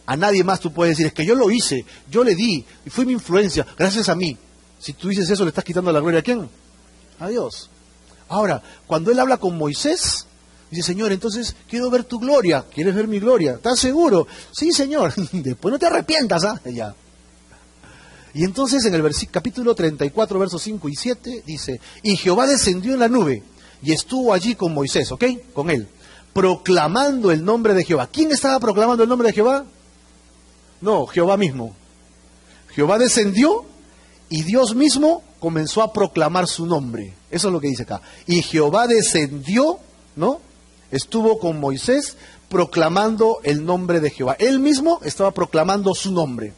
A 0.06 0.16
nadie 0.16 0.44
más 0.44 0.60
tú 0.60 0.72
puedes 0.72 0.96
decir, 0.96 1.06
es 1.06 1.14
que 1.14 1.24
yo 1.24 1.34
lo 1.34 1.50
hice, 1.50 1.84
yo 2.10 2.24
le 2.24 2.34
di, 2.34 2.64
y 2.84 2.90
fue 2.90 3.04
mi 3.04 3.12
influencia, 3.12 3.66
gracias 3.76 4.08
a 4.08 4.14
mí. 4.14 4.36
Si 4.78 4.92
tú 4.92 5.08
dices 5.08 5.30
eso, 5.30 5.44
le 5.44 5.50
estás 5.50 5.64
quitando 5.64 5.92
la 5.92 6.00
gloria 6.00 6.20
a 6.20 6.22
quién? 6.22 6.48
A 7.20 7.28
Dios. 7.28 7.70
Ahora, 8.28 8.62
cuando 8.86 9.10
él 9.10 9.18
habla 9.20 9.36
con 9.36 9.56
Moisés, 9.56 10.26
Dice, 10.72 10.86
Señor, 10.86 11.12
entonces 11.12 11.54
quiero 11.68 11.90
ver 11.90 12.04
tu 12.04 12.18
gloria. 12.18 12.64
¿Quieres 12.72 12.94
ver 12.94 13.06
mi 13.06 13.20
gloria? 13.20 13.52
¿Estás 13.52 13.78
seguro? 13.78 14.26
Sí, 14.52 14.72
Señor. 14.72 15.12
Después 15.32 15.70
no 15.70 15.78
te 15.78 15.84
arrepientas, 15.84 16.44
¿ah? 16.44 16.58
Ya. 16.64 16.94
Y 18.32 18.42
entonces 18.42 18.82
en 18.86 18.94
el 18.94 19.14
capítulo 19.30 19.74
34, 19.74 20.38
versos 20.38 20.62
5 20.62 20.88
y 20.88 20.96
7 20.96 21.42
dice, 21.44 21.78
y 22.02 22.16
Jehová 22.16 22.46
descendió 22.46 22.94
en 22.94 23.00
la 23.00 23.08
nube 23.08 23.42
y 23.82 23.92
estuvo 23.92 24.32
allí 24.32 24.54
con 24.54 24.72
Moisés, 24.72 25.12
¿ok? 25.12 25.24
Con 25.52 25.68
él, 25.68 25.86
proclamando 26.32 27.30
el 27.30 27.44
nombre 27.44 27.74
de 27.74 27.84
Jehová. 27.84 28.08
¿Quién 28.10 28.32
estaba 28.32 28.58
proclamando 28.58 29.02
el 29.02 29.10
nombre 29.10 29.28
de 29.28 29.34
Jehová? 29.34 29.66
No, 30.80 31.06
Jehová 31.06 31.36
mismo. 31.36 31.76
Jehová 32.74 32.96
descendió 32.96 33.66
y 34.30 34.42
Dios 34.44 34.74
mismo 34.74 35.22
comenzó 35.38 35.82
a 35.82 35.92
proclamar 35.92 36.46
su 36.46 36.64
nombre. 36.64 37.12
Eso 37.30 37.48
es 37.48 37.52
lo 37.52 37.60
que 37.60 37.68
dice 37.68 37.82
acá. 37.82 38.00
Y 38.26 38.40
Jehová 38.40 38.86
descendió, 38.86 39.78
¿no? 40.16 40.40
Estuvo 40.92 41.40
con 41.40 41.58
Moisés 41.58 42.16
proclamando 42.48 43.38
el 43.42 43.64
nombre 43.64 43.98
de 43.98 44.10
Jehová. 44.10 44.36
Él 44.38 44.60
mismo 44.60 45.00
estaba 45.02 45.32
proclamando 45.32 45.94
su 45.94 46.12
nombre. 46.12 46.52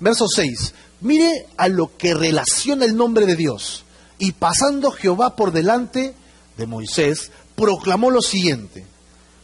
Verso 0.00 0.26
6. 0.28 0.74
Mire 1.00 1.46
a 1.56 1.68
lo 1.68 1.96
que 1.96 2.14
relaciona 2.14 2.84
el 2.84 2.96
nombre 2.96 3.26
de 3.26 3.36
Dios. 3.36 3.84
Y 4.18 4.32
pasando 4.32 4.90
Jehová 4.90 5.36
por 5.36 5.52
delante 5.52 6.14
de 6.56 6.66
Moisés, 6.66 7.30
proclamó 7.54 8.10
lo 8.10 8.22
siguiente. 8.22 8.86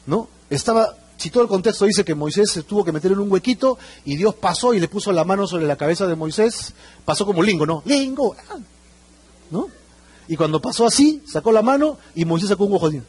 ¿No? 0.06 0.28
Estaba, 0.48 0.96
si 1.16 1.30
todo 1.30 1.42
el 1.42 1.48
contexto 1.48 1.84
dice 1.84 2.04
que 2.04 2.14
Moisés 2.14 2.50
se 2.50 2.62
tuvo 2.62 2.84
que 2.84 2.92
meter 2.92 3.12
en 3.12 3.18
un 3.18 3.30
huequito 3.30 3.78
y 4.04 4.16
Dios 4.16 4.34
pasó 4.36 4.74
y 4.74 4.80
le 4.80 4.88
puso 4.88 5.12
la 5.12 5.24
mano 5.24 5.46
sobre 5.46 5.66
la 5.66 5.76
cabeza 5.76 6.06
de 6.06 6.14
Moisés, 6.14 6.72
pasó 7.04 7.26
como 7.26 7.42
lingo, 7.42 7.66
¿no? 7.66 7.82
Lingo. 7.84 8.36
¿No? 9.50 9.68
Y 10.28 10.36
cuando 10.36 10.60
pasó 10.60 10.86
así, 10.86 11.22
sacó 11.26 11.52
la 11.52 11.62
mano 11.62 11.98
y 12.14 12.24
Moisés 12.24 12.48
sacó 12.48 12.64
un 12.64 12.74
ojo 12.74 12.86
así, 12.86 13.02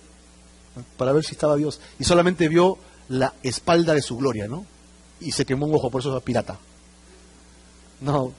para 0.98 1.14
ver 1.14 1.24
si 1.24 1.34
estaba 1.34 1.56
Dios. 1.56 1.80
Y 2.00 2.04
solamente 2.04 2.48
vio 2.48 2.78
la 3.10 3.34
espalda 3.44 3.94
de 3.94 4.02
su 4.02 4.18
gloria, 4.18 4.48
¿no? 4.48 4.66
Y 5.20 5.32
se 5.32 5.46
quemó 5.46 5.66
un 5.66 5.76
ojo, 5.76 5.90
por 5.90 6.02
eso 6.02 6.16
es 6.16 6.24
pirata. 6.24 6.58
No, 8.02 8.34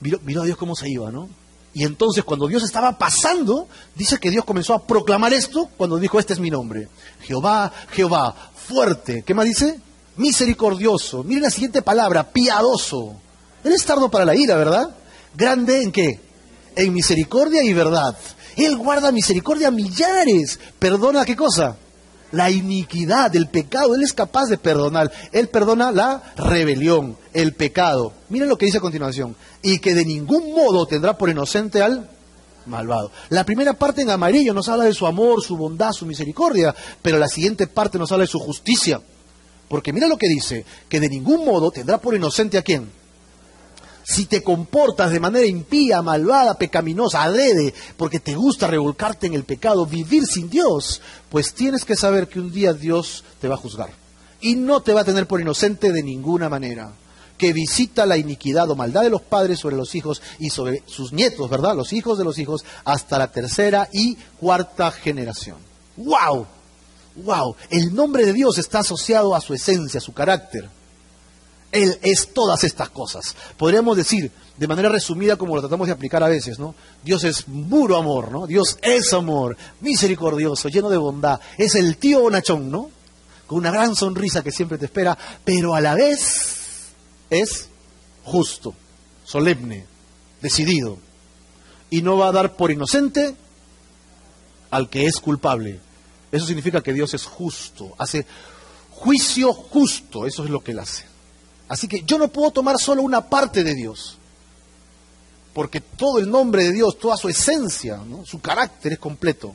miró, 0.00 0.42
a 0.42 0.44
Dios 0.44 0.56
cómo 0.56 0.74
se 0.76 0.88
iba, 0.88 1.10
¿no? 1.10 1.28
Y 1.72 1.82
entonces 1.82 2.22
cuando 2.22 2.46
Dios 2.46 2.62
estaba 2.62 2.96
pasando, 2.98 3.68
dice 3.96 4.18
que 4.18 4.30
Dios 4.30 4.44
comenzó 4.44 4.74
a 4.74 4.86
proclamar 4.86 5.32
esto 5.32 5.68
cuando 5.76 5.98
dijo, 5.98 6.20
este 6.20 6.32
es 6.32 6.38
mi 6.38 6.50
nombre. 6.50 6.88
Jehová, 7.20 7.72
Jehová, 7.90 8.34
fuerte. 8.54 9.24
¿Qué 9.26 9.34
más 9.34 9.46
dice? 9.46 9.80
Misericordioso. 10.16 11.24
Miren 11.24 11.42
la 11.42 11.50
siguiente 11.50 11.82
palabra, 11.82 12.30
piadoso. 12.30 13.16
Él 13.64 13.72
es 13.72 13.84
tardo 13.84 14.08
para 14.08 14.24
la 14.24 14.36
ira, 14.36 14.56
¿verdad? 14.56 14.94
Grande 15.34 15.82
en 15.82 15.90
qué? 15.90 16.20
En 16.76 16.92
misericordia 16.92 17.64
y 17.64 17.72
verdad. 17.72 18.16
Él 18.56 18.76
guarda 18.76 19.12
misericordia 19.12 19.68
a 19.68 19.70
millares. 19.70 20.58
¿Perdona 20.78 21.24
qué 21.24 21.36
cosa? 21.36 21.76
La 22.32 22.50
iniquidad, 22.50 23.34
el 23.36 23.48
pecado. 23.48 23.94
Él 23.94 24.02
es 24.02 24.12
capaz 24.12 24.46
de 24.46 24.58
perdonar. 24.58 25.12
Él 25.32 25.48
perdona 25.48 25.92
la 25.92 26.22
rebelión, 26.36 27.16
el 27.32 27.54
pecado. 27.54 28.12
Miren 28.28 28.48
lo 28.48 28.58
que 28.58 28.66
dice 28.66 28.78
a 28.78 28.82
continuación. 28.82 29.36
Y 29.62 29.78
que 29.78 29.94
de 29.94 30.04
ningún 30.04 30.52
modo 30.52 30.86
tendrá 30.86 31.16
por 31.16 31.30
inocente 31.30 31.82
al 31.82 32.10
malvado. 32.66 33.10
La 33.28 33.44
primera 33.44 33.74
parte 33.74 34.02
en 34.02 34.10
amarillo 34.10 34.54
nos 34.54 34.68
habla 34.68 34.84
de 34.84 34.94
su 34.94 35.06
amor, 35.06 35.42
su 35.42 35.56
bondad, 35.56 35.92
su 35.92 36.06
misericordia, 36.06 36.74
pero 37.02 37.18
la 37.18 37.28
siguiente 37.28 37.66
parte 37.66 37.98
nos 37.98 38.10
habla 38.12 38.24
de 38.24 38.30
su 38.30 38.38
justicia. 38.38 39.00
Porque 39.68 39.92
mira 39.92 40.08
lo 40.08 40.18
que 40.18 40.28
dice, 40.28 40.64
que 40.88 41.00
de 41.00 41.08
ningún 41.08 41.44
modo 41.44 41.70
tendrá 41.70 41.98
por 41.98 42.14
inocente 42.14 42.58
a 42.58 42.62
quién? 42.62 42.90
Si 44.04 44.26
te 44.26 44.42
comportas 44.42 45.10
de 45.10 45.18
manera 45.18 45.46
impía, 45.46 46.02
malvada, 46.02 46.58
pecaminosa, 46.58 47.22
adrede, 47.22 47.72
porque 47.96 48.20
te 48.20 48.34
gusta 48.34 48.66
revolcarte 48.66 49.26
en 49.26 49.34
el 49.34 49.44
pecado, 49.44 49.86
vivir 49.86 50.26
sin 50.26 50.50
Dios, 50.50 51.00
pues 51.30 51.54
tienes 51.54 51.84
que 51.84 51.96
saber 51.96 52.28
que 52.28 52.38
un 52.38 52.52
día 52.52 52.74
Dios 52.74 53.24
te 53.40 53.48
va 53.48 53.54
a 53.54 53.58
juzgar. 53.58 53.90
Y 54.42 54.56
no 54.56 54.82
te 54.82 54.92
va 54.92 55.00
a 55.00 55.04
tener 55.04 55.26
por 55.26 55.40
inocente 55.40 55.90
de 55.90 56.02
ninguna 56.02 56.50
manera. 56.50 56.92
Que 57.38 57.54
visita 57.54 58.04
la 58.04 58.18
iniquidad 58.18 58.70
o 58.70 58.76
maldad 58.76 59.02
de 59.02 59.10
los 59.10 59.22
padres 59.22 59.58
sobre 59.58 59.76
los 59.76 59.94
hijos 59.94 60.20
y 60.38 60.50
sobre 60.50 60.82
sus 60.86 61.12
nietos, 61.12 61.48
¿verdad? 61.48 61.74
Los 61.74 61.94
hijos 61.94 62.18
de 62.18 62.24
los 62.24 62.38
hijos, 62.38 62.64
hasta 62.84 63.18
la 63.18 63.32
tercera 63.32 63.88
y 63.90 64.16
cuarta 64.38 64.90
generación. 64.90 65.56
¡Wow! 65.96 66.46
¡Wow! 67.16 67.56
El 67.70 67.94
nombre 67.94 68.26
de 68.26 68.34
Dios 68.34 68.58
está 68.58 68.80
asociado 68.80 69.34
a 69.34 69.40
su 69.40 69.54
esencia, 69.54 69.98
a 69.98 70.02
su 70.02 70.12
carácter. 70.12 70.68
Él 71.74 71.98
es 72.02 72.32
todas 72.32 72.62
estas 72.62 72.88
cosas. 72.88 73.34
Podríamos 73.56 73.96
decir, 73.96 74.30
de 74.56 74.68
manera 74.68 74.88
resumida, 74.88 75.36
como 75.36 75.56
lo 75.56 75.60
tratamos 75.60 75.88
de 75.88 75.92
aplicar 75.92 76.22
a 76.22 76.28
veces, 76.28 76.56
¿no? 76.60 76.76
Dios 77.02 77.24
es 77.24 77.44
puro 77.68 77.96
amor, 77.96 78.30
¿no? 78.30 78.46
Dios 78.46 78.78
es 78.80 79.12
amor, 79.12 79.56
misericordioso, 79.80 80.68
lleno 80.68 80.88
de 80.88 80.96
bondad. 80.96 81.40
Es 81.58 81.74
el 81.74 81.96
tío 81.96 82.20
bonachón, 82.20 82.70
¿no? 82.70 82.90
Con 83.48 83.58
una 83.58 83.72
gran 83.72 83.96
sonrisa 83.96 84.44
que 84.44 84.52
siempre 84.52 84.78
te 84.78 84.84
espera, 84.84 85.18
pero 85.44 85.74
a 85.74 85.80
la 85.80 85.96
vez 85.96 86.92
es 87.28 87.68
justo, 88.22 88.72
solemne, 89.24 89.84
decidido. 90.40 90.98
Y 91.90 92.02
no 92.02 92.16
va 92.16 92.28
a 92.28 92.32
dar 92.32 92.54
por 92.54 92.70
inocente 92.70 93.34
al 94.70 94.88
que 94.88 95.06
es 95.06 95.18
culpable. 95.18 95.80
Eso 96.30 96.46
significa 96.46 96.82
que 96.82 96.92
Dios 96.92 97.14
es 97.14 97.24
justo, 97.24 97.94
hace 97.98 98.24
juicio 98.90 99.52
justo, 99.52 100.24
eso 100.24 100.44
es 100.44 100.50
lo 100.50 100.62
que 100.62 100.70
él 100.70 100.78
hace. 100.78 101.13
Así 101.68 101.88
que 101.88 102.02
yo 102.02 102.18
no 102.18 102.28
puedo 102.28 102.50
tomar 102.50 102.76
solo 102.78 103.02
una 103.02 103.28
parte 103.28 103.64
de 103.64 103.74
Dios, 103.74 104.18
porque 105.52 105.80
todo 105.80 106.18
el 106.18 106.30
nombre 106.30 106.64
de 106.64 106.72
Dios, 106.72 106.98
toda 106.98 107.16
su 107.16 107.28
esencia, 107.28 108.00
su 108.24 108.40
carácter 108.40 108.92
es 108.92 108.98
completo. 108.98 109.54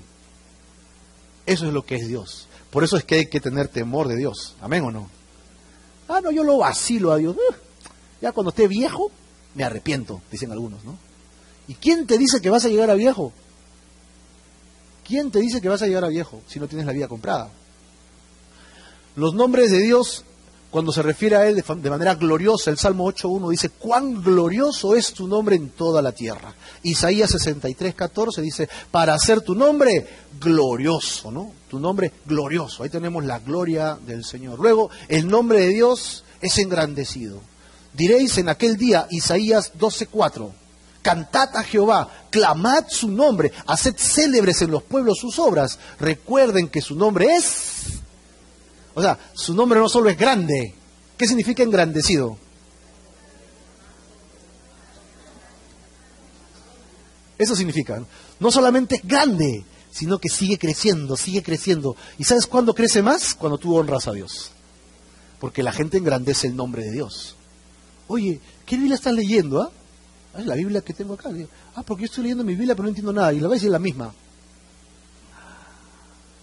Eso 1.45 1.67
es 1.67 1.73
lo 1.73 1.85
que 1.85 1.95
es 1.95 2.07
Dios. 2.07 2.47
Por 2.71 2.83
eso 2.83 2.97
es 2.97 3.03
que 3.03 3.15
hay 3.15 3.25
que 3.25 3.39
tener 3.39 3.67
temor 3.67 4.07
de 4.07 4.15
Dios. 4.15 4.55
Amén 4.61 4.83
o 4.83 4.91
no. 4.91 5.09
Ah, 6.07 6.21
no, 6.21 6.31
yo 6.31 6.43
lo 6.43 6.57
vacilo 6.57 7.11
a 7.11 7.17
Dios. 7.17 7.35
Uh, 7.35 7.55
ya 8.21 8.31
cuando 8.31 8.49
esté 8.49 8.67
viejo, 8.67 9.11
me 9.55 9.63
arrepiento, 9.63 10.21
dicen 10.31 10.51
algunos, 10.51 10.83
¿no? 10.83 10.97
¿Y 11.67 11.75
quién 11.75 12.07
te 12.07 12.17
dice 12.17 12.41
que 12.41 12.49
vas 12.49 12.65
a 12.65 12.69
llegar 12.69 12.89
a 12.89 12.95
viejo? 12.95 13.31
¿Quién 15.05 15.31
te 15.31 15.39
dice 15.39 15.61
que 15.61 15.69
vas 15.69 15.81
a 15.81 15.87
llegar 15.87 16.03
a 16.03 16.09
viejo 16.09 16.41
si 16.47 16.59
no 16.59 16.67
tienes 16.67 16.85
la 16.85 16.93
vida 16.93 17.07
comprada? 17.07 17.49
Los 19.15 19.33
nombres 19.33 19.71
de 19.71 19.79
Dios 19.81 20.23
cuando 20.71 20.91
se 20.91 21.01
refiere 21.01 21.35
a 21.35 21.47
Él 21.47 21.55
de, 21.55 21.89
manera 21.89 22.15
gloriosa, 22.15 22.69
el 22.69 22.77
Salmo 22.77 23.11
8.1 23.11 23.49
dice, 23.49 23.69
cuán 23.69 24.21
glorioso 24.21 24.95
es 24.95 25.13
tu 25.13 25.27
nombre 25.27 25.55
en 25.55 25.69
toda 25.69 26.01
la 26.01 26.11
tierra. 26.11 26.53
Isaías 26.83 27.33
63.14 27.33 28.41
dice, 28.41 28.69
para 28.91 29.15
hacer 29.15 29.41
tu 29.41 29.55
nombre 29.55 30.07
glorioso, 30.39 31.31
¿no? 31.31 31.53
Tu 31.69 31.79
nombre 31.79 32.11
glorioso. 32.25 32.83
Ahí 32.83 32.89
tenemos 32.89 33.25
la 33.25 33.39
gloria 33.39 33.97
del 34.05 34.23
Señor. 34.23 34.59
Luego, 34.59 34.91
el 35.07 35.27
nombre 35.27 35.61
de 35.61 35.69
Dios 35.69 36.23
es 36.39 36.57
engrandecido. 36.59 37.41
Diréis 37.93 38.37
en 38.37 38.49
aquel 38.49 38.77
día, 38.77 39.07
Isaías 39.09 39.73
12.4, 39.73 40.51
cantad 41.01 41.55
a 41.55 41.63
Jehová, 41.63 42.09
clamad 42.29 42.85
su 42.89 43.09
nombre, 43.09 43.51
haced 43.65 43.95
célebres 43.97 44.61
en 44.61 44.69
los 44.69 44.83
pueblos 44.83 45.17
sus 45.17 45.39
obras. 45.39 45.79
Recuerden 45.99 46.69
que 46.69 46.81
su 46.81 46.95
nombre 46.95 47.35
es 47.35 47.98
o 48.93 49.01
sea, 49.01 49.17
su 49.33 49.53
nombre 49.53 49.79
no 49.79 49.89
solo 49.89 50.09
es 50.09 50.17
grande. 50.17 50.73
¿Qué 51.17 51.27
significa 51.27 51.63
engrandecido? 51.63 52.37
Eso 57.37 57.55
significa, 57.55 58.03
no 58.39 58.51
solamente 58.51 58.95
es 58.95 59.03
grande, 59.05 59.63
sino 59.91 60.19
que 60.19 60.27
sigue 60.27 60.57
creciendo, 60.57 61.15
sigue 61.15 61.41
creciendo. 61.41 61.95
¿Y 62.17 62.25
sabes 62.25 62.45
cuándo 62.47 62.73
crece 62.73 63.01
más? 63.01 63.33
Cuando 63.33 63.57
tú 63.57 63.75
honras 63.75 64.07
a 64.07 64.11
Dios. 64.11 64.51
Porque 65.39 65.63
la 65.63 65.71
gente 65.71 65.97
engrandece 65.97 66.47
el 66.47 66.55
nombre 66.57 66.83
de 66.83 66.91
Dios. 66.91 67.35
Oye, 68.07 68.41
¿qué 68.65 68.75
Biblia 68.75 68.95
estás 68.95 69.13
leyendo? 69.13 69.61
Ah? 69.61 69.71
Es 70.37 70.45
la 70.45 70.55
Biblia 70.55 70.81
que 70.81 70.93
tengo 70.93 71.13
acá. 71.13 71.29
Ah, 71.75 71.83
porque 71.83 72.03
yo 72.03 72.05
estoy 72.07 72.23
leyendo 72.23 72.43
mi 72.43 72.55
Biblia 72.55 72.75
pero 72.75 72.83
no 72.83 72.89
entiendo 72.89 73.13
nada. 73.13 73.31
Y 73.31 73.39
la 73.39 73.47
ves 73.47 73.63
es 73.63 73.69
la 73.69 73.79
misma. 73.79 74.13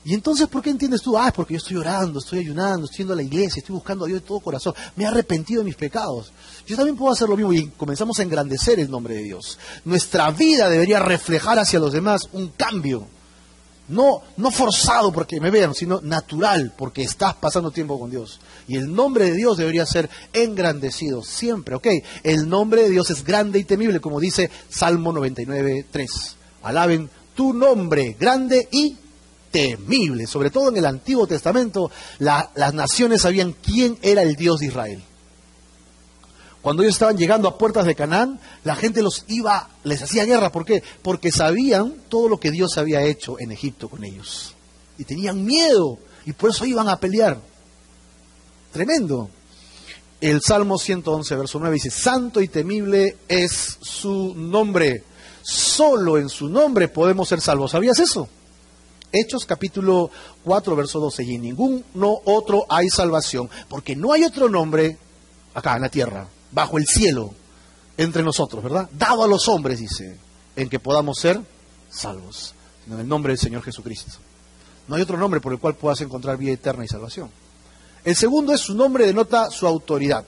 Y 0.06 0.14
entonces, 0.14 0.46
¿por 0.46 0.62
qué 0.62 0.70
entiendes 0.70 1.02
tú? 1.02 1.18
Ah, 1.18 1.26
es 1.26 1.32
porque 1.32 1.54
yo 1.54 1.58
estoy 1.58 1.78
orando, 1.78 2.20
estoy 2.20 2.38
ayunando, 2.38 2.84
estoy 2.84 2.98
yendo 2.98 3.14
a 3.14 3.16
la 3.16 3.24
iglesia, 3.24 3.58
estoy 3.58 3.74
buscando 3.74 4.04
a 4.04 4.06
Dios 4.06 4.20
de 4.20 4.26
todo 4.28 4.38
corazón, 4.38 4.72
me 4.94 5.02
he 5.02 5.06
arrepentido 5.08 5.62
de 5.62 5.64
mis 5.64 5.74
pecados. 5.74 6.32
Yo 6.64 6.76
también 6.76 6.96
puedo 6.96 7.12
hacer 7.12 7.28
lo 7.28 7.36
mismo 7.36 7.52
y 7.52 7.70
comenzamos 7.70 8.16
a 8.20 8.22
engrandecer 8.22 8.78
el 8.78 8.88
nombre 8.88 9.16
de 9.16 9.24
Dios. 9.24 9.58
Nuestra 9.84 10.30
vida 10.30 10.68
debería 10.68 11.00
reflejar 11.00 11.58
hacia 11.58 11.80
los 11.80 11.92
demás 11.92 12.28
un 12.34 12.50
cambio. 12.50 13.08
No, 13.88 14.22
no 14.36 14.52
forzado 14.52 15.12
porque 15.12 15.40
me 15.40 15.50
vean, 15.50 15.74
sino 15.74 16.00
natural 16.00 16.72
porque 16.78 17.02
estás 17.02 17.34
pasando 17.34 17.72
tiempo 17.72 17.98
con 17.98 18.08
Dios. 18.08 18.38
Y 18.68 18.76
el 18.76 18.94
nombre 18.94 19.24
de 19.24 19.32
Dios 19.32 19.56
debería 19.56 19.86
ser 19.86 20.08
engrandecido 20.32 21.24
siempre, 21.24 21.74
¿ok? 21.74 21.88
El 22.22 22.48
nombre 22.48 22.84
de 22.84 22.90
Dios 22.90 23.10
es 23.10 23.24
grande 23.24 23.58
y 23.58 23.64
temible, 23.64 23.98
como 23.98 24.20
dice 24.20 24.52
Salmo 24.68 25.12
99, 25.12 25.86
3. 25.90 26.10
Alaben 26.62 27.10
tu 27.34 27.52
nombre, 27.52 28.16
grande 28.20 28.68
y 28.70 28.98
temible. 29.56 30.26
Sobre 30.26 30.50
todo 30.50 30.68
en 30.68 30.76
el 30.76 30.84
Antiguo 30.84 31.26
Testamento, 31.26 31.90
las 32.18 32.74
naciones 32.74 33.22
sabían 33.22 33.54
quién 33.54 33.98
era 34.02 34.20
el 34.20 34.36
Dios 34.36 34.60
de 34.60 34.66
Israel. 34.66 35.02
Cuando 36.60 36.82
ellos 36.82 36.96
estaban 36.96 37.16
llegando 37.16 37.48
a 37.48 37.56
puertas 37.56 37.86
de 37.86 37.94
Canaán, 37.94 38.38
la 38.64 38.74
gente 38.74 39.00
los 39.00 39.24
iba, 39.28 39.70
les 39.84 40.02
hacía 40.02 40.24
guerra. 40.24 40.52
¿Por 40.52 40.66
qué? 40.66 40.82
Porque 41.00 41.32
sabían 41.32 41.94
todo 42.08 42.28
lo 42.28 42.38
que 42.38 42.50
Dios 42.50 42.76
había 42.76 43.02
hecho 43.02 43.38
en 43.38 43.50
Egipto 43.50 43.88
con 43.88 44.04
ellos. 44.04 44.54
Y 44.98 45.04
tenían 45.04 45.42
miedo. 45.44 45.98
Y 46.26 46.32
por 46.32 46.50
eso 46.50 46.66
iban 46.66 46.88
a 46.88 46.98
pelear. 46.98 47.38
Tremendo. 48.72 49.30
El 50.20 50.42
Salmo 50.42 50.76
111, 50.76 51.36
verso 51.36 51.58
9 51.58 51.74
dice, 51.74 51.90
Santo 51.90 52.42
y 52.42 52.48
temible 52.48 53.16
es 53.28 53.78
su 53.80 54.34
nombre. 54.34 55.04
Solo 55.42 56.18
en 56.18 56.28
su 56.28 56.48
nombre 56.48 56.88
podemos 56.88 57.28
ser 57.28 57.40
salvos. 57.40 57.70
¿Sabías 57.70 57.98
eso? 58.00 58.28
Hechos 59.12 59.46
capítulo 59.46 60.10
4, 60.44 60.76
verso 60.76 61.00
12, 61.00 61.24
y 61.24 61.34
en 61.36 61.42
ningún 61.42 61.84
no 61.94 62.20
otro 62.24 62.66
hay 62.68 62.88
salvación, 62.88 63.48
porque 63.68 63.96
no 63.96 64.12
hay 64.12 64.24
otro 64.24 64.48
nombre 64.48 64.98
acá 65.54 65.76
en 65.76 65.82
la 65.82 65.88
tierra, 65.88 66.28
bajo 66.52 66.78
el 66.78 66.86
cielo, 66.86 67.32
entre 67.96 68.22
nosotros, 68.22 68.62
¿verdad? 68.62 68.88
Dado 68.92 69.24
a 69.24 69.28
los 69.28 69.48
hombres, 69.48 69.78
dice, 69.78 70.18
en 70.54 70.68
que 70.68 70.78
podamos 70.78 71.18
ser 71.18 71.40
salvos, 71.90 72.54
en 72.86 72.98
el 72.98 73.08
nombre 73.08 73.32
del 73.32 73.38
Señor 73.38 73.62
Jesucristo. 73.62 74.12
No 74.88 74.96
hay 74.96 75.02
otro 75.02 75.16
nombre 75.16 75.40
por 75.40 75.52
el 75.52 75.58
cual 75.58 75.74
puedas 75.74 76.00
encontrar 76.00 76.36
vida 76.36 76.52
eterna 76.52 76.84
y 76.84 76.88
salvación. 76.88 77.30
El 78.04 78.14
segundo 78.14 78.52
es 78.52 78.60
su 78.60 78.74
nombre 78.74 79.06
denota 79.06 79.50
su 79.50 79.66
autoridad, 79.66 80.24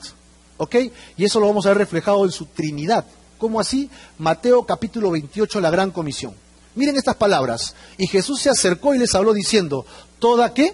¿ok? 0.56 0.76
Y 1.16 1.24
eso 1.24 1.40
lo 1.40 1.46
vamos 1.46 1.66
a 1.66 1.70
ver 1.70 1.78
reflejado 1.78 2.24
en 2.24 2.32
su 2.32 2.46
Trinidad. 2.46 3.04
¿Cómo 3.38 3.60
así? 3.60 3.88
Mateo 4.18 4.66
capítulo 4.66 5.10
28, 5.12 5.60
la 5.60 5.70
gran 5.70 5.90
comisión. 5.92 6.34
Miren 6.78 6.96
estas 6.96 7.16
palabras. 7.16 7.74
Y 7.96 8.06
Jesús 8.06 8.40
se 8.40 8.50
acercó 8.50 8.94
y 8.94 8.98
les 8.98 9.12
habló 9.16 9.32
diciendo, 9.32 9.84
¿toda 10.20 10.54
qué? 10.54 10.72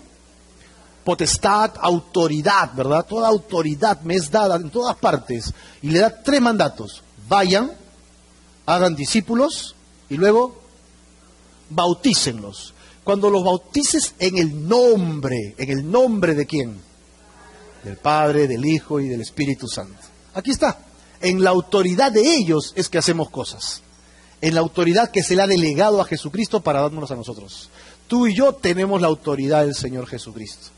Potestad, 1.03 1.73
autoridad, 1.81 2.75
¿verdad? 2.75 3.07
Toda 3.07 3.29
autoridad 3.29 4.03
me 4.03 4.15
es 4.15 4.31
dada 4.31 4.57
en 4.57 4.69
todas 4.69 4.97
partes. 4.97 5.55
Y 5.81 5.89
le 5.89 6.01
da 6.01 6.23
tres 6.23 6.43
mandatos. 6.43 7.03
Vayan, 7.27 7.73
hagan 8.67 8.95
discípulos 8.95 9.75
y 10.11 10.19
luego 10.19 10.61
bautícenlos. 11.71 12.75
Cuando 13.03 13.31
los 13.31 13.43
bautices 13.43 14.15
en 14.19 14.37
el 14.37 14.69
nombre, 14.69 15.55
en 15.57 15.71
el 15.71 15.91
nombre 15.91 16.35
de 16.35 16.45
quién? 16.45 16.79
Del 17.83 17.97
Padre, 17.97 18.47
del 18.47 18.67
Hijo 18.67 19.01
y 19.01 19.09
del 19.09 19.23
Espíritu 19.23 19.69
Santo. 19.69 20.01
Aquí 20.35 20.51
está. 20.51 20.79
En 21.23 21.43
la 21.43 21.49
autoridad 21.49 22.13
de 22.13 22.35
ellos 22.35 22.75
es 22.77 22.91
que 22.91 22.99
hacemos 22.99 23.31
cosas. 23.31 23.84
En 24.45 24.55
la 24.55 24.61
autoridad 24.61 25.11
que 25.11 25.23
se 25.23 25.35
le 25.35 25.41
ha 25.41 25.47
delegado 25.47 26.03
a 26.03 26.05
Jesucristo 26.05 26.61
para 26.61 26.83
dárnoslos 26.83 27.11
a 27.13 27.17
nosotros. 27.17 27.71
Tú 28.07 28.27
y 28.27 28.37
yo 28.37 28.53
tenemos 28.53 29.01
la 29.01 29.09
autoridad 29.09 29.65
del 29.65 29.75
Señor 29.75 30.07
Jesucristo. 30.07 30.69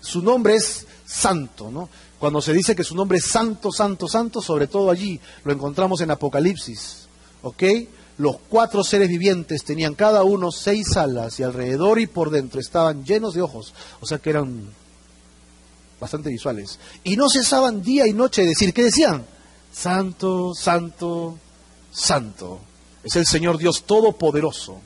Su 0.00 0.22
nombre 0.22 0.56
es 0.56 0.88
santo, 1.06 1.70
¿no? 1.70 1.88
Cuando 2.18 2.42
se 2.42 2.52
dice 2.52 2.74
que 2.74 2.82
su 2.82 2.96
nombre 2.96 3.18
es 3.18 3.26
santo, 3.26 3.70
santo, 3.70 4.08
santo, 4.08 4.42
sobre 4.42 4.66
todo 4.66 4.90
allí 4.90 5.20
lo 5.44 5.52
encontramos 5.52 6.00
en 6.00 6.10
Apocalipsis, 6.10 7.06
¿ok? 7.42 7.62
Los 8.18 8.38
cuatro 8.48 8.82
seres 8.82 9.08
vivientes 9.08 9.62
tenían 9.62 9.94
cada 9.94 10.24
uno 10.24 10.50
seis 10.50 10.96
alas 10.96 11.38
y 11.38 11.44
alrededor 11.44 12.00
y 12.00 12.08
por 12.08 12.30
dentro 12.30 12.60
estaban 12.60 13.04
llenos 13.04 13.34
de 13.34 13.42
ojos, 13.42 13.72
o 14.00 14.06
sea 14.06 14.18
que 14.18 14.30
eran 14.30 14.64
bastante 16.00 16.28
visuales. 16.28 16.80
Y 17.04 17.16
no 17.16 17.30
cesaban 17.30 17.82
día 17.82 18.08
y 18.08 18.14
noche 18.14 18.42
de 18.42 18.48
decir, 18.48 18.74
¿qué 18.74 18.82
decían? 18.82 19.24
Santo, 19.72 20.54
santo, 20.56 21.38
santo. 21.92 22.62
Es 23.02 23.16
el 23.16 23.26
Señor 23.26 23.58
Dios 23.58 23.84
Todopoderoso. 23.84 24.80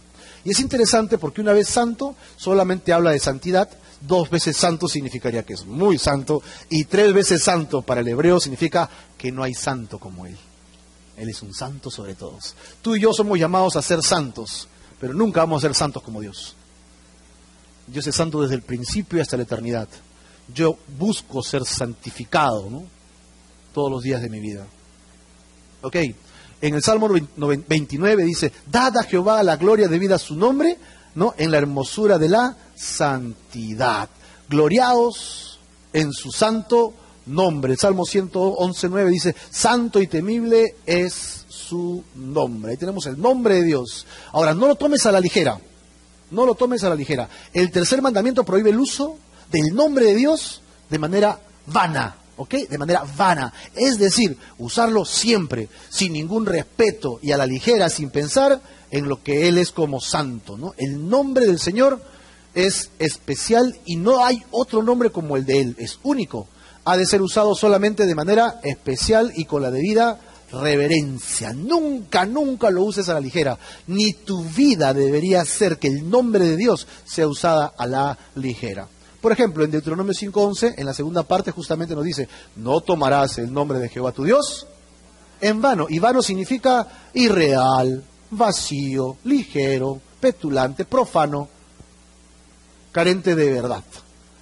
Y 0.45 0.51
es 0.51 0.61
interesante 0.61 1.19
porque 1.19 1.41
una 1.41 1.53
vez 1.53 1.69
santo 1.69 2.15
solamente 2.37 2.93
habla 2.93 3.11
de 3.11 3.19
santidad, 3.19 3.69
dos 4.01 4.29
veces 4.29 4.57
santo 4.57 4.89
significaría 4.89 5.43
que 5.43 5.55
es 5.55 5.65
muy 5.65 5.99
santo, 5.99 6.43
y 6.69 6.85
tres 6.85 7.13
veces 7.15 7.43
santo 7.43 7.83
para 7.83 8.03
el 8.03 8.09
hebreo 8.09 8.39
significa 8.39 8.89
que 9.17 9.33
no 9.33 9.43
hay 9.43 9.55
santo 9.55 9.99
como 9.99 10.27
Él. 10.27 10.37
Él 11.17 11.29
es 11.29 11.43
un 11.43 11.55
santo 11.55 11.91
sobre 11.91 12.15
todos. 12.15 12.55
Tú 12.83 12.97
y 12.97 13.01
yo 13.01 13.13
somos 13.13 13.39
llamados 13.39 13.77
a 13.77 13.83
ser 13.83 14.03
santos, 14.03 14.69
pero 15.01 15.15
nunca 15.15 15.41
vamos 15.41 15.63
a 15.63 15.69
ser 15.69 15.75
santos 15.75 16.03
como 16.03 16.21
Dios. 16.21 16.57
Dios 17.87 18.07
es 18.07 18.15
santo 18.15 18.43
desde 18.43 18.55
el 18.55 18.63
principio 18.63 19.21
hasta 19.23 19.37
la 19.37 19.45
eternidad. 19.45 19.89
Yo 20.53 20.77
busco 20.99 21.43
ser 21.43 21.65
santificado. 21.65 22.83
Todos 23.73 23.91
los 23.91 24.03
días 24.03 24.23
de 24.23 24.31
mi 24.31 24.41
vida. 24.41 24.67
Ok, 25.83 25.97
en 26.61 26.75
el 26.75 26.83
Salmo 26.83 27.09
29 27.09 28.25
dice, 28.25 28.53
dad 28.71 28.97
a 28.97 29.05
Jehová 29.05 29.43
la 29.43 29.57
gloria 29.57 29.89
debida 29.89 30.17
a 30.17 30.19
su 30.19 30.37
nombre, 30.37 30.79
¿no? 31.15 31.35
En 31.37 31.51
la 31.51 31.59
hermosura 31.59 32.19
de 32.19 32.29
la 32.29 32.57
santidad. 32.75 34.09
Gloriaos 34.49 35.59
en 35.93 36.13
su 36.13 36.31
santo 36.31 36.95
nombre. 37.27 37.73
El 37.73 37.79
Salmo 37.79 38.05
111.9 38.05 39.09
dice, 39.09 39.37
santo 39.51 40.01
y 40.01 40.07
temible 40.07 40.77
es 40.87 41.45
su 41.49 42.05
nombre. 42.15 42.73
Ahí 42.73 42.77
tenemos 42.77 43.07
el 43.07 43.21
nombre 43.21 43.57
de 43.57 43.65
Dios. 43.65 44.07
Ahora, 44.33 44.55
no 44.55 44.67
lo 44.67 44.75
tomes 44.75 45.05
a 45.07 45.13
la 45.13 45.21
ligera. 45.21 45.59
No 46.31 46.47
lo 46.47 46.55
tomes 46.55 46.83
a 46.85 46.89
la 46.89 46.95
ligera. 46.95 47.29
El 47.53 47.71
tercer 47.71 48.03
mandamiento 48.03 48.45
prohíbe 48.45 48.71
el 48.71 48.81
uso 48.81 49.19
del 49.51 49.75
nombre 49.75 50.07
de 50.07 50.15
Dios 50.15 50.63
de 50.91 50.99
manera 50.99 51.39
vana. 51.67 52.17
De 52.69 52.79
manera 52.79 53.05
vana. 53.17 53.53
Es 53.75 53.99
decir, 53.99 54.37
usarlo 54.59 55.05
siempre, 55.05 55.69
sin 55.89 56.13
ningún 56.13 56.47
respeto 56.47 57.19
y 57.23 57.33
a 57.33 57.37
la 57.37 57.47
ligera, 57.47 57.89
sin 57.89 58.11
pensar 58.11 58.61
en 58.91 59.09
lo 59.09 59.23
que 59.23 59.49
Él 59.49 59.59
es 59.59 59.71
como 59.71 60.01
santo. 60.01 60.57
¿no? 60.57 60.75
El 60.77 61.09
nombre 61.09 61.47
del 61.47 61.59
Señor 61.59 62.03
es 62.55 62.91
especial 62.99 63.77
y 63.85 63.97
no 63.97 64.25
hay 64.25 64.43
otro 64.51 64.83
nombre 64.83 65.11
como 65.11 65.37
el 65.37 65.45
de 65.45 65.61
Él. 65.61 65.77
Es 65.79 65.99
único 66.03 66.49
ha 66.85 66.97
de 66.97 67.07
ser 67.07 67.23
usado 67.23 67.55
solamente 67.55 68.07
de 68.07 68.15
manera 68.15 68.61
especial 68.63 69.33
y 69.35 69.47
con 69.47 69.63
la 69.63 69.71
debida 69.71 70.21
reverencia. 70.53 71.53
Nunca, 71.53 72.27
nunca 72.27 72.71
lo 72.71 72.83
uses 72.83 73.09
a 73.09 73.15
la 73.15 73.21
ligera. 73.21 73.59
Ni 73.87 74.13
tu 74.13 74.45
vida 74.45 74.93
debería 74.93 75.45
ser 75.45 75.79
que 75.79 75.89
el 75.89 76.09
nombre 76.09 76.45
de 76.45 76.57
Dios 76.57 76.87
sea 77.05 77.27
usada 77.27 77.73
a 77.77 77.87
la 77.87 78.19
ligera. 78.35 78.89
Por 79.25 79.33
ejemplo, 79.33 79.65
en 79.65 79.71
Deuteronomio 79.71 80.13
5.11, 80.13 80.75
en 80.77 80.85
la 80.85 80.93
segunda 80.93 81.23
parte 81.23 81.51
justamente 81.51 81.95
nos 81.95 82.05
dice, 82.05 82.29
no 82.57 82.83
tomarás 82.83 83.39
el 83.39 83.51
nombre 83.51 83.79
de 83.79 83.89
Jehová 83.89 84.13
tu 84.13 84.23
Dios 84.23 84.67
en 85.41 85.63
vano. 85.63 85.87
Y 85.89 85.99
vano 85.99 86.21
significa 86.21 86.87
irreal, 87.15 88.05
vacío, 88.31 89.17
ligero, 89.25 89.99
petulante, 90.21 90.85
profano, 90.85 91.49
carente 92.93 93.35
de 93.35 93.51
verdad. 93.51 93.83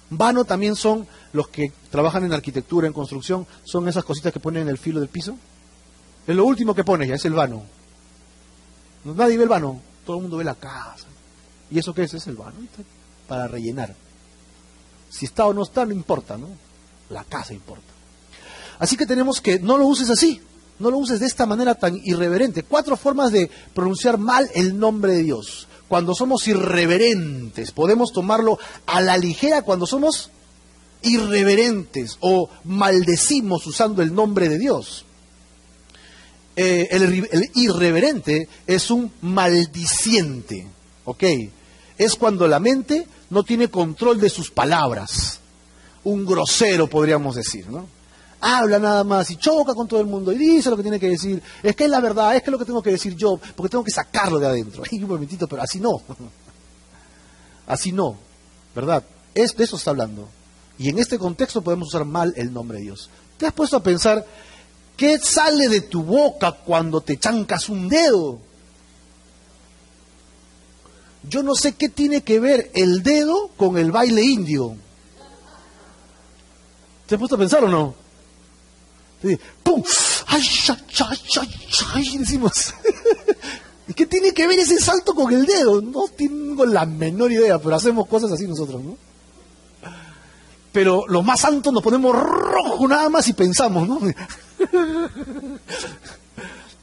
Vano 0.09 0.43
también 0.43 0.75
son 0.75 1.07
los 1.31 1.47
que 1.47 1.71
trabajan 1.89 2.25
en 2.25 2.33
arquitectura, 2.33 2.85
en 2.85 2.91
construcción, 2.91 3.47
son 3.63 3.87
esas 3.87 4.03
cositas 4.03 4.33
que 4.33 4.41
ponen 4.41 4.63
en 4.63 4.67
el 4.67 4.77
filo 4.77 4.99
del 4.99 5.07
piso. 5.07 5.37
Es 6.27 6.35
lo 6.35 6.43
último 6.43 6.75
que 6.75 6.83
pone 6.83 7.07
ya, 7.07 7.15
es 7.15 7.23
el 7.23 7.35
vano. 7.35 7.63
Nadie 9.05 9.37
ve 9.37 9.43
el 9.43 9.49
vano, 9.49 9.79
todo 10.05 10.17
el 10.17 10.23
mundo 10.23 10.35
ve 10.35 10.43
la 10.43 10.55
casa. 10.55 11.07
¿Y 11.71 11.79
eso 11.79 11.93
qué 11.93 12.03
es? 12.03 12.13
Es 12.15 12.27
el 12.27 12.35
vano, 12.35 12.57
para 13.29 13.47
rellenar. 13.47 13.95
Si 15.13 15.25
está 15.25 15.45
o 15.45 15.53
no 15.53 15.61
está, 15.61 15.85
no 15.85 15.93
importa, 15.93 16.37
¿no? 16.37 16.47
La 17.11 17.23
casa 17.23 17.53
importa. 17.53 17.93
Así 18.79 18.97
que 18.97 19.05
tenemos 19.05 19.41
que, 19.41 19.59
no 19.59 19.77
lo 19.77 19.85
uses 19.85 20.09
así, 20.09 20.41
no 20.79 20.89
lo 20.89 20.97
uses 20.97 21.19
de 21.19 21.27
esta 21.27 21.45
manera 21.45 21.75
tan 21.75 22.01
irreverente. 22.03 22.63
Cuatro 22.63 22.97
formas 22.97 23.31
de 23.31 23.49
pronunciar 23.75 24.17
mal 24.17 24.49
el 24.55 24.79
nombre 24.79 25.13
de 25.13 25.23
Dios. 25.23 25.67
Cuando 25.87 26.15
somos 26.15 26.47
irreverentes, 26.47 27.71
podemos 27.71 28.11
tomarlo 28.11 28.57
a 28.87 29.01
la 29.01 29.17
ligera 29.17 29.61
cuando 29.61 29.85
somos 29.85 30.31
irreverentes 31.03 32.17
o 32.19 32.49
maldecimos 32.63 33.67
usando 33.67 34.01
el 34.01 34.15
nombre 34.15 34.49
de 34.49 34.57
Dios. 34.57 35.05
Eh, 36.55 36.87
el, 36.89 37.51
irreverente 37.53 38.47
es 38.65 38.89
un 38.89 39.11
maldiciente, 39.21 40.67
¿ok? 41.05 41.23
Es 41.99 42.15
cuando 42.15 42.47
la 42.47 42.59
mente 42.59 43.07
no 43.29 43.43
tiene 43.43 43.69
control 43.69 44.19
de 44.19 44.29
sus 44.29 44.51
palabras. 44.51 45.39
Un 46.03 46.25
grosero, 46.25 46.87
podríamos 46.87 47.35
decir, 47.35 47.67
¿no? 47.69 47.87
Habla 48.41 48.77
nada 48.77 49.03
más 49.05 49.31
y 49.31 49.37
choca 49.37 49.73
con 49.73 49.87
todo 49.87 50.01
el 50.01 50.07
mundo 50.07 50.33
y 50.33 50.37
dice 50.37 50.69
lo 50.69 50.75
que 50.75 50.81
tiene 50.81 50.99
que 50.99 51.09
decir. 51.09 51.41
Es 51.61 51.75
que 51.75 51.85
es 51.85 51.89
la 51.89 52.01
verdad, 52.01 52.35
es 52.35 52.41
que 52.41 52.49
es 52.49 52.51
lo 52.51 52.59
que 52.59 52.65
tengo 52.65 52.83
que 52.83 52.91
decir 52.91 53.15
yo, 53.15 53.39
porque 53.55 53.69
tengo 53.69 53.85
que 53.85 53.91
sacarlo 53.91 54.37
de 54.37 54.47
adentro. 54.47 54.83
Ay, 54.91 55.01
un 55.01 55.09
momentito, 55.09 55.47
pero 55.47 55.61
así 55.61 55.79
no. 55.79 56.01
Así 57.65 57.93
no, 57.93 58.17
¿verdad? 58.75 59.05
Es, 59.33 59.55
de 59.55 59.63
eso 59.63 59.77
está 59.77 59.91
hablando. 59.91 60.27
Y 60.77 60.89
en 60.89 60.99
este 60.99 61.17
contexto 61.17 61.61
podemos 61.61 61.87
usar 61.87 62.03
mal 62.03 62.33
el 62.35 62.51
nombre 62.51 62.79
de 62.79 62.83
Dios. 62.83 63.09
¿Te 63.37 63.47
has 63.47 63.53
puesto 63.53 63.77
a 63.77 63.83
pensar 63.83 64.25
qué 64.97 65.17
sale 65.17 65.69
de 65.69 65.79
tu 65.79 66.03
boca 66.03 66.51
cuando 66.51 66.99
te 66.99 67.17
chancas 67.17 67.69
un 67.69 67.87
dedo? 67.87 68.39
Yo 71.29 71.43
no 71.43 71.55
sé 71.55 71.73
qué 71.73 71.89
tiene 71.89 72.21
que 72.21 72.39
ver 72.39 72.71
el 72.73 73.03
dedo 73.03 73.49
con 73.57 73.77
el 73.77 73.91
baile 73.91 74.23
indio. 74.23 74.75
¿Te 77.07 77.15
has 77.15 77.19
puesto 77.19 77.35
a 77.35 77.39
pensar 77.39 77.63
o 77.63 77.69
no? 77.69 77.95
¡Pum! 79.63 79.83
¡Ay, 80.27 80.41
ay, 80.69 80.77
ay, 80.99 81.19
ay, 81.39 81.49
ay! 81.93 82.17
Decimos. 82.17 82.73
¿Y 83.87 83.93
qué 83.93 84.05
tiene 84.05 84.33
que 84.33 84.47
ver 84.47 84.59
ese 84.59 84.79
salto 84.79 85.13
con 85.13 85.33
el 85.33 85.45
dedo? 85.45 85.81
No 85.81 86.05
tengo 86.15 86.65
la 86.65 86.85
menor 86.85 87.31
idea, 87.31 87.59
pero 87.59 87.75
hacemos 87.75 88.07
cosas 88.07 88.31
así 88.31 88.47
nosotros, 88.47 88.83
¿no? 88.83 88.97
pero 90.73 91.05
los 91.07 91.23
más 91.23 91.39
santos 91.39 91.71
nos 91.71 91.83
ponemos 91.83 92.13
rojo 92.13 92.87
nada 92.87 93.07
más 93.07 93.27
y 93.27 93.33
pensamos, 93.33 93.87
¿no? 93.87 94.01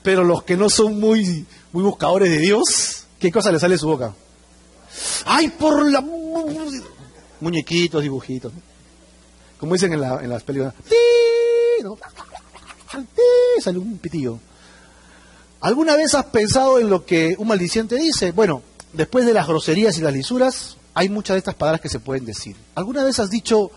pero 0.02 0.22
los 0.24 0.44
que 0.44 0.56
no 0.56 0.70
son 0.70 0.98
muy, 0.98 1.44
muy 1.72 1.82
buscadores 1.82 2.30
de 2.30 2.38
Dios, 2.38 3.04
¿qué 3.18 3.32
cosa 3.32 3.50
les 3.50 3.60
sale 3.60 3.74
de 3.74 3.78
su 3.78 3.88
boca? 3.88 4.14
¡Ay, 5.26 5.48
por 5.50 5.90
la... 5.90 6.04
Muñequitos, 7.40 8.02
dibujitos. 8.02 8.52
Como 9.58 9.74
dicen 9.74 9.92
en, 9.92 10.00
la, 10.00 10.22
en 10.22 10.30
las 10.30 10.42
películas. 10.42 10.74
¿no? 11.82 11.96
Sale 13.60 13.78
un 13.78 13.98
pitillo. 13.98 14.38
¿Alguna 15.60 15.94
vez 15.94 16.14
has 16.14 16.26
pensado 16.26 16.78
en 16.78 16.88
lo 16.88 17.04
que 17.04 17.34
un 17.38 17.48
maldiciente 17.48 17.96
dice? 17.96 18.32
Bueno, 18.32 18.62
después 18.92 19.26
de 19.26 19.34
las 19.34 19.46
groserías 19.46 19.98
y 19.98 20.00
las 20.00 20.12
lisuras, 20.12 20.76
hay 20.94 21.08
muchas 21.08 21.34
de 21.34 21.38
estas 21.38 21.54
palabras 21.54 21.80
que 21.80 21.88
se 21.88 22.00
pueden 22.00 22.24
decir. 22.24 22.56
¿Alguna 22.74 23.04
vez 23.04 23.18
has 23.18 23.30
dicho, 23.30 23.70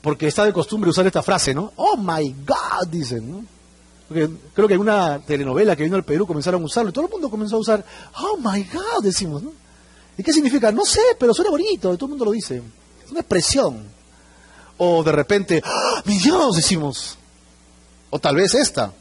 porque 0.00 0.28
está 0.28 0.44
de 0.44 0.52
costumbre 0.52 0.90
usar 0.90 1.06
esta 1.06 1.22
frase, 1.22 1.54
¿no? 1.54 1.72
Oh 1.76 1.96
my 1.96 2.34
God, 2.46 2.88
dicen, 2.88 3.30
¿no? 3.30 3.44
creo 4.54 4.68
que 4.68 4.74
en 4.74 4.80
una 4.80 5.20
telenovela 5.20 5.74
que 5.74 5.84
vino 5.84 5.96
al 5.96 6.04
Perú 6.04 6.26
comenzaron 6.26 6.62
a 6.62 6.66
usarlo 6.66 6.90
y 6.90 6.92
todo 6.92 7.06
el 7.06 7.10
mundo 7.10 7.30
comenzó 7.30 7.56
a 7.56 7.60
usar, 7.60 7.84
oh 8.20 8.36
my 8.36 8.62
God, 8.64 9.02
decimos, 9.02 9.42
¿no? 9.42 9.52
¿Y 10.16 10.22
qué 10.22 10.32
significa? 10.32 10.70
No 10.72 10.84
sé, 10.84 11.00
pero 11.18 11.32
suena 11.32 11.50
bonito, 11.50 11.94
todo 11.96 12.06
el 12.06 12.10
mundo 12.10 12.26
lo 12.26 12.32
dice. 12.32 12.62
Es 13.04 13.10
una 13.10 13.20
expresión. 13.20 13.82
O 14.78 15.02
de 15.02 15.12
repente, 15.12 15.62
¡Ah, 15.64 16.02
mi 16.04 16.18
Dios, 16.18 16.56
decimos. 16.56 17.18
O 18.10 18.18
tal 18.18 18.36
vez 18.36 18.54
esta, 18.54 18.92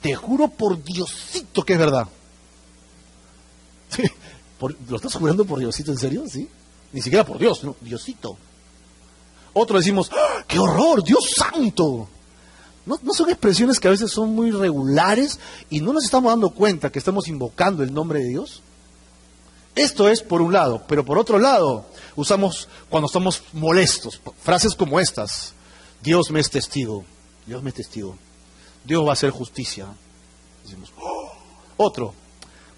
te 0.00 0.14
juro 0.14 0.48
por 0.48 0.82
Diosito 0.82 1.62
que 1.62 1.72
es 1.74 1.78
verdad. 1.78 2.06
¿Lo 4.88 4.96
estás 4.96 5.14
jurando 5.14 5.44
por 5.44 5.58
Diosito 5.58 5.92
en 5.92 5.98
serio? 5.98 6.24
¿Sí? 6.28 6.48
Ni 6.92 7.00
siquiera 7.00 7.24
por 7.24 7.38
Dios, 7.38 7.62
Diosito. 7.80 8.36
Otro 9.52 9.78
decimos, 9.78 10.10
¡Ah! 10.12 10.44
¡qué 10.46 10.58
horror! 10.58 11.02
¡Dios 11.02 11.32
santo! 11.36 12.08
¿No, 12.86 12.98
¿No, 13.02 13.12
son 13.12 13.28
expresiones 13.28 13.78
que 13.78 13.88
a 13.88 13.90
veces 13.90 14.10
son 14.10 14.34
muy 14.34 14.50
regulares 14.50 15.38
y 15.68 15.80
no 15.80 15.92
nos 15.92 16.04
estamos 16.04 16.32
dando 16.32 16.50
cuenta 16.50 16.90
que 16.90 16.98
estamos 16.98 17.28
invocando 17.28 17.82
el 17.82 17.92
nombre 17.92 18.20
de 18.20 18.28
Dios? 18.28 18.62
Esto 19.78 20.08
es 20.08 20.22
por 20.22 20.42
un 20.42 20.52
lado, 20.52 20.82
pero 20.88 21.04
por 21.04 21.18
otro 21.18 21.38
lado, 21.38 21.86
usamos 22.16 22.68
cuando 22.88 23.06
estamos 23.06 23.42
molestos, 23.52 24.20
frases 24.42 24.74
como 24.74 24.98
estas. 24.98 25.52
Dios 26.02 26.32
me 26.32 26.40
es 26.40 26.50
testigo, 26.50 27.04
Dios 27.46 27.62
me 27.62 27.70
es 27.70 27.76
testigo, 27.76 28.16
Dios 28.84 29.04
va 29.04 29.10
a 29.10 29.12
hacer 29.12 29.30
justicia. 29.30 29.86
Decimos, 30.64 30.92
"Oh". 31.00 31.30
Otro, 31.76 32.12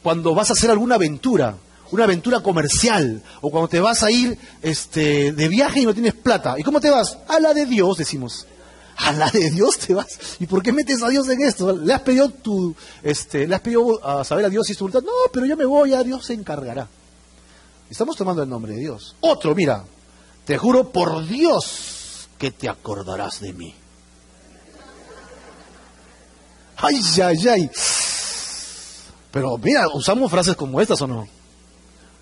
cuando 0.02 0.34
vas 0.34 0.50
a 0.50 0.52
hacer 0.52 0.70
alguna 0.70 0.96
aventura, 0.96 1.56
una 1.90 2.04
aventura 2.04 2.40
comercial, 2.40 3.22
o 3.40 3.50
cuando 3.50 3.68
te 3.68 3.80
vas 3.80 4.02
a 4.02 4.10
ir 4.10 4.38
este, 4.60 5.32
de 5.32 5.48
viaje 5.48 5.80
y 5.80 5.86
no 5.86 5.94
tienes 5.94 6.14
plata. 6.14 6.56
¿Y 6.58 6.62
cómo 6.62 6.80
te 6.80 6.90
vas? 6.90 7.16
A 7.28 7.40
la 7.40 7.54
de 7.54 7.64
Dios, 7.64 7.96
decimos. 7.96 8.46
A 9.06 9.12
la 9.12 9.30
de 9.30 9.50
Dios 9.50 9.78
te 9.78 9.94
vas. 9.94 10.18
¿Y 10.40 10.46
por 10.46 10.62
qué 10.62 10.72
metes 10.72 11.02
a 11.02 11.08
Dios 11.08 11.28
en 11.28 11.42
esto? 11.42 11.76
¿Le 11.76 11.94
has 11.94 12.02
pedido 12.02 12.28
tu, 12.28 12.74
este, 13.02 13.46
le 13.46 13.54
has 13.54 13.60
pedido 13.60 14.04
a 14.04 14.24
saber 14.24 14.44
a 14.44 14.48
Dios 14.48 14.68
es 14.68 14.76
tu 14.76 14.84
voluntad? 14.84 15.02
No, 15.02 15.30
pero 15.32 15.46
yo 15.46 15.56
me 15.56 15.64
voy, 15.64 15.94
a 15.94 16.02
Dios 16.02 16.26
se 16.26 16.34
encargará. 16.34 16.86
Estamos 17.88 18.16
tomando 18.16 18.42
el 18.42 18.48
nombre 18.48 18.74
de 18.74 18.80
Dios. 18.80 19.16
Otro, 19.20 19.54
mira, 19.54 19.84
te 20.44 20.58
juro 20.58 20.90
por 20.90 21.26
Dios 21.26 22.28
que 22.38 22.50
te 22.50 22.68
acordarás 22.68 23.40
de 23.40 23.52
mí. 23.52 23.74
Ay, 26.76 27.00
ay, 27.22 27.48
ay. 27.48 27.70
Pero 29.30 29.58
mira, 29.58 29.86
usamos 29.92 30.30
frases 30.30 30.56
como 30.56 30.80
estas 30.80 31.00
o 31.02 31.06
no. 31.06 31.28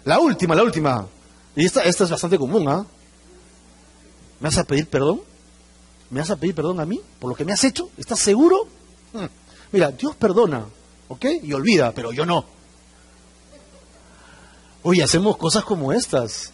La 0.05 0.19
última, 0.19 0.55
la 0.55 0.63
última. 0.63 1.07
Y 1.55 1.65
esta, 1.65 1.83
esta 1.83 2.05
es 2.05 2.11
bastante 2.11 2.39
común, 2.39 2.69
¿ah? 2.69 2.85
¿Me 4.41 4.49
vas 4.49 4.59
a 4.59 4.65
pedir 4.65 4.89
perdón? 4.89 5.21
¿Me 6.11 6.21
vas 6.21 6.31
a 6.31 6.37
pedir 6.37 6.55
perdón 6.55 6.81
a 6.81 6.87
mí 6.87 7.01
por 7.19 7.31
lo 7.31 7.37
que 7.37 7.45
me 7.45 7.53
has 7.53 7.65
hecho? 7.65 7.91
¿Estás 7.97 8.21
seguro? 8.21 8.67
Hmm. 9.13 9.27
Mira, 9.73 9.91
Dios 9.91 10.17
perdona, 10.17 10.65
¿ok? 11.09 11.27
Y 11.43 11.53
olvida, 11.53 11.93
pero 11.93 12.13
yo 12.13 12.25
no. 12.25 12.45
Oye, 14.83 15.03
hacemos 15.03 15.37
cosas 15.37 15.65
como 15.65 15.93
estas. 15.93 16.53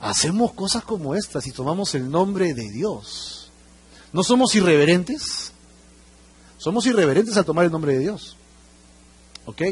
Hacemos 0.00 0.52
cosas 0.52 0.84
como 0.84 1.14
estas 1.14 1.46
y 1.46 1.52
tomamos 1.52 1.94
el 1.94 2.10
nombre 2.10 2.54
de 2.54 2.70
Dios. 2.70 3.50
¿No 4.12 4.22
somos 4.22 4.54
irreverentes? 4.54 5.52
Somos 6.58 6.86
irreverentes 6.86 7.36
al 7.36 7.44
tomar 7.44 7.64
el 7.64 7.72
nombre 7.72 7.94
de 7.94 8.00
Dios. 8.00 8.36
¿Ok? 9.46 9.62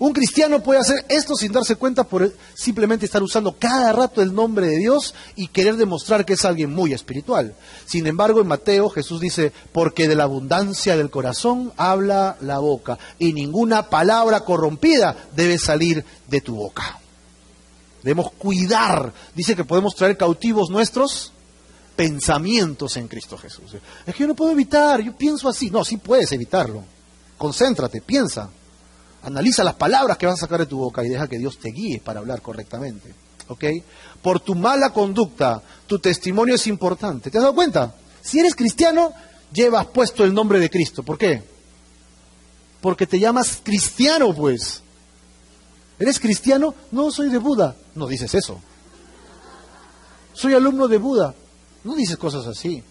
Un 0.00 0.14
cristiano 0.14 0.62
puede 0.62 0.80
hacer 0.80 1.04
esto 1.10 1.34
sin 1.34 1.52
darse 1.52 1.76
cuenta 1.76 2.04
por 2.04 2.34
simplemente 2.54 3.04
estar 3.04 3.22
usando 3.22 3.56
cada 3.58 3.92
rato 3.92 4.22
el 4.22 4.34
nombre 4.34 4.66
de 4.66 4.78
Dios 4.78 5.14
y 5.36 5.48
querer 5.48 5.76
demostrar 5.76 6.24
que 6.24 6.32
es 6.32 6.44
alguien 6.46 6.72
muy 6.72 6.94
espiritual. 6.94 7.54
Sin 7.84 8.06
embargo, 8.06 8.40
en 8.40 8.46
Mateo 8.46 8.88
Jesús 8.88 9.20
dice, 9.20 9.52
porque 9.72 10.08
de 10.08 10.16
la 10.16 10.22
abundancia 10.24 10.96
del 10.96 11.10
corazón 11.10 11.74
habla 11.76 12.38
la 12.40 12.60
boca 12.60 12.98
y 13.18 13.34
ninguna 13.34 13.90
palabra 13.90 14.40
corrompida 14.40 15.14
debe 15.36 15.58
salir 15.58 16.02
de 16.28 16.40
tu 16.40 16.56
boca. 16.56 16.98
Debemos 18.02 18.32
cuidar. 18.32 19.12
Dice 19.34 19.54
que 19.54 19.64
podemos 19.64 19.94
traer 19.94 20.16
cautivos 20.16 20.70
nuestros 20.70 21.30
pensamientos 21.94 22.96
en 22.96 23.06
Cristo 23.06 23.36
Jesús. 23.36 23.76
Es 24.06 24.14
que 24.14 24.20
yo 24.22 24.26
no 24.26 24.34
puedo 24.34 24.52
evitar, 24.52 25.02
yo 25.02 25.14
pienso 25.14 25.46
así. 25.46 25.68
No, 25.70 25.84
sí 25.84 25.98
puedes 25.98 26.32
evitarlo. 26.32 26.82
Concéntrate, 27.36 28.00
piensa. 28.00 28.48
Analiza 29.22 29.64
las 29.64 29.74
palabras 29.74 30.16
que 30.16 30.26
van 30.26 30.34
a 30.34 30.38
sacar 30.38 30.60
de 30.60 30.66
tu 30.66 30.78
boca 30.78 31.04
y 31.04 31.08
deja 31.08 31.28
que 31.28 31.38
Dios 31.38 31.58
te 31.58 31.70
guíe 31.70 32.00
para 32.00 32.20
hablar 32.20 32.40
correctamente. 32.40 33.14
¿Ok? 33.48 33.64
Por 34.22 34.40
tu 34.40 34.54
mala 34.54 34.92
conducta, 34.92 35.62
tu 35.86 35.98
testimonio 35.98 36.54
es 36.54 36.66
importante. 36.66 37.30
¿Te 37.30 37.38
has 37.38 37.42
dado 37.42 37.54
cuenta? 37.54 37.94
Si 38.22 38.38
eres 38.38 38.54
cristiano, 38.54 39.12
llevas 39.52 39.86
puesto 39.86 40.24
el 40.24 40.32
nombre 40.32 40.58
de 40.60 40.70
Cristo. 40.70 41.02
¿Por 41.02 41.18
qué? 41.18 41.42
Porque 42.80 43.06
te 43.06 43.18
llamas 43.18 43.60
cristiano, 43.62 44.34
pues. 44.34 44.82
¿Eres 45.98 46.18
cristiano? 46.18 46.74
No, 46.92 47.10
soy 47.10 47.28
de 47.28 47.38
Buda. 47.38 47.76
No 47.94 48.06
dices 48.06 48.34
eso. 48.34 48.60
Soy 50.32 50.54
alumno 50.54 50.88
de 50.88 50.96
Buda. 50.96 51.34
No 51.84 51.94
dices 51.94 52.16
cosas 52.16 52.46
así. 52.46 52.82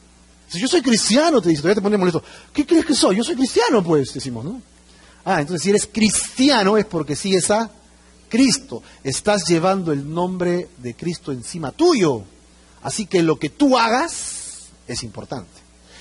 Si 0.47 0.59
yo 0.59 0.67
soy 0.67 0.81
cristiano, 0.81 1.41
te 1.41 1.49
dice, 1.49 1.61
todavía 1.61 1.75
te 1.75 1.81
pone 1.81 1.97
molesto. 1.97 2.23
¿Qué 2.53 2.65
crees 2.65 2.85
que 2.85 2.95
soy? 2.95 3.17
Yo 3.17 3.23
soy 3.23 3.35
cristiano, 3.35 3.83
pues, 3.83 4.13
decimos, 4.13 4.45
¿no? 4.45 4.61
Ah, 5.31 5.41
entonces 5.41 5.61
si 5.61 5.69
eres 5.69 5.85
cristiano 5.85 6.75
es 6.75 6.85
porque 6.85 7.15
sigues 7.15 7.51
a 7.51 7.69
Cristo. 8.29 8.81
Estás 9.03 9.47
llevando 9.47 9.91
el 9.91 10.11
nombre 10.11 10.69
de 10.77 10.95
Cristo 10.95 11.31
encima 11.31 11.71
tuyo. 11.71 12.23
Así 12.81 13.05
que 13.05 13.21
lo 13.21 13.37
que 13.37 13.51
tú 13.51 13.77
hagas 13.77 14.69
es 14.87 15.03
importante. 15.03 15.51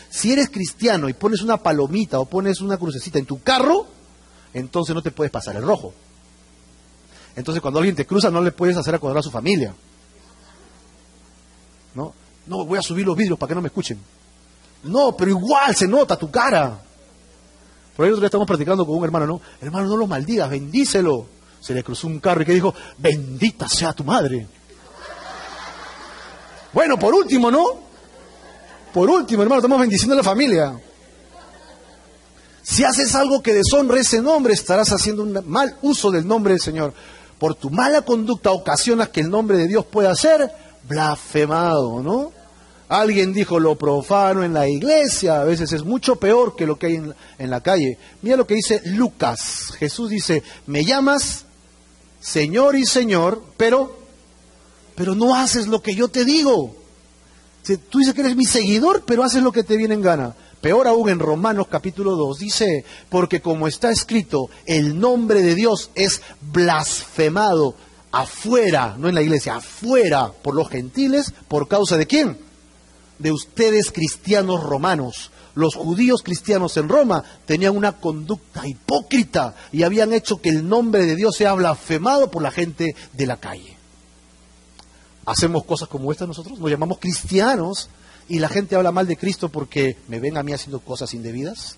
Si 0.09 0.33
eres 0.33 0.49
cristiano 0.49 1.11
y 1.11 1.12
pones 1.12 1.43
una 1.43 1.59
palomita 1.59 2.18
o 2.18 2.24
pones 2.24 2.62
una 2.62 2.79
crucecita 2.79 3.18
en 3.18 3.26
tu 3.26 3.43
carro, 3.43 3.87
entonces 4.55 4.95
no 4.95 5.03
te 5.03 5.11
puedes 5.11 5.31
pasar 5.31 5.57
el 5.57 5.62
rojo. 5.62 5.93
Entonces 7.37 7.61
cuando 7.61 7.81
alguien 7.81 7.97
te 7.97 8.07
cruza 8.07 8.31
no 8.31 8.41
le 8.41 8.53
puedes 8.53 8.79
hacer 8.79 8.95
acordar 8.95 9.18
a 9.18 9.22
su 9.22 9.31
familia. 9.31 9.74
¿No? 11.95 12.14
No, 12.47 12.64
voy 12.64 12.79
a 12.79 12.83
subir 12.83 13.05
los 13.05 13.14
vidrios 13.14 13.39
para 13.39 13.49
que 13.49 13.57
no 13.57 13.61
me 13.61 13.68
escuchen. 13.68 14.01
No, 14.85 15.14
pero 15.14 15.33
igual 15.33 15.76
se 15.76 15.87
nota 15.87 16.16
tu 16.16 16.31
cara. 16.31 16.88
Por 17.99 18.05
ahí 18.05 18.11
nosotros 18.11 18.28
estamos 18.28 18.46
practicando 18.46 18.86
con 18.86 18.96
un 18.96 19.03
hermano, 19.03 19.26
¿no? 19.26 19.40
Hermano, 19.61 19.88
no 19.88 19.96
lo 19.96 20.07
maldigas, 20.07 20.49
bendícelo. 20.49 21.26
Se 21.59 21.74
le 21.74 21.82
cruzó 21.82 22.07
un 22.07 22.20
carro 22.20 22.42
y 22.42 22.44
que 22.44 22.55
dijo, 22.55 22.72
bendita 22.96 23.68
sea 23.68 23.92
tu 23.92 24.05
madre. 24.05 24.46
Bueno, 26.72 26.96
por 26.96 27.12
último, 27.12 27.51
¿no? 27.51 27.64
Por 28.94 29.11
último, 29.11 29.42
hermano, 29.42 29.59
estamos 29.59 29.80
bendiciendo 29.80 30.14
a 30.14 30.18
la 30.18 30.22
familia. 30.22 30.80
Si 32.62 32.84
haces 32.84 33.16
algo 33.16 33.42
que 33.42 33.53
deshonre 33.53 34.03
ese 34.03 34.22
nombre, 34.22 34.55
estarás 34.55 34.92
haciendo 34.92 35.24
un 35.24 35.42
mal 35.46 35.76
uso 35.82 36.12
del 36.12 36.24
nombre 36.24 36.53
del 36.53 36.61
Señor. 36.61 36.94
Por 37.36 37.57
tu 37.57 37.68
mala 37.68 38.03
conducta 38.03 38.53
ocasionas 38.53 39.09
que 39.09 39.22
el 39.22 39.28
nombre 39.28 39.59
de 39.59 39.66
Dios 39.66 39.84
pueda 39.84 40.14
ser 40.14 40.49
blasfemado, 40.88 42.01
¿no? 42.01 42.38
Alguien 42.89 43.34
dijo 43.34 43.61
lo 43.61 43.76
profano 43.76 44.43
en 44.43 44.55
la 44.55 44.66
iglesia, 44.66 45.43
a 45.43 45.45
veces 45.45 45.72
es 45.72 45.84
mucho 45.84 46.16
peor 46.16 46.57
que 46.57 46.66
lo 46.66 46.78
que 46.78 46.86
hay 46.86 46.95
en, 47.39 47.51
la 47.51 47.61
calle. 47.61 47.99
Mira 48.22 48.36
lo 48.36 48.47
que 48.47 48.55
dice 48.55 48.80
Lucas. 48.86 49.72
Jesús 49.78 50.09
dice, 50.09 50.43
me 50.66 50.84
llamas 50.84 51.45
Señor 52.18 52.76
y 52.76 52.86
Señor, 52.86 53.43
pero, 53.59 53.99
pero 54.95 55.14
no 55.14 55.34
haces 55.34 55.66
lo 55.66 55.82
que 55.82 55.95
yo 55.95 56.09
te 56.09 56.24
digo. 56.24 56.74
Tú 57.91 57.99
dices 57.99 58.14
que 58.14 58.22
eres 58.22 58.36
mi 58.36 58.47
seguidor, 58.47 59.05
pero 59.07 59.22
haces 59.22 59.43
lo 59.43 59.53
que 59.53 59.64
te 59.64 59.76
viene 59.76 59.93
en 59.93 60.01
gana. 60.01 60.34
Peor 60.62 60.89
aún 60.89 61.11
en 61.11 61.18
Romanos 61.18 61.66
capítulo 61.70 62.12
2 62.16 62.39
dice, 62.39 62.84
porque 63.11 63.43
como 63.43 63.68
está 63.68 63.91
escrito, 63.91 64.49
el 64.64 64.99
nombre 64.99 65.43
de 65.43 65.55
Dios 65.55 65.91
es 65.95 66.22
blasfemado 66.41 67.74
afuera, 68.11 68.97
no 68.99 69.11
en 69.11 69.14
la 69.14 69.22
iglesia, 69.22 69.57
afuera 69.57 70.32
por 70.43 70.55
los 70.55 70.70
gentiles, 70.70 71.34
por 71.49 71.68
causa 71.68 71.99
de 71.99 72.07
quién? 72.07 72.47
De 73.18 73.32
ustedes 73.32 73.90
cristianos 73.90 74.62
romanos. 74.62 75.30
Los 75.54 75.74
judíos 75.74 76.22
cristianos 76.22 76.76
en 76.76 76.88
Roma 76.88 77.24
tenían 77.44 77.76
una 77.76 77.92
conducta 77.92 78.66
hipócrita 78.66 79.54
y 79.72 79.82
habían 79.82 80.12
hecho 80.12 80.40
que 80.40 80.50
el 80.50 80.68
nombre 80.68 81.04
de 81.04 81.16
Dios 81.16 81.36
sea 81.36 81.54
blasfemado 81.54 82.30
por 82.30 82.42
la 82.42 82.50
gente 82.50 82.94
de 83.12 83.26
la 83.26 83.38
calle. 83.38 83.76
¿Hacemos 85.26 85.64
cosas 85.64 85.88
como 85.88 86.12
esta 86.12 86.26
nosotros? 86.26 86.58
Nos 86.58 86.70
llamamos 86.70 86.98
cristianos 86.98 87.88
y 88.28 88.38
la 88.38 88.48
gente 88.48 88.76
habla 88.76 88.92
mal 88.92 89.06
de 89.06 89.16
Cristo 89.16 89.48
porque 89.48 89.96
me 90.06 90.20
ven 90.20 90.36
a 90.36 90.42
mí 90.42 90.52
haciendo 90.52 90.80
cosas 90.80 91.12
indebidas, 91.12 91.76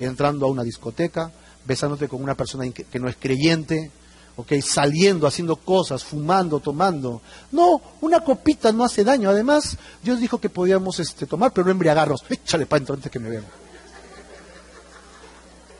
entrando 0.00 0.46
a 0.46 0.50
una 0.50 0.62
discoteca, 0.62 1.30
besándote 1.66 2.08
con 2.08 2.22
una 2.22 2.34
persona 2.34 2.68
que 2.70 2.98
no 2.98 3.08
es 3.08 3.16
creyente, 3.16 3.90
¿ok? 4.36 4.52
Saliendo, 4.62 5.26
haciendo 5.26 5.56
cosas, 5.56 6.02
fumando, 6.02 6.60
tomando. 6.60 7.20
No, 7.52 7.80
una 8.00 8.20
copita 8.20 8.72
no 8.72 8.84
hace 8.84 9.04
daño. 9.04 9.30
Además, 9.30 9.76
Dios 10.02 10.20
dijo 10.20 10.38
que 10.38 10.50
podíamos 10.50 10.98
este, 11.00 11.26
tomar, 11.26 11.52
pero 11.52 11.66
no 11.66 11.70
embriagarnos. 11.70 12.24
Échale 12.28 12.66
para 12.66 12.84
antes 12.94 13.10
que 13.10 13.18
me 13.18 13.30
vean. 13.30 13.44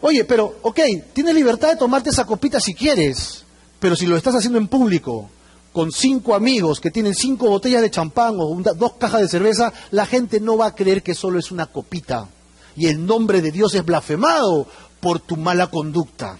Oye, 0.01 0.25
pero, 0.25 0.57
ok, 0.63 0.81
tienes 1.13 1.35
libertad 1.35 1.71
de 1.71 1.77
tomarte 1.77 2.11
esa 2.11 2.27
copita 2.27 2.61
si 2.61 2.75
quieres, 2.75 3.45
pero 3.81 3.97
si 3.97 4.07
lo 4.07 4.17
estás 4.17 4.35
haciendo 4.35 4.59
en 4.59 4.69
público, 4.69 5.31
con 5.73 5.91
cinco 5.91 6.35
amigos 6.35 6.79
que 6.79 6.91
tienen 6.91 7.15
cinco 7.15 7.49
botellas 7.49 7.81
de 7.81 7.91
champán 7.91 8.37
o 8.39 8.55
dos 8.77 8.93
cajas 8.95 9.23
de 9.23 9.29
cerveza, 9.29 9.73
la 9.91 10.05
gente 10.07 10.41
no 10.41 10.59
va 10.59 10.67
a 10.67 10.75
creer 10.75 11.03
que 11.03 11.15
solo 11.15 11.39
es 11.39 11.51
una 11.51 11.67
copita. 11.67 12.29
Y 12.77 12.87
el 12.87 13.05
nombre 13.05 13.41
de 13.41 13.51
Dios 13.51 13.75
es 13.75 13.85
blasfemado 13.85 14.67
por 15.01 15.21
tu 15.21 15.37
mala 15.37 15.69
conducta 15.69 16.39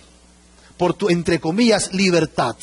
por 0.77 0.95
tu, 0.95 1.09
entre 1.09 1.41
comillas, 1.41 1.93
libertad. 1.93 2.57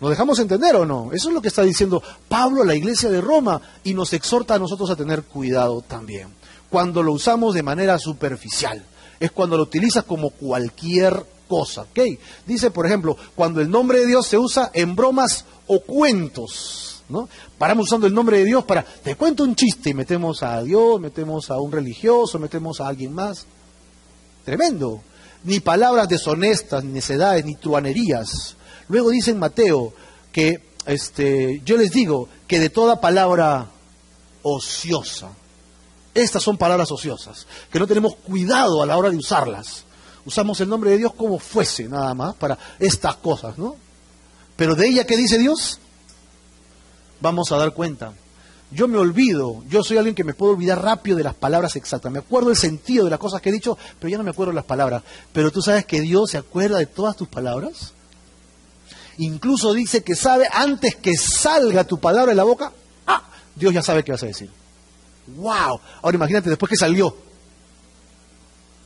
¿Nos 0.00 0.10
dejamos 0.10 0.38
entender 0.38 0.76
o 0.76 0.84
no? 0.84 1.10
Eso 1.12 1.28
es 1.28 1.34
lo 1.34 1.40
que 1.40 1.48
está 1.48 1.62
diciendo 1.62 2.02
Pablo 2.28 2.62
a 2.62 2.66
la 2.66 2.74
iglesia 2.74 3.10
de 3.10 3.20
Roma 3.20 3.60
y 3.84 3.94
nos 3.94 4.12
exhorta 4.12 4.54
a 4.54 4.58
nosotros 4.58 4.90
a 4.90 4.96
tener 4.96 5.22
cuidado 5.22 5.80
también. 5.82 6.28
Cuando 6.68 7.02
lo 7.02 7.12
usamos 7.12 7.54
de 7.54 7.62
manera 7.62 7.98
superficial, 7.98 8.84
es 9.20 9.30
cuando 9.30 9.56
lo 9.56 9.62
utilizas 9.62 10.04
como 10.04 10.30
cualquier 10.30 11.24
cosa. 11.48 11.82
¿ok? 11.82 12.00
Dice, 12.46 12.70
por 12.70 12.86
ejemplo, 12.86 13.16
cuando 13.34 13.60
el 13.60 13.70
nombre 13.70 14.00
de 14.00 14.06
Dios 14.06 14.26
se 14.26 14.38
usa 14.38 14.70
en 14.74 14.94
bromas 14.96 15.44
o 15.66 15.80
cuentos. 15.80 17.02
¿no? 17.08 17.28
Paramos 17.56 17.86
usando 17.86 18.06
el 18.06 18.14
nombre 18.14 18.38
de 18.38 18.44
Dios 18.44 18.64
para, 18.64 18.82
te 18.82 19.14
cuento 19.16 19.44
un 19.44 19.54
chiste 19.54 19.90
y 19.90 19.94
metemos 19.94 20.42
a 20.42 20.62
Dios, 20.62 21.00
metemos 21.00 21.50
a 21.50 21.58
un 21.58 21.70
religioso, 21.70 22.38
metemos 22.38 22.80
a 22.80 22.88
alguien 22.88 23.12
más. 23.14 23.46
Tremendo. 24.44 25.00
Ni 25.44 25.60
palabras 25.60 26.08
deshonestas, 26.08 26.82
ni 26.84 26.92
necedades, 26.92 27.44
ni 27.44 27.54
truanerías. 27.54 28.56
Luego 28.88 29.10
dice 29.10 29.30
en 29.30 29.38
Mateo 29.38 29.92
que 30.32 30.62
este, 30.86 31.62
yo 31.64 31.76
les 31.76 31.90
digo 31.92 32.28
que 32.46 32.58
de 32.58 32.70
toda 32.70 33.00
palabra 33.00 33.66
ociosa, 34.42 35.30
estas 36.14 36.42
son 36.42 36.56
palabras 36.56 36.90
ociosas, 36.90 37.46
que 37.70 37.78
no 37.78 37.86
tenemos 37.86 38.16
cuidado 38.16 38.82
a 38.82 38.86
la 38.86 38.96
hora 38.96 39.10
de 39.10 39.16
usarlas. 39.16 39.84
Usamos 40.26 40.60
el 40.60 40.68
nombre 40.68 40.90
de 40.90 40.98
Dios 40.98 41.12
como 41.14 41.38
fuese, 41.38 41.88
nada 41.88 42.14
más, 42.14 42.34
para 42.36 42.58
estas 42.78 43.16
cosas, 43.16 43.58
¿no? 43.58 43.76
Pero 44.56 44.74
de 44.74 44.86
ella, 44.88 45.04
¿qué 45.04 45.16
dice 45.16 45.38
Dios? 45.38 45.80
Vamos 47.20 47.52
a 47.52 47.56
dar 47.56 47.72
cuenta. 47.72 48.14
Yo 48.74 48.88
me 48.88 48.98
olvido, 48.98 49.62
yo 49.68 49.84
soy 49.84 49.98
alguien 49.98 50.16
que 50.16 50.24
me 50.24 50.34
puedo 50.34 50.52
olvidar 50.52 50.82
rápido 50.82 51.16
de 51.16 51.22
las 51.22 51.34
palabras 51.34 51.76
exactas. 51.76 52.10
Me 52.10 52.18
acuerdo 52.18 52.50
el 52.50 52.56
sentido 52.56 53.04
de 53.04 53.10
las 53.10 53.20
cosas 53.20 53.40
que 53.40 53.50
he 53.50 53.52
dicho, 53.52 53.78
pero 54.00 54.10
ya 54.10 54.18
no 54.18 54.24
me 54.24 54.30
acuerdo 54.30 54.52
las 54.52 54.64
palabras. 54.64 55.04
Pero 55.32 55.52
tú 55.52 55.62
sabes 55.62 55.86
que 55.86 56.00
Dios 56.00 56.30
se 56.30 56.38
acuerda 56.38 56.78
de 56.78 56.86
todas 56.86 57.16
tus 57.16 57.28
palabras. 57.28 57.92
Incluso 59.18 59.72
dice 59.72 60.02
que 60.02 60.16
sabe 60.16 60.48
antes 60.52 60.96
que 60.96 61.16
salga 61.16 61.84
tu 61.84 62.00
palabra 62.00 62.32
de 62.32 62.36
la 62.36 62.42
boca, 62.42 62.72
ah, 63.06 63.22
Dios 63.54 63.72
ya 63.72 63.82
sabe 63.82 64.02
qué 64.02 64.10
vas 64.10 64.24
a 64.24 64.26
decir. 64.26 64.50
¡Wow! 65.28 65.80
Ahora 66.02 66.16
imagínate 66.16 66.50
después 66.50 66.68
que 66.68 66.76
salió. 66.76 67.16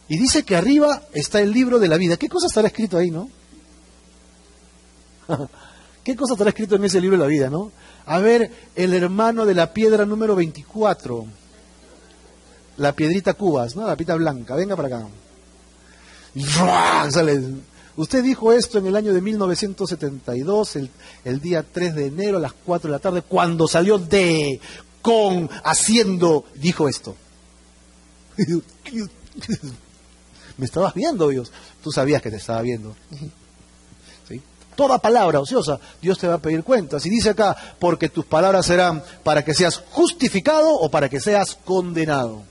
Y 0.06 0.18
dice 0.18 0.42
que 0.42 0.54
arriba 0.54 1.02
está 1.14 1.40
el 1.40 1.50
libro 1.50 1.78
de 1.78 1.88
la 1.88 1.96
vida. 1.96 2.18
¿Qué 2.18 2.28
cosa 2.28 2.46
estará 2.46 2.68
escrito 2.68 2.98
ahí, 2.98 3.10
no? 3.10 3.30
¿Qué 6.08 6.16
cosa 6.16 6.32
estará 6.32 6.48
escrito 6.48 6.76
en 6.76 6.84
ese 6.84 7.02
libro 7.02 7.18
de 7.18 7.22
la 7.22 7.28
vida, 7.28 7.50
no? 7.50 7.70
A 8.06 8.18
ver, 8.18 8.50
el 8.74 8.94
hermano 8.94 9.44
de 9.44 9.52
la 9.52 9.74
piedra 9.74 10.06
número 10.06 10.34
24. 10.34 11.26
La 12.78 12.94
piedrita 12.94 13.34
Cubas, 13.34 13.76
¿no? 13.76 13.86
La 13.86 13.94
pita 13.94 14.14
blanca. 14.14 14.54
Venga 14.54 14.74
para 14.74 14.88
acá. 14.88 15.06
Sale 17.10 17.56
Usted 17.96 18.24
dijo 18.24 18.54
esto 18.54 18.78
en 18.78 18.86
el 18.86 18.96
año 18.96 19.12
de 19.12 19.20
1972, 19.20 20.76
el, 20.76 20.88
el, 21.26 21.40
día 21.42 21.62
3 21.62 21.94
de 21.94 22.06
enero 22.06 22.38
a 22.38 22.40
las 22.40 22.54
4 22.54 22.88
de 22.88 22.92
la 22.92 23.00
tarde, 23.00 23.20
cuando 23.20 23.68
salió 23.68 23.98
de, 23.98 24.62
con, 25.02 25.50
haciendo, 25.62 26.46
dijo 26.54 26.88
esto. 26.88 27.16
Me 30.56 30.64
estabas 30.64 30.94
viendo, 30.94 31.28
Dios. 31.28 31.52
Tú 31.84 31.92
sabías 31.92 32.22
que 32.22 32.30
te 32.30 32.36
estaba 32.36 32.62
viendo. 32.62 32.96
Toda 34.78 35.00
palabra 35.00 35.40
ociosa, 35.40 35.80
Dios 36.00 36.20
te 36.20 36.28
va 36.28 36.34
a 36.34 36.38
pedir 36.38 36.62
cuentas. 36.62 37.04
Y 37.04 37.10
dice 37.10 37.30
acá, 37.30 37.56
porque 37.80 38.10
tus 38.10 38.24
palabras 38.24 38.64
serán 38.64 39.02
para 39.24 39.44
que 39.44 39.52
seas 39.52 39.82
justificado 39.90 40.72
o 40.72 40.88
para 40.88 41.08
que 41.08 41.18
seas 41.18 41.58
condenado. 41.64 42.42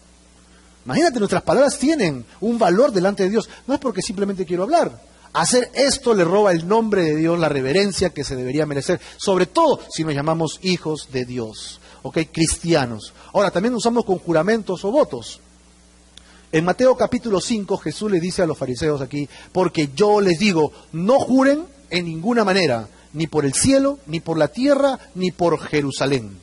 Imagínate, 0.84 1.20
nuestras 1.20 1.44
palabras 1.44 1.80
tienen 1.80 2.26
un 2.42 2.60
valor 2.60 2.92
delante 2.92 3.24
de 3.24 3.30
Dios. 3.30 3.50
No 3.66 3.76
es 3.76 3.80
porque 3.80 4.02
simplemente 4.02 4.46
quiero 4.46 4.64
hablar. 4.64 5.02
Hacer 5.32 5.72
esto 5.74 6.14
le 6.14 6.26
roba 6.26 6.52
el 6.52 6.68
nombre 6.68 7.04
de 7.04 7.16
Dios, 7.16 7.40
la 7.40 7.48
reverencia 7.48 8.10
que 8.10 8.26
se 8.26 8.36
debería 8.36 8.66
merecer, 8.66 9.00
sobre 9.16 9.46
todo 9.46 9.80
si 9.90 10.04
nos 10.04 10.14
llamamos 10.14 10.60
hijos 10.64 11.08
de 11.14 11.24
Dios, 11.24 11.80
¿ok? 12.04 12.18
Cristianos. 12.30 13.14
Ahora, 13.32 13.52
también 13.52 13.74
usamos 13.74 14.04
con 14.04 14.20
juramentos 14.20 14.84
o 14.84 14.92
votos. 14.92 15.40
En 16.52 16.66
Mateo 16.66 16.98
capítulo 16.98 17.40
5 17.40 17.78
Jesús 17.78 18.12
le 18.12 18.20
dice 18.20 18.42
a 18.42 18.46
los 18.46 18.58
fariseos 18.58 19.00
aquí, 19.00 19.30
porque 19.54 19.92
yo 19.96 20.20
les 20.20 20.40
digo, 20.40 20.74
no 20.92 21.20
juren 21.20 21.77
en 21.90 22.06
ninguna 22.06 22.44
manera, 22.44 22.88
ni 23.14 23.28
por 23.28 23.46
el 23.46 23.54
cielo, 23.54 24.00
ni 24.08 24.20
por 24.20 24.38
la 24.38 24.50
tierra, 24.50 25.00
ni 25.16 25.32
por 25.32 25.60
Jerusalén. 25.60 26.38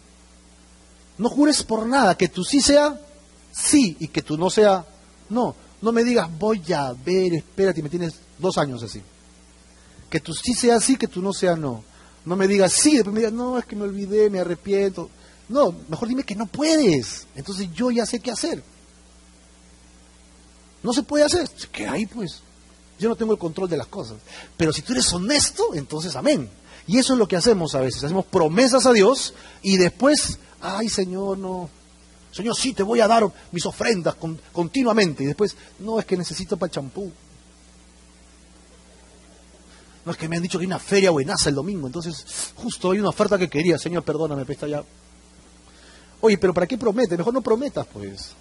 No 1.19 1.29
jures 1.29 1.63
por 1.63 1.87
nada, 1.87 2.17
que 2.17 2.29
tú 2.29 2.45
sí 2.45 2.61
sea 2.61 3.01
sí 3.53 3.97
y 4.01 4.09
que 4.09 4.23
tú 4.23 4.37
no 4.37 4.51
sea 4.51 4.85
no. 5.31 5.55
No 5.81 5.93
me 5.93 6.03
digas, 6.03 6.29
voy 6.39 6.63
a 6.73 6.93
ver, 6.93 7.35
espérate, 7.35 7.83
me 7.83 7.89
tienes 7.89 8.15
dos 8.39 8.59
años 8.59 8.83
así. 8.83 9.03
Que 10.11 10.21
tú 10.21 10.33
sí 10.33 10.55
sea 10.55 10.81
sí, 10.81 10.97
que 10.97 11.09
tú 11.09 11.23
no 11.23 11.33
sea 11.33 11.57
no. 11.57 11.85
No 12.25 12.37
me 12.37 12.49
digas 12.49 12.73
sí, 12.73 12.95
después 12.95 13.13
me 13.13 13.21
digas, 13.21 13.33
no, 13.33 13.59
es 13.59 13.67
que 13.67 13.77
me 13.77 13.85
olvidé, 13.85 14.31
me 14.31 14.41
arrepiento. 14.41 15.11
No, 15.49 15.75
mejor 15.89 16.09
dime 16.09 16.25
que 16.25 16.35
no 16.35 16.47
puedes. 16.47 17.27
Entonces 17.37 17.69
yo 17.73 17.91
ya 17.91 18.07
sé 18.07 18.21
qué 18.21 18.31
hacer. 18.31 18.63
No 20.83 20.93
se 20.93 21.03
puede 21.03 21.25
hacer. 21.25 21.49
¿Qué 21.71 21.87
hay 21.87 22.07
pues? 22.07 22.43
Yo 22.99 23.09
no 23.09 23.17
tengo 23.17 23.33
el 23.33 23.39
control 23.39 23.69
de 23.69 23.77
las 23.77 23.89
cosas. 23.89 24.17
Pero 24.57 24.73
si 24.73 24.83
tú 24.83 24.93
eres 24.93 25.13
honesto, 25.13 25.75
entonces 25.75 26.15
amén. 26.17 26.49
Y 26.87 26.99
eso 26.99 27.15
es 27.15 27.19
lo 27.19 27.27
que 27.27 27.37
hacemos 27.37 27.75
a 27.75 27.81
veces. 27.81 28.05
Hacemos 28.05 28.27
promesas 28.27 28.87
a 28.87 28.93
Dios 28.93 29.35
y 29.63 29.77
después, 29.77 30.39
ay 30.61 30.89
Señor, 30.89 31.39
no, 31.39 31.69
Señor, 32.35 32.57
sí, 32.57 32.73
te 32.73 32.83
voy 32.83 33.01
a 33.01 33.07
dar 33.07 33.25
mis 33.53 33.65
ofrendas 33.65 34.17
continuamente. 34.53 35.23
Y 35.23 35.27
después, 35.27 35.57
no, 35.79 36.01
es 36.01 36.05
que 36.05 36.17
necesito 36.17 36.57
para 36.57 36.69
el 36.69 36.73
champú. 36.73 37.13
No 40.05 40.13
es 40.13 40.19
que 40.19 40.29
me 40.29 40.37
han 40.37 40.43
dicho 40.43 40.59
que 40.59 40.65
hay 40.65 40.67
una 40.67 40.81
feria 40.81 41.13
buenaza 41.13 41.49
el 41.49 41.55
domingo. 41.55 41.87
Entonces, 41.87 42.53
justo 42.57 42.91
hay 42.91 42.99
una 42.99 43.11
oferta 43.11 43.39
que 43.39 43.49
quería. 43.49 43.79
Señor, 43.79 44.03
perdóname, 44.03 44.45
pesta 44.45 44.67
ya. 44.67 44.83
Oye, 46.21 46.37
pero 46.37 46.53
¿para 46.53 46.67
qué 46.67 46.77
promete? 46.77 47.17
Mejor 47.17 47.33
no 47.33 47.41
prometas, 47.41 47.87
pues. 47.87 48.33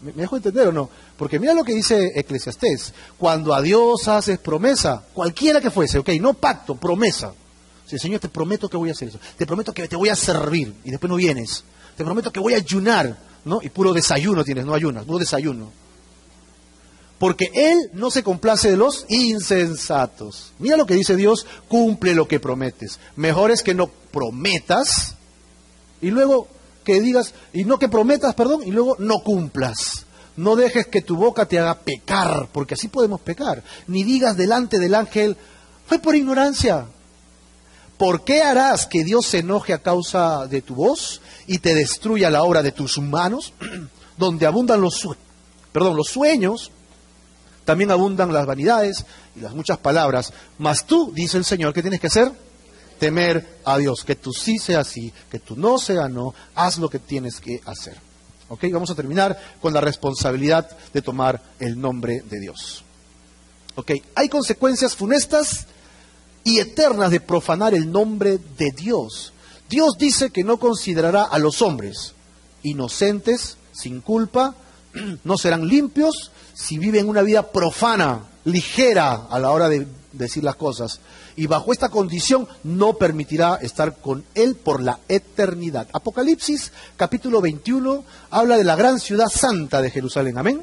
¿Me, 0.00 0.12
dejo 0.12 0.36
entender 0.36 0.68
o 0.68 0.72
no? 0.72 0.90
Porque 1.16 1.38
mira 1.38 1.54
lo 1.54 1.64
que 1.64 1.74
dice 1.74 2.12
Eclesiastés. 2.14 2.92
Cuando 3.18 3.54
a 3.54 3.62
Dios 3.62 4.08
haces 4.08 4.38
promesa, 4.38 5.04
cualquiera 5.12 5.60
que 5.60 5.70
fuese, 5.70 5.98
ok, 5.98 6.10
no 6.20 6.34
pacto, 6.34 6.76
promesa. 6.76 7.32
Si 7.86 7.98
Señor, 7.98 8.20
te 8.20 8.28
prometo 8.28 8.68
que 8.68 8.76
voy 8.76 8.88
a 8.88 8.92
hacer 8.92 9.08
eso. 9.08 9.20
Te 9.36 9.46
prometo 9.46 9.72
que 9.72 9.86
te 9.86 9.96
voy 9.96 10.08
a 10.08 10.16
servir. 10.16 10.74
Y 10.84 10.90
después 10.90 11.08
no 11.08 11.16
vienes 11.16 11.64
te 11.96 12.04
prometo 12.04 12.30
que 12.30 12.40
voy 12.40 12.54
a 12.54 12.58
ayunar, 12.58 13.16
¿no? 13.44 13.60
Y 13.62 13.70
puro 13.70 13.92
desayuno 13.92 14.44
tienes, 14.44 14.66
no 14.66 14.74
ayunas, 14.74 15.04
puro 15.04 15.18
desayuno. 15.18 15.72
Porque 17.18 17.50
Él 17.54 17.90
no 17.94 18.10
se 18.10 18.22
complace 18.22 18.70
de 18.70 18.76
los 18.76 19.06
insensatos. 19.08 20.52
Mira 20.58 20.76
lo 20.76 20.84
que 20.84 20.94
dice 20.94 21.16
Dios, 21.16 21.46
cumple 21.66 22.14
lo 22.14 22.28
que 22.28 22.38
prometes. 22.38 23.00
Mejor 23.16 23.50
es 23.50 23.62
que 23.62 23.74
no 23.74 23.86
prometas 23.86 25.14
y 26.02 26.10
luego 26.10 26.48
que 26.86 27.02
digas, 27.02 27.34
y 27.52 27.64
no 27.64 27.78
que 27.78 27.90
prometas, 27.90 28.34
perdón, 28.34 28.62
y 28.64 28.70
luego 28.70 28.96
no 28.98 29.18
cumplas. 29.18 30.06
No 30.36 30.56
dejes 30.56 30.86
que 30.86 31.02
tu 31.02 31.16
boca 31.16 31.46
te 31.46 31.58
haga 31.58 31.80
pecar, 31.80 32.48
porque 32.52 32.74
así 32.74 32.88
podemos 32.88 33.20
pecar. 33.20 33.62
Ni 33.88 34.04
digas 34.04 34.38
delante 34.38 34.78
del 34.78 34.94
ángel, 34.94 35.36
fue 35.86 35.98
por 35.98 36.14
ignorancia. 36.14 36.86
¿Por 37.98 38.24
qué 38.24 38.42
harás 38.42 38.86
que 38.86 39.04
Dios 39.04 39.26
se 39.26 39.38
enoje 39.38 39.72
a 39.72 39.82
causa 39.82 40.46
de 40.46 40.62
tu 40.62 40.74
voz? 40.74 41.20
y 41.46 41.58
te 41.58 41.74
destruya 41.74 42.30
la 42.30 42.42
obra 42.42 42.62
de 42.62 42.72
tus 42.72 42.98
manos, 42.98 43.52
donde 44.16 44.46
abundan 44.46 44.80
los, 44.80 45.08
perdón, 45.72 45.96
los 45.96 46.08
sueños, 46.08 46.70
también 47.64 47.90
abundan 47.90 48.32
las 48.32 48.46
vanidades 48.46 49.04
y 49.34 49.40
las 49.40 49.54
muchas 49.54 49.78
palabras. 49.78 50.32
Mas 50.58 50.86
tú, 50.86 51.12
dice 51.12 51.36
el 51.36 51.44
Señor, 51.44 51.72
¿qué 51.72 51.82
tienes 51.82 52.00
que 52.00 52.06
hacer? 52.06 52.32
Temer 52.98 53.60
a 53.64 53.78
Dios, 53.78 54.04
que 54.04 54.16
tú 54.16 54.32
sí 54.32 54.58
sea 54.58 54.84
sí, 54.84 55.12
que 55.30 55.38
tú 55.38 55.56
no 55.56 55.78
sea 55.78 56.08
no, 56.08 56.34
haz 56.54 56.78
lo 56.78 56.88
que 56.88 56.98
tienes 56.98 57.40
que 57.40 57.60
hacer. 57.64 57.96
¿Ok? 58.48 58.64
Vamos 58.72 58.90
a 58.90 58.94
terminar 58.94 59.38
con 59.60 59.72
la 59.72 59.80
responsabilidad 59.80 60.68
de 60.92 61.02
tomar 61.02 61.42
el 61.58 61.80
nombre 61.80 62.22
de 62.28 62.40
Dios. 62.40 62.84
¿Ok? 63.74 63.92
Hay 64.14 64.28
consecuencias 64.28 64.94
funestas 64.94 65.66
y 66.44 66.60
eternas 66.60 67.10
de 67.10 67.20
profanar 67.20 67.74
el 67.74 67.90
nombre 67.90 68.38
de 68.56 68.70
Dios. 68.70 69.32
Dios 69.68 69.96
dice 69.98 70.30
que 70.30 70.44
no 70.44 70.58
considerará 70.58 71.24
a 71.24 71.38
los 71.38 71.60
hombres 71.60 72.14
inocentes, 72.62 73.56
sin 73.72 74.00
culpa, 74.00 74.54
no 75.24 75.38
serán 75.38 75.68
limpios 75.68 76.30
si 76.54 76.78
viven 76.78 77.08
una 77.08 77.22
vida 77.22 77.50
profana, 77.50 78.24
ligera 78.44 79.26
a 79.28 79.38
la 79.38 79.50
hora 79.50 79.68
de 79.68 79.86
decir 80.16 80.44
las 80.44 80.56
cosas. 80.56 81.00
Y 81.36 81.46
bajo 81.46 81.72
esta 81.72 81.88
condición 81.88 82.48
no 82.64 82.94
permitirá 82.94 83.56
estar 83.56 83.96
con 83.96 84.24
Él 84.34 84.56
por 84.56 84.82
la 84.82 85.00
eternidad. 85.08 85.88
Apocalipsis 85.92 86.72
capítulo 86.96 87.40
21 87.40 88.04
habla 88.30 88.56
de 88.56 88.64
la 88.64 88.76
gran 88.76 88.98
ciudad 89.00 89.28
santa 89.28 89.82
de 89.82 89.90
Jerusalén. 89.90 90.38
Amén. 90.38 90.62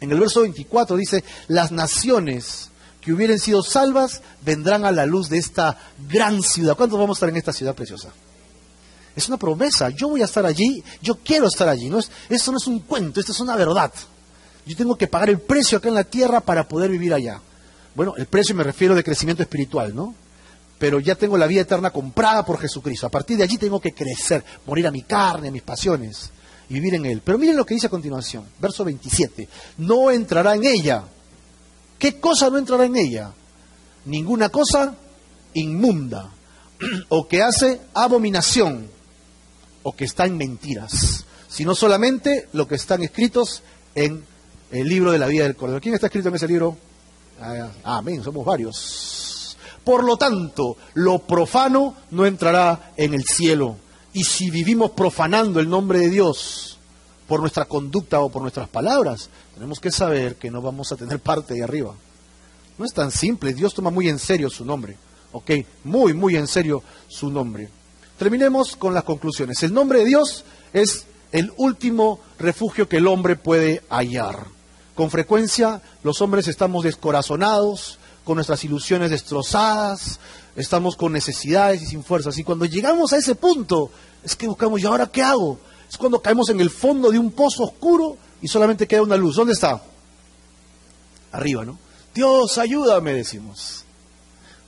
En 0.00 0.12
el 0.12 0.20
verso 0.20 0.42
24 0.42 0.96
dice, 0.96 1.24
las 1.48 1.72
naciones 1.72 2.70
que 3.00 3.12
hubieran 3.12 3.38
sido 3.38 3.62
salvas 3.62 4.22
vendrán 4.44 4.84
a 4.84 4.92
la 4.92 5.06
luz 5.06 5.28
de 5.28 5.38
esta 5.38 5.76
gran 6.08 6.42
ciudad. 6.42 6.76
¿Cuántos 6.76 6.98
vamos 6.98 7.16
a 7.16 7.18
estar 7.18 7.28
en 7.28 7.36
esta 7.36 7.52
ciudad 7.52 7.74
preciosa? 7.74 8.10
Es 9.16 9.28
una 9.28 9.36
promesa. 9.36 9.90
Yo 9.90 10.08
voy 10.08 10.22
a 10.22 10.26
estar 10.26 10.46
allí, 10.46 10.82
yo 11.02 11.16
quiero 11.16 11.48
estar 11.48 11.68
allí. 11.68 11.88
No 11.88 11.98
es, 11.98 12.10
esto 12.28 12.52
no 12.52 12.58
es 12.58 12.66
un 12.66 12.80
cuento, 12.80 13.18
esto 13.18 13.32
es 13.32 13.40
una 13.40 13.56
verdad. 13.56 13.92
Yo 14.64 14.76
tengo 14.76 14.96
que 14.96 15.08
pagar 15.08 15.30
el 15.30 15.40
precio 15.40 15.78
acá 15.78 15.88
en 15.88 15.94
la 15.94 16.04
tierra 16.04 16.40
para 16.40 16.68
poder 16.68 16.90
vivir 16.90 17.14
allá. 17.14 17.40
Bueno, 17.94 18.14
el 18.16 18.26
precio 18.26 18.54
me 18.54 18.64
refiero 18.64 18.94
de 18.94 19.04
crecimiento 19.04 19.42
espiritual, 19.42 19.94
¿no? 19.94 20.14
Pero 20.78 21.00
ya 21.00 21.16
tengo 21.16 21.36
la 21.36 21.46
vida 21.46 21.62
eterna 21.62 21.90
comprada 21.90 22.44
por 22.44 22.60
Jesucristo. 22.60 23.06
A 23.06 23.10
partir 23.10 23.36
de 23.36 23.42
allí 23.42 23.58
tengo 23.58 23.80
que 23.80 23.92
crecer, 23.92 24.44
morir 24.66 24.86
a 24.86 24.92
mi 24.92 25.02
carne, 25.02 25.48
a 25.48 25.52
mis 25.52 25.62
pasiones 25.62 26.30
y 26.68 26.74
vivir 26.74 26.94
en 26.94 27.06
Él. 27.06 27.20
Pero 27.24 27.38
miren 27.38 27.56
lo 27.56 27.66
que 27.66 27.74
dice 27.74 27.88
a 27.88 27.90
continuación, 27.90 28.44
verso 28.60 28.84
27. 28.84 29.48
No 29.78 30.10
entrará 30.10 30.54
en 30.54 30.64
ella 30.64 31.04
¿Qué 31.98 32.20
cosa 32.20 32.48
no 32.48 32.58
entrará 32.58 32.84
en 32.84 32.96
ella? 32.96 33.32
Ninguna 34.04 34.48
cosa 34.50 34.94
inmunda, 35.54 36.30
o 37.08 37.26
que 37.26 37.42
hace 37.42 37.80
abominación, 37.92 38.88
o 39.82 39.92
que 39.94 40.04
está 40.04 40.24
en 40.26 40.36
mentiras, 40.36 41.24
sino 41.48 41.74
solamente 41.74 42.48
lo 42.52 42.68
que 42.68 42.76
están 42.76 43.02
escritos 43.02 43.62
en 43.94 44.24
el 44.70 44.88
libro 44.88 45.10
de 45.10 45.18
la 45.18 45.26
vida 45.26 45.44
del 45.44 45.56
Cordero. 45.56 45.80
¿Quién 45.80 45.94
está 45.94 46.06
escrito 46.06 46.28
en 46.28 46.36
ese 46.36 46.46
libro? 46.46 46.76
Ah, 47.40 47.70
amén, 47.84 48.22
somos 48.22 48.44
varios. 48.44 49.56
Por 49.84 50.04
lo 50.04 50.16
tanto, 50.16 50.76
lo 50.94 51.20
profano 51.20 51.94
no 52.10 52.26
entrará 52.26 52.92
en 52.96 53.14
el 53.14 53.24
cielo. 53.24 53.76
Y 54.12 54.24
si 54.24 54.50
vivimos 54.50 54.90
profanando 54.90 55.60
el 55.60 55.68
nombre 55.68 56.00
de 56.00 56.10
Dios 56.10 56.78
por 57.26 57.40
nuestra 57.40 57.66
conducta 57.66 58.20
o 58.20 58.28
por 58.28 58.42
nuestras 58.42 58.68
palabras, 58.68 59.30
tenemos 59.54 59.80
que 59.80 59.90
saber 59.90 60.36
que 60.36 60.50
no 60.50 60.60
vamos 60.60 60.92
a 60.92 60.96
tener 60.96 61.20
parte 61.20 61.54
de 61.54 61.62
arriba. 61.62 61.94
No 62.76 62.84
es 62.84 62.92
tan 62.92 63.10
simple, 63.10 63.54
Dios 63.54 63.74
toma 63.74 63.90
muy 63.90 64.08
en 64.08 64.18
serio 64.18 64.50
su 64.50 64.64
nombre. 64.64 64.96
¿Ok? 65.32 65.50
Muy, 65.84 66.14
muy 66.14 66.36
en 66.36 66.46
serio 66.46 66.82
su 67.06 67.30
nombre. 67.30 67.68
Terminemos 68.18 68.76
con 68.76 68.94
las 68.94 69.04
conclusiones. 69.04 69.62
El 69.62 69.72
nombre 69.72 70.00
de 70.00 70.06
Dios 70.06 70.44
es 70.72 71.06
el 71.32 71.52
último 71.56 72.20
refugio 72.38 72.88
que 72.88 72.96
el 72.96 73.06
hombre 73.06 73.36
puede 73.36 73.82
hallar. 73.90 74.57
Con 74.98 75.12
frecuencia 75.12 75.80
los 76.02 76.20
hombres 76.22 76.48
estamos 76.48 76.82
descorazonados, 76.82 78.00
con 78.24 78.34
nuestras 78.34 78.64
ilusiones 78.64 79.12
destrozadas, 79.12 80.18
estamos 80.56 80.96
con 80.96 81.12
necesidades 81.12 81.82
y 81.82 81.86
sin 81.86 82.02
fuerzas. 82.02 82.36
Y 82.36 82.42
cuando 82.42 82.64
llegamos 82.64 83.12
a 83.12 83.18
ese 83.18 83.36
punto, 83.36 83.92
es 84.24 84.34
que 84.34 84.48
buscamos, 84.48 84.80
¿y 84.80 84.86
ahora 84.86 85.06
qué 85.06 85.22
hago? 85.22 85.60
Es 85.88 85.96
cuando 85.96 86.20
caemos 86.20 86.48
en 86.48 86.58
el 86.58 86.68
fondo 86.68 87.12
de 87.12 87.18
un 87.20 87.30
pozo 87.30 87.62
oscuro 87.62 88.16
y 88.42 88.48
solamente 88.48 88.88
queda 88.88 89.02
una 89.02 89.16
luz. 89.16 89.36
¿Dónde 89.36 89.52
está? 89.52 89.80
Arriba, 91.30 91.64
¿no? 91.64 91.78
Dios, 92.12 92.58
ayúdame, 92.58 93.14
decimos. 93.14 93.84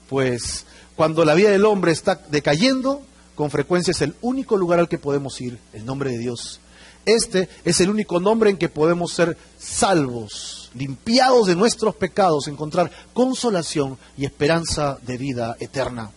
Pues 0.07 0.65
cuando 0.95 1.25
la 1.25 1.33
vida 1.33 1.49
del 1.49 1.65
hombre 1.65 1.91
está 1.91 2.21
decayendo, 2.29 3.01
con 3.35 3.51
frecuencia 3.51 3.91
es 3.91 4.01
el 4.01 4.15
único 4.21 4.55
lugar 4.55 4.79
al 4.79 4.87
que 4.87 4.97
podemos 4.97 5.41
ir, 5.41 5.59
el 5.73 5.85
nombre 5.85 6.09
de 6.11 6.19
Dios. 6.19 6.60
Este 7.05 7.49
es 7.65 7.81
el 7.81 7.89
único 7.89 8.19
nombre 8.19 8.49
en 8.49 8.57
que 8.57 8.69
podemos 8.69 9.13
ser 9.13 9.37
salvos, 9.57 10.69
limpiados 10.75 11.47
de 11.47 11.55
nuestros 11.55 11.95
pecados, 11.95 12.47
encontrar 12.47 12.91
consolación 13.13 13.97
y 14.17 14.25
esperanza 14.25 14.97
de 15.01 15.17
vida 15.17 15.57
eterna. 15.59 16.11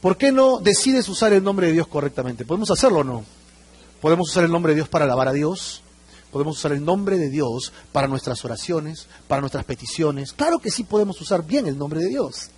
¿Por 0.00 0.16
qué 0.16 0.32
no 0.32 0.58
decides 0.58 1.08
usar 1.08 1.32
el 1.32 1.42
nombre 1.42 1.66
de 1.66 1.74
Dios 1.74 1.86
correctamente? 1.86 2.44
¿Podemos 2.44 2.70
hacerlo 2.70 3.00
o 3.00 3.04
no? 3.04 3.24
Podemos 4.00 4.30
usar 4.30 4.44
el 4.44 4.52
nombre 4.52 4.72
de 4.72 4.76
Dios 4.76 4.88
para 4.88 5.04
alabar 5.04 5.28
a 5.28 5.32
Dios, 5.32 5.82
podemos 6.30 6.58
usar 6.58 6.72
el 6.72 6.84
nombre 6.84 7.18
de 7.18 7.28
Dios 7.28 7.72
para 7.92 8.08
nuestras 8.08 8.44
oraciones, 8.44 9.06
para 9.26 9.40
nuestras 9.40 9.64
peticiones. 9.64 10.32
Claro 10.32 10.58
que 10.58 10.70
sí 10.70 10.84
podemos 10.84 11.20
usar 11.20 11.44
bien 11.44 11.66
el 11.66 11.78
nombre 11.78 12.00
de 12.00 12.08
Dios. 12.08 12.50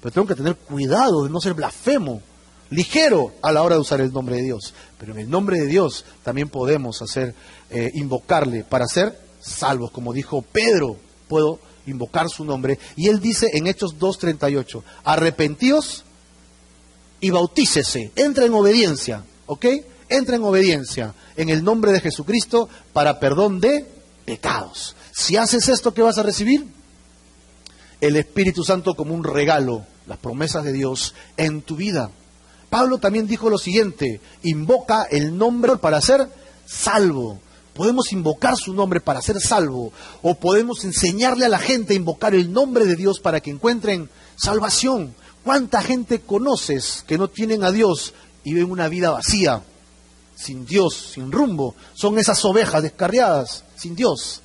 Pero 0.00 0.12
tengo 0.12 0.26
que 0.26 0.34
tener 0.34 0.56
cuidado 0.56 1.24
de 1.24 1.30
no 1.30 1.40
ser 1.40 1.54
blasfemo, 1.54 2.22
ligero 2.70 3.32
a 3.42 3.52
la 3.52 3.62
hora 3.62 3.74
de 3.74 3.80
usar 3.80 4.00
el 4.00 4.12
nombre 4.12 4.36
de 4.36 4.42
Dios. 4.42 4.74
Pero 4.98 5.12
en 5.12 5.20
el 5.20 5.30
nombre 5.30 5.60
de 5.60 5.66
Dios 5.66 6.04
también 6.22 6.48
podemos 6.48 7.02
hacer, 7.02 7.34
eh, 7.70 7.90
invocarle 7.94 8.64
para 8.64 8.86
ser 8.86 9.18
salvos. 9.40 9.90
Como 9.90 10.12
dijo 10.12 10.42
Pedro, 10.42 10.96
puedo 11.28 11.58
invocar 11.86 12.28
su 12.28 12.44
nombre. 12.44 12.78
Y 12.96 13.08
él 13.08 13.20
dice 13.20 13.50
en 13.54 13.66
Hechos 13.66 13.98
2.38, 13.98 14.82
arrepentíos 15.04 16.04
y 17.20 17.30
bautícese, 17.30 18.12
entra 18.16 18.46
en 18.46 18.54
obediencia, 18.54 19.24
¿ok? 19.46 19.66
Entra 20.08 20.36
en 20.36 20.42
obediencia 20.42 21.14
en 21.36 21.50
el 21.50 21.62
nombre 21.62 21.92
de 21.92 22.00
Jesucristo 22.00 22.68
para 22.92 23.20
perdón 23.20 23.60
de 23.60 23.86
pecados. 24.24 24.96
Si 25.12 25.36
haces 25.36 25.68
esto, 25.68 25.92
¿qué 25.92 26.02
vas 26.02 26.18
a 26.18 26.22
recibir? 26.22 26.66
el 28.00 28.16
Espíritu 28.16 28.64
Santo 28.64 28.94
como 28.94 29.14
un 29.14 29.24
regalo, 29.24 29.84
las 30.06 30.18
promesas 30.18 30.64
de 30.64 30.72
Dios 30.72 31.14
en 31.36 31.62
tu 31.62 31.76
vida. 31.76 32.10
Pablo 32.70 32.98
también 32.98 33.26
dijo 33.26 33.50
lo 33.50 33.58
siguiente, 33.58 34.20
invoca 34.42 35.02
el 35.10 35.36
nombre 35.36 35.76
para 35.76 36.00
ser 36.00 36.28
salvo. 36.64 37.40
Podemos 37.74 38.12
invocar 38.12 38.56
su 38.56 38.72
nombre 38.72 39.00
para 39.00 39.20
ser 39.20 39.40
salvo 39.40 39.92
o 40.22 40.34
podemos 40.36 40.84
enseñarle 40.84 41.46
a 41.46 41.48
la 41.48 41.58
gente 41.58 41.92
a 41.92 41.96
invocar 41.96 42.34
el 42.34 42.52
nombre 42.52 42.86
de 42.86 42.94
Dios 42.94 43.18
para 43.20 43.40
que 43.40 43.50
encuentren 43.50 44.08
salvación. 44.36 45.14
¿Cuánta 45.44 45.82
gente 45.82 46.20
conoces 46.20 47.04
que 47.06 47.18
no 47.18 47.28
tienen 47.28 47.64
a 47.64 47.72
Dios 47.72 48.14
y 48.44 48.54
ven 48.54 48.70
una 48.70 48.88
vida 48.88 49.10
vacía, 49.10 49.62
sin 50.36 50.64
Dios, 50.64 51.12
sin 51.14 51.32
rumbo? 51.32 51.74
Son 51.94 52.18
esas 52.18 52.44
ovejas 52.44 52.82
descarriadas, 52.82 53.64
sin 53.76 53.96
Dios 53.96 54.42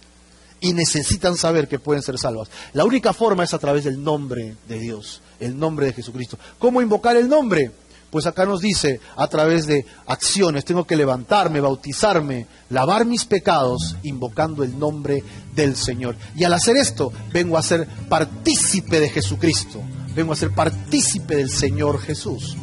y 0.62 0.74
necesitan 0.74 1.36
saber 1.36 1.68
que 1.68 1.78
pueden 1.78 2.02
ser 2.02 2.18
salvas. 2.18 2.50
La 2.74 2.86
única 2.86 3.14
forma 3.14 3.44
es 3.44 3.54
a 3.54 3.60
través 3.60 3.84
del 3.84 4.04
nombre 4.04 4.56
de 4.68 4.80
Dios, 4.80 5.22
el 5.40 5.60
nombre 5.60 5.88
de 5.88 5.94
Jesucristo. 5.94 6.40
¿Cómo 6.58 6.82
invocar 6.82 7.18
el 7.18 7.30
nombre? 7.30 7.72
Pues 8.16 8.28
acá 8.28 8.45
nos 8.45 8.61
dice, 8.61 9.01
a 9.18 9.28
través 9.28 9.68
de 9.68 9.86
acciones, 10.07 10.63
tengo 10.63 10.86
que 10.86 10.95
levantarme, 10.95 11.59
bautizarme, 11.59 12.47
lavar 12.70 13.03
mis 13.03 13.26
pecados, 13.26 13.97
invocando 14.03 14.63
el 14.63 14.80
nombre 14.80 15.22
del 15.53 15.76
Señor. 15.76 16.16
Y 16.34 16.45
al 16.45 16.53
hacer 16.53 16.78
esto, 16.78 17.11
vengo 17.34 17.57
a 17.57 17.61
ser 17.61 17.86
partícipe 18.07 19.01
de 19.01 19.09
Jesucristo, 19.09 19.82
vengo 20.16 20.32
a 20.32 20.38
ser 20.38 20.51
partícipe 20.51 21.36
del 21.36 21.49
Señor 21.49 21.99
Jesús 21.99 22.55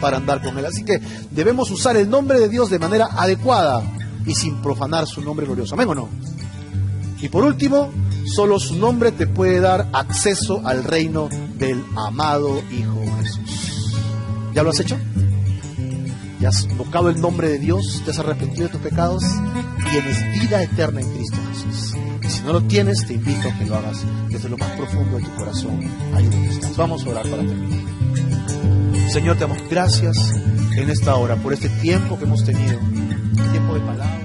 para 0.00 0.16
andar 0.16 0.42
con 0.42 0.58
Él. 0.58 0.66
Así 0.66 0.84
que 0.84 1.00
debemos 1.30 1.70
usar 1.70 1.96
el 1.96 2.10
nombre 2.10 2.40
de 2.40 2.48
Dios 2.48 2.68
de 2.68 2.80
manera 2.80 3.06
adecuada 3.12 3.84
y 4.26 4.34
sin 4.34 4.60
profanar 4.62 5.06
su 5.06 5.22
nombre 5.22 5.46
glorioso. 5.46 5.76
¿Amén 5.76 5.90
o 5.90 5.94
no? 5.94 6.08
Y 7.20 7.28
por 7.28 7.44
último, 7.44 7.92
solo 8.34 8.58
su 8.58 8.74
nombre 8.74 9.12
te 9.12 9.28
puede 9.28 9.60
dar 9.60 9.90
acceso 9.92 10.60
al 10.64 10.82
reino 10.82 11.28
del 11.56 11.84
amado 11.94 12.60
Hijo 12.72 13.00
Jesús. 13.20 13.71
¿Ya 14.54 14.62
lo 14.62 14.70
has 14.70 14.80
hecho? 14.80 14.96
¿Ya 16.40 16.48
has 16.48 16.64
invocado 16.64 17.08
el 17.08 17.20
nombre 17.20 17.48
de 17.48 17.58
Dios? 17.58 18.02
¿Te 18.04 18.10
has 18.10 18.18
arrepentido 18.18 18.66
de 18.66 18.72
tus 18.72 18.80
pecados? 18.80 19.22
Tienes 19.90 20.40
vida 20.40 20.62
eterna 20.62 21.00
en 21.00 21.10
Cristo 21.14 21.36
Jesús. 21.50 21.94
Y 22.22 22.28
si 22.28 22.42
no 22.42 22.52
lo 22.52 22.62
tienes, 22.62 23.06
te 23.06 23.14
invito 23.14 23.48
a 23.48 23.58
que 23.58 23.66
lo 23.66 23.76
hagas 23.76 24.04
desde 24.28 24.48
lo 24.48 24.58
más 24.58 24.70
profundo 24.72 25.16
de 25.16 25.24
tu 25.24 25.34
corazón. 25.36 25.80
Ahí. 26.14 26.28
Vamos 26.76 27.06
a 27.06 27.10
orar 27.10 27.28
para 27.28 27.42
terminar. 27.42 27.80
Señor, 29.10 29.36
te 29.36 29.42
damos 29.42 29.58
gracias 29.68 30.16
en 30.76 30.90
esta 30.90 31.14
hora 31.16 31.36
por 31.36 31.52
este 31.52 31.68
tiempo 31.68 32.18
que 32.18 32.24
hemos 32.24 32.44
tenido, 32.44 32.78
tiempo 33.52 33.74
de 33.74 33.80
palabra. 33.80 34.21